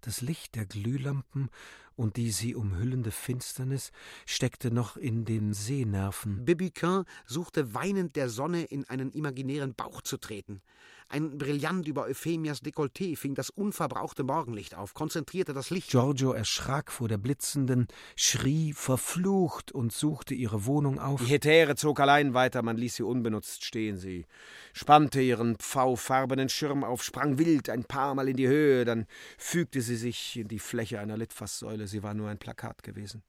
Das 0.00 0.20
Licht 0.20 0.56
der 0.56 0.66
Glühlampen 0.66 1.50
und 1.94 2.16
die 2.16 2.30
sie 2.30 2.54
umhüllende 2.54 3.10
Finsternis 3.10 3.92
steckte 4.26 4.72
noch 4.72 4.96
in 4.96 5.24
den 5.24 5.52
Sehnerven. 5.52 6.44
Bibiquin 6.44 7.04
suchte 7.26 7.74
weinend 7.74 8.16
der 8.16 8.28
Sonne 8.28 8.64
in 8.64 8.88
einen 8.88 9.10
imaginären 9.12 9.74
Bauch 9.74 10.02
zu 10.02 10.16
treten. 10.16 10.62
Ein 11.10 11.38
Brillant 11.38 11.88
über 11.88 12.04
Euphemias 12.04 12.62
Dekolleté 12.62 13.16
fing 13.16 13.34
das 13.34 13.48
unverbrauchte 13.48 14.24
Morgenlicht 14.24 14.74
auf, 14.74 14.92
konzentrierte 14.92 15.54
das 15.54 15.70
Licht. 15.70 15.90
Giorgio 15.90 16.32
erschrak 16.32 16.92
vor 16.92 17.08
der 17.08 17.16
blitzenden, 17.16 17.88
schrie 18.14 18.74
verflucht 18.74 19.72
und 19.72 19.90
suchte 19.90 20.34
ihre 20.34 20.66
Wohnung 20.66 20.98
auf. 20.98 21.22
Die 21.24 21.30
Hetäre 21.30 21.76
zog 21.76 22.00
allein 22.00 22.34
weiter, 22.34 22.60
man 22.60 22.76
ließ 22.76 22.96
sie 22.96 23.04
unbenutzt 23.04 23.64
stehen. 23.64 23.96
Sie 23.96 24.26
spannte 24.74 25.22
ihren 25.22 25.56
pfaufarbenen 25.56 26.50
Schirm 26.50 26.84
auf, 26.84 27.02
sprang 27.02 27.38
wild 27.38 27.70
ein 27.70 27.84
paar 27.84 28.14
Mal 28.14 28.28
in 28.28 28.36
die 28.36 28.48
Höhe, 28.48 28.84
dann 28.84 29.06
fügte 29.38 29.80
sie 29.80 29.96
sich 29.96 30.36
in 30.36 30.48
die 30.48 30.58
Fläche 30.58 31.00
einer 31.00 31.16
Litfaßsäule. 31.16 31.86
Sie 31.86 32.02
war 32.02 32.12
nur 32.12 32.28
ein 32.28 32.38
Plakat 32.38 32.82
gewesen. 32.82 33.22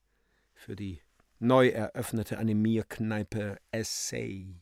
Für 0.53 0.75
die 0.75 0.99
neu 1.39 1.69
eröffnete 1.69 2.39
Animierkneipe 2.39 3.57
Essay. 3.71 4.59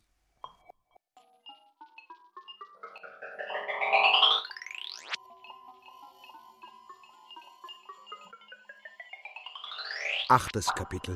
Achtes 10.29 10.67
Kapitel 10.75 11.15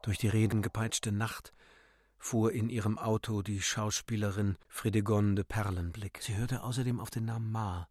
Durch 0.00 0.16
die 0.16 0.28
Reden 0.28 0.62
gepeitschte 0.62 1.12
Nacht 1.12 1.52
fuhr 2.16 2.52
in 2.52 2.70
ihrem 2.70 2.96
Auto 2.96 3.42
die 3.42 3.60
Schauspielerin 3.60 4.56
Fredegonde 4.68 5.44
Perlenblick. 5.44 6.22
Sie 6.22 6.34
hörte 6.34 6.62
außerdem 6.62 6.98
auf 6.98 7.10
den 7.10 7.26
Namen 7.26 7.52
Ma 7.52 7.90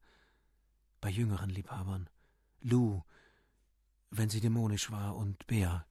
bei 0.99 1.09
jüngeren 1.09 1.51
Liebhabern, 1.51 2.09
Lou, 2.59 3.03
wenn 4.09 4.31
sie 4.31 4.41
dämonisch 4.41 4.89
war, 4.89 5.15
und 5.15 5.45
Bär, 5.45 5.85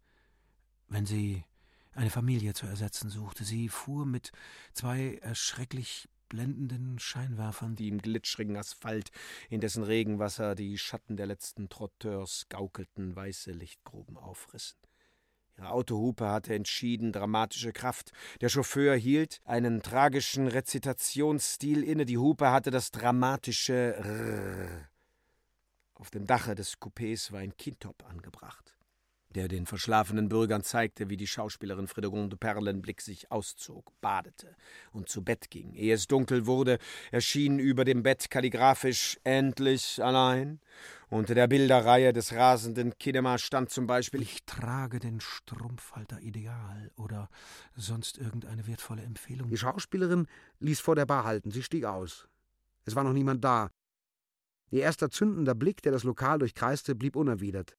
wenn 0.88 1.06
sie 1.06 1.44
eine 1.92 2.10
Familie 2.10 2.54
zu 2.54 2.66
ersetzen 2.66 3.08
suchte. 3.08 3.44
Sie 3.44 3.68
fuhr 3.68 4.04
mit 4.04 4.32
zwei 4.72 5.14
erschrecklich 5.22 6.08
blendenden 6.30 6.98
Scheinwerfern, 6.98 7.76
die 7.76 7.88
im 7.88 7.98
glitschrigen 7.98 8.56
Asphalt, 8.56 9.10
in 9.50 9.60
dessen 9.60 9.82
Regenwasser 9.82 10.54
die 10.54 10.78
Schatten 10.78 11.18
der 11.18 11.26
letzten 11.26 11.68
Trotteurs 11.68 12.46
gaukelten, 12.48 13.14
weiße 13.14 13.50
Lichtgruben 13.50 14.16
aufrissen. 14.16 14.78
Ihre 15.58 15.68
Autohupe 15.72 16.26
hatte 16.30 16.54
entschieden 16.54 17.12
dramatische 17.12 17.74
Kraft. 17.74 18.12
Der 18.40 18.48
Chauffeur 18.48 18.96
hielt 18.96 19.42
einen 19.44 19.82
tragischen 19.82 20.48
Rezitationsstil 20.48 21.82
inne. 21.82 22.06
Die 22.06 22.16
Hupe 22.16 22.50
hatte 22.50 22.70
das 22.70 22.92
dramatische 22.92 23.96
Rrr. 23.98 24.88
Auf 25.94 26.08
dem 26.08 26.26
Dache 26.26 26.54
des 26.54 26.80
Coupés 26.80 27.30
war 27.32 27.40
ein 27.40 27.56
Kintop 27.58 28.08
angebracht 28.08 28.79
der 29.34 29.48
den 29.48 29.66
verschlafenen 29.66 30.28
Bürgern 30.28 30.62
zeigte, 30.62 31.08
wie 31.08 31.16
die 31.16 31.26
Schauspielerin 31.26 31.86
Fredegonde 31.86 32.36
Perlenblick 32.36 33.00
sich 33.00 33.30
auszog, 33.30 33.92
badete 34.00 34.56
und 34.92 35.08
zu 35.08 35.22
Bett 35.22 35.50
ging. 35.50 35.74
Ehe 35.74 35.94
es 35.94 36.06
dunkel 36.06 36.46
wurde, 36.46 36.78
erschien 37.12 37.58
über 37.58 37.84
dem 37.84 38.02
Bett 38.02 38.30
kalligraphisch 38.30 39.18
endlich 39.22 40.02
allein. 40.02 40.60
Unter 41.08 41.34
der 41.34 41.48
Bilderreihe 41.48 42.12
des 42.12 42.32
rasenden 42.32 42.96
Kinema 42.98 43.38
stand 43.38 43.70
zum 43.70 43.86
Beispiel 43.86 44.22
Ich 44.22 44.44
trage 44.46 44.98
den 44.98 45.20
Strumpfhalter 45.20 46.20
Ideal 46.20 46.90
oder 46.96 47.28
sonst 47.76 48.18
irgendeine 48.18 48.66
wertvolle 48.66 49.02
Empfehlung. 49.02 49.48
Die 49.48 49.56
Schauspielerin 49.56 50.26
ließ 50.58 50.80
vor 50.80 50.96
der 50.96 51.06
Bar 51.06 51.24
halten. 51.24 51.50
Sie 51.50 51.62
stieg 51.62 51.84
aus. 51.84 52.28
Es 52.84 52.96
war 52.96 53.04
noch 53.04 53.12
niemand 53.12 53.44
da. 53.44 53.70
Ihr 54.70 54.82
erster 54.82 55.10
zündender 55.10 55.54
Blick, 55.54 55.82
der 55.82 55.92
das 55.92 56.04
Lokal 56.04 56.38
durchkreiste, 56.38 56.94
blieb 56.94 57.16
unerwidert. 57.16 57.76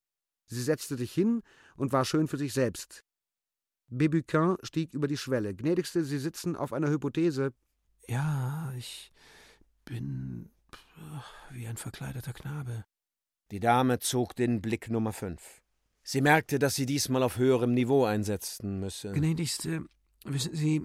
Sie 0.48 0.62
setzte 0.62 0.98
sich 0.98 1.12
hin 1.14 1.42
und 1.76 1.94
war 1.94 2.06
schön 2.06 2.28
für 2.28 2.38
sich 2.38 2.54
selbst. 2.54 3.04
Bebuquin 3.88 4.58
stieg 4.64 4.94
über 4.94 5.08
die 5.08 5.18
Schwelle. 5.18 5.54
Gnädigste, 5.54 6.04
Sie 6.04 6.20
sitzen 6.20 6.56
auf 6.56 6.74
einer 6.74 6.90
Hypothese. 6.90 7.54
Ja, 8.08 8.74
ich 8.78 9.12
bin 9.86 10.50
wie 11.52 11.68
ein 11.68 11.78
verkleideter 11.78 12.34
Knabe. 12.34 12.86
Die 13.52 13.60
Dame 13.60 14.00
zog 14.00 14.36
den 14.36 14.62
Blick 14.62 14.90
Nummer 14.90 15.12
fünf. 15.12 15.62
Sie 16.04 16.22
merkte, 16.22 16.58
dass 16.58 16.76
sie 16.76 16.86
diesmal 16.86 17.22
auf 17.22 17.38
höherem 17.38 17.74
Niveau 17.74 18.06
einsetzen 18.06 18.80
müsse. 18.80 19.12
Gnädigste, 19.12 19.86
wissen 20.24 20.56
Sie, 20.56 20.82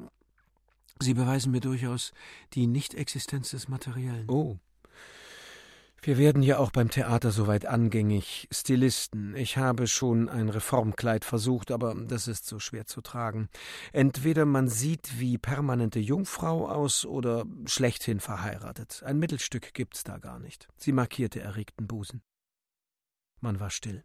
Sie 1.01 1.15
beweisen 1.15 1.53
mir 1.53 1.61
durchaus 1.61 2.13
die 2.55 2.67
Nichtexistenz 2.67 3.51
des 3.51 3.69
Materiellen. 3.69 4.29
Oh. 4.29 4.59
Wir 6.03 6.19
werden 6.19 6.43
ja 6.43 6.59
auch 6.59 6.71
beim 6.71 6.89
Theater 6.89 7.33
soweit 7.33 7.67
angängig. 7.67 8.47
Stilisten. 8.53 9.35
Ich 9.35 9.57
habe 9.57 9.89
schon 9.89 10.29
ein 10.29 10.49
Reformkleid 10.49 11.25
versucht, 11.25 11.73
aber 11.73 11.95
das 11.95 12.29
ist 12.29 12.47
so 12.47 12.61
schwer 12.61 12.87
zu 12.87 13.01
tragen. 13.01 13.49
Entweder 13.93 14.45
man 14.45 14.69
sieht 14.69 15.19
wie 15.19 15.37
permanente 15.37 15.99
Jungfrau 15.99 16.69
aus 16.69 17.05
oder 17.05 17.45
schlechthin 17.67 18.21
verheiratet. 18.21 19.03
Ein 19.05 19.19
Mittelstück 19.19 19.75
gibt's 19.75 20.05
da 20.05 20.19
gar 20.19 20.39
nicht. 20.39 20.69
Sie 20.77 20.93
markierte 20.93 21.41
erregten 21.41 21.89
Busen. 21.89 22.23
Man 23.41 23.59
war 23.59 23.71
still. 23.71 24.05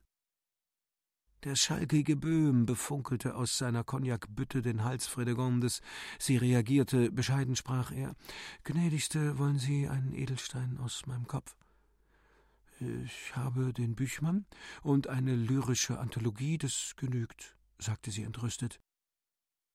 Der 1.44 1.56
schalkige 1.56 2.16
Böhm 2.16 2.68
befunkelte 2.68 3.34
aus 3.34 3.58
seiner 3.58 3.84
Cognacbütte 3.84 4.62
den 4.62 4.84
Hals 4.84 5.08
Fredegondes. 5.08 5.82
Sie 6.20 6.38
reagierte, 6.38 7.12
bescheiden 7.12 7.56
sprach 7.56 7.92
er: 7.92 8.16
Gnädigste, 8.64 9.40
wollen 9.40 9.58
Sie 9.58 9.88
einen 9.88 10.14
Edelstein 10.14 10.78
aus 10.78 11.08
meinem 11.08 11.28
Kopf? 11.28 11.56
Ich 12.82 13.36
habe 13.36 13.74
den 13.74 13.94
Büchmann 13.94 14.46
und 14.82 15.08
eine 15.08 15.36
lyrische 15.36 16.00
Anthologie, 16.00 16.58
das 16.58 16.94
genügt, 16.96 17.56
sagte 17.78 18.10
sie 18.10 18.24
entrüstet. 18.24 18.80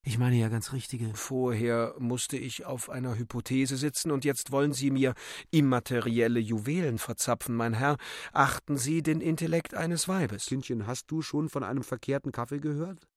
Ich 0.03 0.17
meine 0.17 0.35
ja 0.35 0.49
ganz 0.49 0.73
richtige. 0.73 1.13
Vorher 1.13 1.95
musste 1.99 2.37
ich 2.37 2.65
auf 2.65 2.89
einer 2.89 3.17
Hypothese 3.17 3.77
sitzen, 3.77 4.11
und 4.11 4.25
jetzt 4.25 4.51
wollen 4.51 4.73
Sie 4.73 4.91
mir 4.91 5.13
immaterielle 5.51 6.39
Juwelen 6.39 6.97
verzapfen, 6.97 7.55
mein 7.55 7.73
Herr. 7.73 7.97
Achten 8.33 8.77
Sie 8.77 9.01
den 9.01 9.21
Intellekt 9.21 9.73
eines 9.73 10.07
Weibes. 10.07 10.45
Kindchen, 10.45 10.85
hast 10.85 11.09
du 11.09 11.21
schon 11.21 11.49
von 11.49 11.63
einem 11.63 11.83
verkehrten 11.83 12.31
Kaffee 12.31 12.59
gehört? 12.59 13.07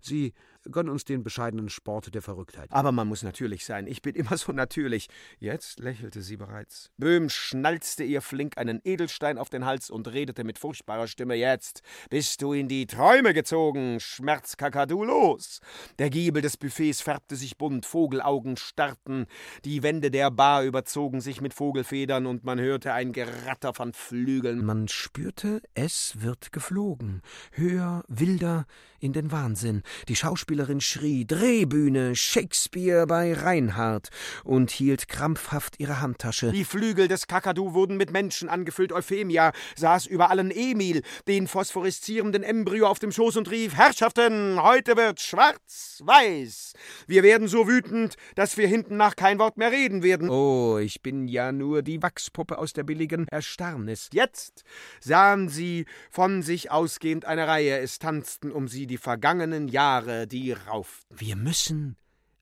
Sie 0.00 0.32
gönn 0.70 0.88
uns 0.88 1.04
den 1.04 1.22
bescheidenen 1.22 1.68
Sport 1.68 2.14
der 2.14 2.22
Verrücktheit. 2.22 2.70
Aber 2.70 2.92
man 2.92 3.08
muss 3.08 3.22
natürlich 3.22 3.64
sein. 3.64 3.86
Ich 3.86 4.02
bin 4.02 4.14
immer 4.14 4.36
so 4.36 4.52
natürlich. 4.52 5.08
Jetzt 5.38 5.80
lächelte 5.80 6.22
sie 6.22 6.36
bereits. 6.36 6.90
Böhm 6.96 7.28
schnalzte 7.28 8.04
ihr 8.04 8.22
flink 8.22 8.58
einen 8.58 8.80
Edelstein 8.84 9.38
auf 9.38 9.50
den 9.50 9.64
Hals 9.64 9.90
und 9.90 10.08
redete 10.12 10.44
mit 10.44 10.58
furchtbarer 10.58 11.06
Stimme: 11.06 11.34
Jetzt 11.34 11.82
bist 12.10 12.42
du 12.42 12.52
in 12.52 12.68
die 12.68 12.86
Träume 12.86 13.34
gezogen, 13.34 13.98
Schmerzkakadu, 14.00 15.04
los! 15.04 15.60
Der 15.98 16.10
Giebel 16.10 16.42
des 16.42 16.56
Buffets 16.56 17.00
färbte 17.00 17.36
sich 17.36 17.58
bunt, 17.58 17.86
Vogelaugen 17.86 18.56
starrten, 18.56 19.26
die 19.64 19.82
Wände 19.82 20.10
der 20.10 20.30
Bar 20.30 20.64
überzogen 20.64 21.20
sich 21.20 21.40
mit 21.40 21.54
Vogelfedern 21.54 22.26
und 22.26 22.44
man 22.44 22.60
hörte 22.60 22.92
ein 22.92 23.12
Geratter 23.12 23.74
von 23.74 23.92
Flügeln. 23.92 24.64
Man 24.64 24.88
spürte, 24.88 25.60
es 25.74 26.20
wird 26.20 26.52
geflogen. 26.52 27.22
Höher, 27.52 28.04
wilder, 28.08 28.66
in 29.02 29.12
den 29.12 29.32
Wahnsinn. 29.32 29.82
Die 30.08 30.16
Schauspielerin 30.52 30.80
schrie 30.82 31.24
Drehbühne, 31.24 32.14
Shakespeare 32.14 33.06
bei 33.06 33.32
Reinhardt 33.32 34.10
und 34.44 34.70
hielt 34.70 35.08
krampfhaft 35.08 35.80
ihre 35.80 36.02
Handtasche. 36.02 36.52
Die 36.52 36.64
Flügel 36.64 37.08
des 37.08 37.26
Kakadu 37.26 37.72
wurden 37.72 37.96
mit 37.96 38.10
Menschen 38.10 38.50
angefüllt. 38.50 38.92
Euphemia 38.92 39.52
saß 39.76 40.04
über 40.06 40.30
allen 40.30 40.50
Emil, 40.50 41.02
den 41.26 41.46
phosphoreszierenden 41.46 42.42
Embryo 42.42 42.86
auf 42.86 42.98
dem 42.98 43.12
Schoß 43.12 43.38
und 43.38 43.50
rief: 43.50 43.74
Herrschaften, 43.74 44.62
heute 44.62 44.94
wird 44.98 45.20
schwarz-weiß. 45.20 46.74
Wir 47.06 47.22
werden 47.22 47.48
so 47.48 47.66
wütend, 47.66 48.16
dass 48.34 48.58
wir 48.58 48.68
hinten 48.68 48.98
nach 48.98 49.16
kein 49.16 49.38
Wort 49.38 49.56
mehr 49.56 49.72
reden 49.72 50.02
werden. 50.02 50.28
Oh, 50.28 50.76
ich 50.76 51.00
bin 51.00 51.28
ja 51.28 51.50
nur 51.50 51.80
die 51.80 52.02
Wachspuppe 52.02 52.58
aus 52.58 52.74
der 52.74 52.82
billigen 52.82 53.26
Erstarrnis. 53.28 54.10
Jetzt 54.12 54.64
sahen 55.00 55.48
sie 55.48 55.86
von 56.10 56.42
sich 56.42 56.70
ausgehend 56.70 57.24
eine 57.24 57.48
Reihe. 57.48 57.78
Es 57.78 57.98
tanzten 57.98 58.50
um 58.50 58.68
sie 58.68 58.86
die 58.86 58.98
vergangenen 58.98 59.68
Jahre, 59.68 60.26
die 60.26 60.41
rauften. 60.50 61.20
Wir 61.20 61.36
müssen 61.36 61.96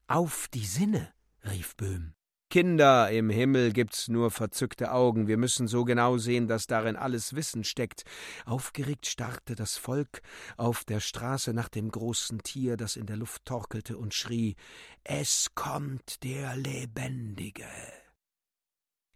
auf 0.07 0.49
die 0.49 0.65
Sinne, 0.65 1.13
rief 1.45 1.77
Böhm. 1.77 2.15
Kinder, 2.51 3.09
im 3.13 3.31
Himmel 3.31 3.73
gibt's 3.73 4.09
nur 4.09 4.33
verzückte 4.33 4.91
Augen. 4.91 5.29
Wir 5.29 5.37
müssen 5.37 5.69
so 5.69 5.85
genau 5.85 6.19
sehen, 6.19 6.49
dass 6.49 6.67
darin 6.67 6.97
alles 6.97 7.37
Wissen 7.37 7.63
steckt. 7.63 8.03
Aufgeregt 8.45 9.07
starrte 9.07 9.55
das 9.55 9.77
Volk 9.77 10.21
auf 10.57 10.83
der 10.83 10.99
Straße 10.99 11.55
nach 11.55 11.69
dem 11.69 11.93
großen 11.93 12.43
Tier, 12.43 12.77
das 12.77 12.97
in 12.97 13.07
der 13.07 13.17
Luft 13.17 13.45
torkelte 13.45 13.97
und 13.97 14.15
schrie: 14.15 14.57
Es 15.05 15.55
kommt 15.55 16.25
der 16.25 16.57
Lebendige. 16.57 17.69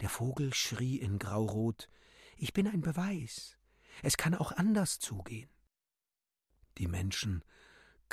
Der 0.01 0.09
Vogel 0.09 0.55
schrie 0.55 0.99
in 0.99 1.19
Graurot: 1.19 1.89
Ich 2.37 2.53
bin 2.53 2.69
ein 2.69 2.83
Beweis. 2.83 3.59
Es 4.05 4.17
kann 4.17 4.37
auch 4.37 4.53
anders 4.53 5.01
zugehen. 5.01 5.51
Die 6.79 6.87
Menschen 6.87 7.43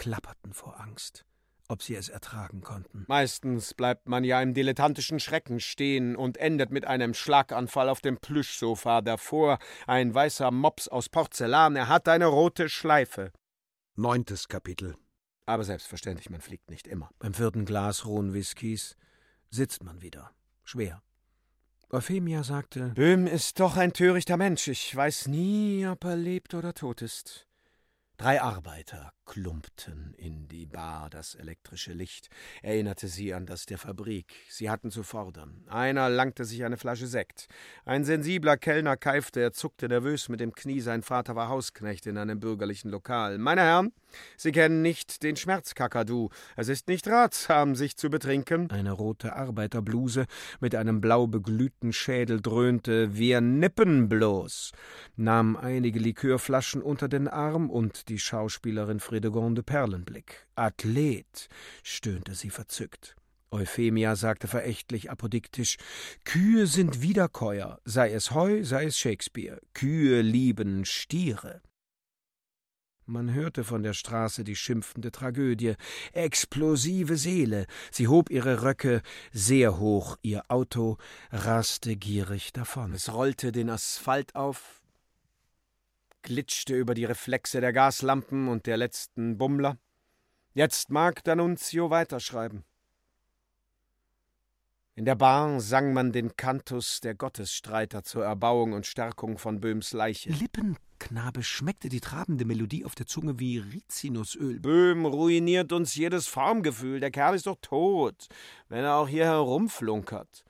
klapperten 0.02 0.52
vor 0.52 0.82
Angst, 0.82 1.26
ob 1.68 1.84
sie 1.84 1.94
es 1.94 2.10
ertragen 2.10 2.62
konnten. 2.62 3.06
Meistens 3.08 3.76
bleibt 3.76 4.10
man 4.10 4.24
ja 4.24 4.42
im 4.42 4.56
dilettantischen 4.56 5.20
Schrecken 5.20 5.60
stehen 5.60 6.16
und 6.16 6.38
endet 6.38 6.72
mit 6.72 6.86
einem 6.86 7.14
Schlaganfall 7.14 7.88
auf 7.88 8.02
dem 8.02 8.18
Plüschsofa. 8.18 9.02
Davor 9.02 9.60
ein 9.86 10.12
weißer 10.12 10.50
Mops 10.50 10.88
aus 10.88 11.08
Porzellan, 11.08 11.76
er 11.76 11.88
hat 11.88 12.08
eine 12.08 12.26
rote 12.26 12.68
Schleife. 12.68 13.32
Neuntes 13.96 14.48
Kapitel. 14.48 14.96
Aber 15.46 15.64
selbstverständlich, 15.64 16.32
man 16.32 16.42
fliegt 16.42 16.72
nicht 16.72 16.88
immer. 16.88 17.12
Beim 17.20 17.36
vierten 17.36 17.66
Glas 17.66 18.04
rohen 18.08 18.34
Whiskys 18.34 18.96
sitzt 19.52 19.84
man 19.84 20.02
wieder. 20.02 20.32
Schwer. 20.64 21.04
Euphemia 21.92 22.44
sagte: 22.44 22.90
Böhm 22.96 23.28
ist 23.28 23.60
doch 23.60 23.78
ein 23.78 23.94
törichter 23.94 24.38
Mensch. 24.38 24.68
Ich 24.68 24.96
weiß 24.96 25.28
nie, 25.28 25.86
ob 25.86 26.04
er 26.06 26.16
lebt 26.16 26.56
oder 26.56 26.74
tot 26.74 27.04
ist. 27.04 27.51
Drei 28.18 28.42
Arbeiter 28.42 29.14
klumpten 29.26 30.14
in 30.18 30.48
die 30.48 30.66
Bar. 30.66 31.10
Das 31.10 31.36
elektrische 31.36 31.94
Licht 31.94 32.30
erinnerte 32.62 33.08
sie 33.08 33.34
an 33.34 33.46
das 33.46 33.66
der 33.66 33.78
Fabrik. 33.78 34.34
Sie 34.50 34.70
hatten 34.70 34.92
zu 34.92 35.04
fordern. 35.04 35.64
Einer 35.68 36.10
langte 36.10 36.46
sich 36.46 36.64
eine 36.64 36.78
Flasche 36.78 37.08
Sekt. 37.08 37.48
Ein 37.86 38.04
sensibler 38.04 38.58
Kellner 38.58 38.98
keifte, 38.98 39.40
er 39.40 39.54
zuckte 39.54 39.88
nervös 39.88 40.30
mit 40.30 40.40
dem 40.40 40.54
Knie. 40.54 40.82
Sein 40.82 41.02
Vater 41.02 41.36
war 41.36 41.50
Hausknecht 41.50 42.06
in 42.06 42.18
einem 42.18 42.40
bürgerlichen 42.40 42.92
Lokal. 42.92 43.38
Meine 43.38 43.62
Herren, 43.62 43.94
Sie 44.38 44.52
kennen 44.52 44.82
nicht 44.82 45.24
den 45.24 45.36
Schmerzkakadu. 45.36 46.30
Es 46.56 46.68
ist 46.68 46.88
nicht 46.88 47.08
ratsam, 47.08 47.76
sich 47.76 47.98
zu 47.98 48.10
betrinken. 48.10 48.70
Eine 48.72 48.92
rote 48.92 49.36
Arbeiterbluse 49.36 50.26
mit 50.60 50.76
einem 50.76 51.02
blau 51.02 51.28
beglühten 51.28 51.94
Schädel 51.94 52.42
dröhnte. 52.42 53.16
Wir 53.16 53.42
nippen 53.42 54.10
bloß, 54.10 54.72
nahm 55.16 55.56
einige 55.56 56.00
Likörflaschen 56.00 56.82
unter 56.82 57.08
den 57.08 57.28
Arm 57.28 57.70
und 57.70 58.10
die 58.12 58.20
Schauspielerin 58.20 59.00
Fredegonde 59.00 59.64
Perlenblick. 59.64 60.46
Athlet, 60.56 61.48
stöhnte 61.82 62.36
sie 62.36 62.50
verzückt. 62.50 63.16
Euphemia 63.52 64.18
sagte 64.18 64.50
verächtlich 64.50 65.10
apodiktisch: 65.10 65.78
Kühe 66.26 66.68
sind 66.68 67.02
Wiederkäuer, 67.02 67.80
sei 67.86 68.12
es 68.12 68.32
Heu, 68.32 68.66
sei 68.66 68.86
es 68.86 69.00
Shakespeare. 69.00 69.62
Kühe 69.74 70.22
lieben 70.22 70.84
Stiere. 70.84 71.62
Man 73.06 73.34
hörte 73.34 73.64
von 73.64 73.82
der 73.82 73.94
Straße 73.94 74.44
die 74.44 74.58
schimpfende 74.58 75.12
Tragödie. 75.12 75.76
Explosive 76.12 77.16
Seele. 77.16 77.66
Sie 77.92 78.10
hob 78.10 78.30
ihre 78.30 78.62
Röcke 78.64 79.02
sehr 79.32 79.80
hoch. 79.80 80.18
Ihr 80.22 80.44
Auto 80.50 80.98
raste 81.32 81.96
gierig 81.96 82.52
davon. 82.52 82.94
Es 82.94 83.14
rollte 83.14 83.54
den 83.54 83.70
Asphalt 83.70 84.36
auf, 84.36 84.81
glitschte 86.22 86.76
über 86.76 86.94
die 86.94 87.06
Reflexe 87.06 87.62
der 87.62 87.74
Gaslampen 87.74 88.48
und 88.48 88.66
der 88.66 88.78
letzten 88.78 89.38
Bummler. 89.38 89.78
Jetzt 90.54 90.90
mag 90.90 91.22
D'Annunzio 91.22 91.90
weiterschreiben. 91.90 92.64
In 94.96 95.06
der 95.06 95.16
Bar 95.16 95.62
sang 95.62 95.94
man 95.94 96.12
den 96.12 96.36
Kantus 96.36 97.00
der 97.00 97.16
Gottesstreiter 97.16 98.04
zur 98.04 98.26
Erbauung 98.26 98.74
und 98.74 98.86
Stärkung 98.86 99.38
von 99.38 99.62
Böhms 99.62 99.94
Leiche. 99.94 100.30
Lippenknabe 100.30 101.44
schmeckte 101.44 101.88
die 101.88 102.02
trabende 102.02 102.44
Melodie 102.44 102.84
auf 102.84 102.94
der 102.94 103.08
Zunge 103.08 103.40
wie 103.40 103.58
Rizinusöl. 103.58 104.60
Böhm 104.60 105.06
ruiniert 105.06 105.72
uns 105.72 105.96
jedes 105.96 106.28
Formgefühl. 106.28 107.00
Der 107.00 107.10
Kerl 107.10 107.36
ist 107.36 107.48
doch 107.48 107.58
tot, 107.62 108.28
wenn 108.68 108.84
er 108.84 108.98
auch 108.98 109.08
hier 109.08 109.26
herumflunkert. 109.26 110.44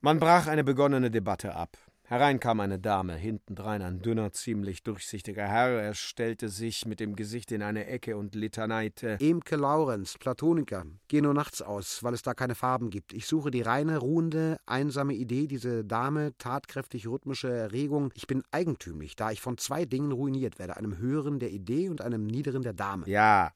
Man 0.00 0.18
brach 0.18 0.46
eine 0.46 0.64
begonnene 0.64 1.10
Debatte 1.10 1.54
ab. 1.54 1.76
Herein 2.06 2.38
kam 2.38 2.60
eine 2.60 2.78
Dame, 2.78 3.14
hintendrein 3.14 3.80
ein 3.80 4.02
dünner, 4.02 4.30
ziemlich 4.30 4.82
durchsichtiger 4.82 5.48
Herr. 5.48 5.70
Er 5.80 5.94
stellte 5.94 6.50
sich 6.50 6.84
mit 6.84 7.00
dem 7.00 7.16
Gesicht 7.16 7.50
in 7.50 7.62
eine 7.62 7.86
Ecke 7.86 8.18
und 8.18 8.34
litaneite. 8.34 9.16
Emke 9.20 9.56
Laurenz, 9.56 10.18
Platoniker. 10.18 10.84
Geh 11.08 11.22
nur 11.22 11.32
nachts 11.32 11.62
aus, 11.62 12.02
weil 12.02 12.12
es 12.12 12.20
da 12.20 12.34
keine 12.34 12.54
Farben 12.54 12.90
gibt. 12.90 13.14
Ich 13.14 13.26
suche 13.26 13.50
die 13.50 13.62
reine, 13.62 13.96
ruhende, 13.96 14.58
einsame 14.66 15.14
Idee, 15.14 15.46
diese 15.46 15.82
Dame, 15.82 16.36
tatkräftig 16.36 17.06
rhythmische 17.06 17.48
Erregung. 17.48 18.10
Ich 18.14 18.26
bin 18.26 18.42
eigentümlich, 18.50 19.16
da 19.16 19.30
ich 19.30 19.40
von 19.40 19.56
zwei 19.56 19.86
Dingen 19.86 20.12
ruiniert 20.12 20.58
werde: 20.58 20.76
einem 20.76 20.98
höheren 20.98 21.38
der 21.38 21.52
Idee 21.52 21.88
und 21.88 22.02
einem 22.02 22.26
niederen 22.26 22.60
der 22.60 22.74
Dame. 22.74 23.08
Ja, 23.08 23.50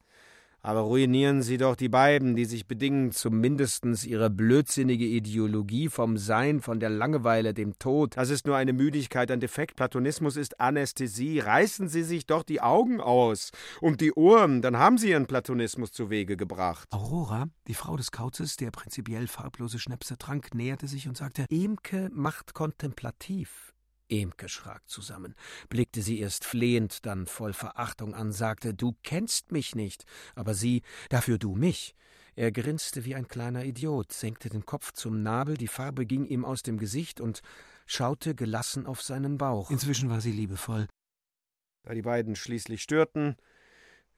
aber 0.69 0.81
ruinieren 0.81 1.41
Sie 1.41 1.57
doch 1.57 1.77
die 1.77 1.89
beiden, 1.89 2.37
die 2.37 2.45
sich 2.45 2.67
bedingen, 2.67 3.11
zumindestens 3.11 4.05
ihre 4.05 4.29
blödsinnige 4.29 5.07
Ideologie 5.07 5.89
vom 5.89 6.19
Sein, 6.19 6.61
von 6.61 6.79
der 6.79 6.91
Langeweile, 6.91 7.55
dem 7.55 7.79
Tod. 7.79 8.19
Das 8.19 8.29
ist 8.29 8.47
nur 8.47 8.55
eine 8.55 8.75
Müdigkeit, 8.75 9.31
ein 9.31 9.41
Defekt. 9.41 9.77
Platonismus 9.77 10.37
ist 10.37 10.61
Anästhesie. 10.61 11.41
Reißen 11.41 11.89
Sie 11.89 12.03
sich 12.03 12.27
doch 12.27 12.43
die 12.43 12.61
Augen 12.61 13.01
aus 13.01 13.51
und 13.81 14.03
die 14.03 14.13
Ohren, 14.13 14.61
dann 14.61 14.77
haben 14.77 14.99
Sie 14.99 15.09
Ihren 15.09 15.25
Platonismus 15.25 15.91
zu 15.91 16.11
Wege 16.11 16.37
gebracht. 16.37 16.87
Aurora, 16.91 17.47
die 17.67 17.73
Frau 17.73 17.97
des 17.97 18.13
Kauzes, 18.13 18.59
der 18.59 18.71
prinzipiell 18.71 19.27
farblose 19.27 19.79
Schnäpse 19.79 20.19
trank, 20.19 20.55
näherte 20.55 20.87
sich 20.87 21.09
und 21.09 21.17
sagte: 21.17 21.47
Emke 21.49 22.11
macht 22.13 22.53
kontemplativ. 22.53 23.73
Emke 24.09 24.49
schrak 24.49 24.89
zusammen, 24.89 25.35
blickte 25.69 26.03
sie 26.03 26.21
erst 26.21 26.45
flehend, 26.45 27.07
dann 27.07 27.27
voll 27.27 27.53
Verachtung 27.53 28.15
an, 28.15 28.33
sagte: 28.33 28.75
Du 28.75 28.97
kennst 29.03 29.53
mich 29.53 29.75
nicht, 29.75 30.05
aber 30.35 30.55
sie, 30.55 30.83
dafür 31.09 31.39
du 31.39 31.55
mich. 31.55 31.95
Er 32.35 32.53
grinste 32.53 33.05
wie 33.05 33.17
ein 33.17 33.27
kleiner 33.27 33.65
Idiot, 33.65 34.13
senkte 34.13 34.49
den 34.49 34.65
Kopf 34.65 34.93
zum 34.93 35.23
Nabel, 35.25 35.57
die 35.57 35.67
Farbe 35.67 36.07
ging 36.07 36.25
ihm 36.25 36.45
aus 36.45 36.63
dem 36.63 36.79
Gesicht 36.79 37.21
und 37.21 37.41
schaute 37.85 38.37
gelassen 38.37 38.87
auf 38.87 39.03
seinen 39.03 39.39
Bauch. 39.39 39.73
Inzwischen 39.73 40.09
war 40.09 40.21
sie 40.21 40.31
liebevoll. 40.31 40.87
Da 41.83 41.95
die 41.95 42.03
beiden 42.03 42.37
schließlich 42.37 42.83
störten, 42.83 43.37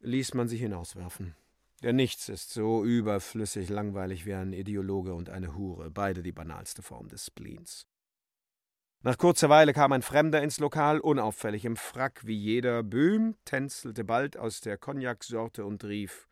ließ 0.00 0.34
man 0.34 0.48
sie 0.48 0.58
hinauswerfen. 0.58 1.34
Denn 1.82 1.96
nichts 1.96 2.28
ist 2.28 2.50
so 2.52 2.84
überflüssig 2.84 3.70
langweilig 3.70 4.26
wie 4.26 4.34
ein 4.34 4.52
Ideologe 4.52 5.14
und 5.14 5.30
eine 5.30 5.54
Hure, 5.54 5.90
beide 5.90 6.22
die 6.22 6.32
banalste 6.32 6.82
Form 6.82 7.08
des 7.08 7.24
Spleens. 7.26 7.86
Nach 9.02 9.16
kurzer 9.16 9.48
Weile 9.48 9.72
kam 9.72 9.92
ein 9.92 10.02
Fremder 10.02 10.42
ins 10.42 10.58
Lokal, 10.58 11.00
unauffällig 11.00 11.64
im 11.64 11.76
Frack 11.76 12.26
wie 12.26 12.36
jeder. 12.36 12.82
Böhm 12.82 13.34
tänzelte 13.46 14.04
bald 14.04 14.36
aus 14.36 14.60
der 14.60 14.76
Cognac-Sorte 14.76 15.64
und 15.64 15.84
rief: 15.84 16.28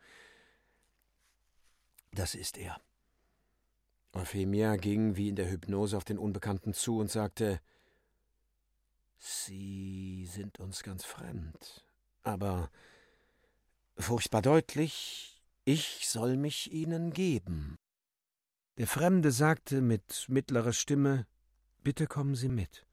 Das 2.11 2.35
ist 2.35 2.59
er. 2.59 2.79
Euphemia 4.13 4.75
ging 4.75 5.15
wie 5.15 5.29
in 5.29 5.35
der 5.35 5.49
Hypnose 5.49 5.97
auf 5.97 6.03
den 6.03 6.19
Unbekannten 6.19 6.73
zu 6.75 6.99
und 6.99 7.09
sagte: 7.09 7.59
Sie 9.17 10.27
sind 10.27 10.59
uns 10.59 10.83
ganz 10.83 11.03
fremd, 11.03 11.83
aber 12.21 12.69
furchtbar 13.97 14.43
deutlich, 14.43 15.41
ich 15.65 16.07
soll 16.07 16.37
mich 16.37 16.71
Ihnen 16.71 17.13
geben. 17.13 17.77
Der 18.77 18.87
Fremde 18.87 19.31
sagte 19.31 19.81
mit 19.81 20.27
mittlerer 20.29 20.71
Stimme 20.71 21.25
Bitte 21.83 22.07
kommen 22.07 22.35
Sie 22.35 22.49
mit. 22.49 22.85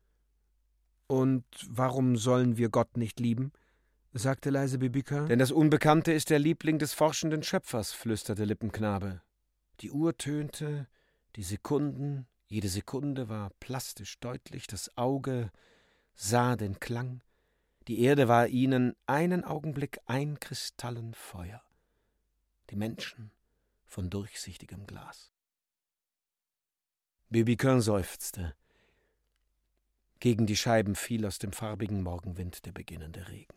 Und 1.07 1.45
warum 1.69 2.17
sollen 2.17 2.57
wir 2.57 2.69
Gott 2.69 2.97
nicht 2.97 3.21
lieben? 3.21 3.53
sagte 4.13 4.51
leise 4.51 4.79
Bibika. 4.79 5.27
Denn 5.27 5.39
das 5.39 5.53
Unbekannte 5.53 6.13
ist 6.13 6.31
der 6.31 6.39
Liebling 6.39 6.79
des 6.79 6.95
forschenden 6.95 7.43
Schöpfers, 7.43 7.93
flüsterte 7.93 8.45
Lippenknabe. 8.45 9.21
Die 9.81 9.91
Uhr 9.91 10.17
tönte, 10.17 10.89
die 11.37 11.43
Sekunden, 11.43 12.27
jede 12.47 12.69
Sekunde 12.69 13.29
war 13.29 13.51
plastisch 13.61 14.19
deutlich, 14.21 14.67
das 14.67 14.97
Auge 14.97 15.51
sah 16.15 16.57
den 16.57 16.81
Klang, 16.81 17.23
die 17.89 18.01
Erde 18.01 18.27
war 18.27 18.49
ihnen 18.49 18.97
einen 19.07 19.45
Augenblick 19.45 20.01
ein 20.07 20.41
Kristallenfeuer, 20.41 21.63
die 22.71 22.77
Menschen 22.77 23.31
von 23.85 24.11
durchsichtigem 24.11 24.87
Glas. 24.87 25.31
Bibiquin 27.29 27.81
seufzte. 27.81 28.55
Gegen 30.19 30.47
die 30.47 30.57
Scheiben 30.57 30.95
fiel 30.95 31.27
aus 31.27 31.39
dem 31.39 31.53
farbigen 31.53 32.03
Morgenwind 32.03 32.65
der 32.65 32.73
beginnende 32.73 33.29
Regen. 33.29 33.55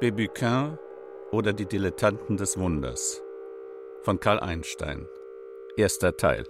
Bébuquin 0.00 0.78
oder 1.30 1.52
die 1.52 1.66
Dilettanten 1.66 2.36
des 2.36 2.58
Wunders 2.58 3.22
von 4.02 4.20
Karl 4.20 4.40
Einstein. 4.40 5.06
Erster 5.76 6.16
Teil. 6.16 6.44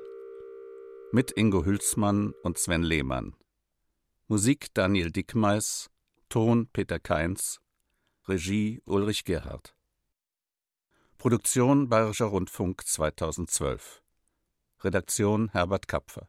Mit 1.10 1.32
Ingo 1.32 1.64
Hülsmann 1.64 2.34
und 2.42 2.58
Sven 2.58 2.82
Lehmann. 2.82 3.34
Musik 4.28 4.72
Daniel 4.74 5.10
Dickmeis, 5.10 5.90
Ton 6.28 6.68
Peter 6.72 7.00
Keins, 7.00 7.60
Regie 8.28 8.80
Ulrich 8.84 9.24
Gerhardt. 9.24 9.74
Produktion 11.16 11.88
Bayerischer 11.88 12.26
Rundfunk 12.26 12.86
2012. 12.86 14.02
Redaktion 14.84 15.48
Herbert 15.48 15.88
Kapfer. 15.88 16.28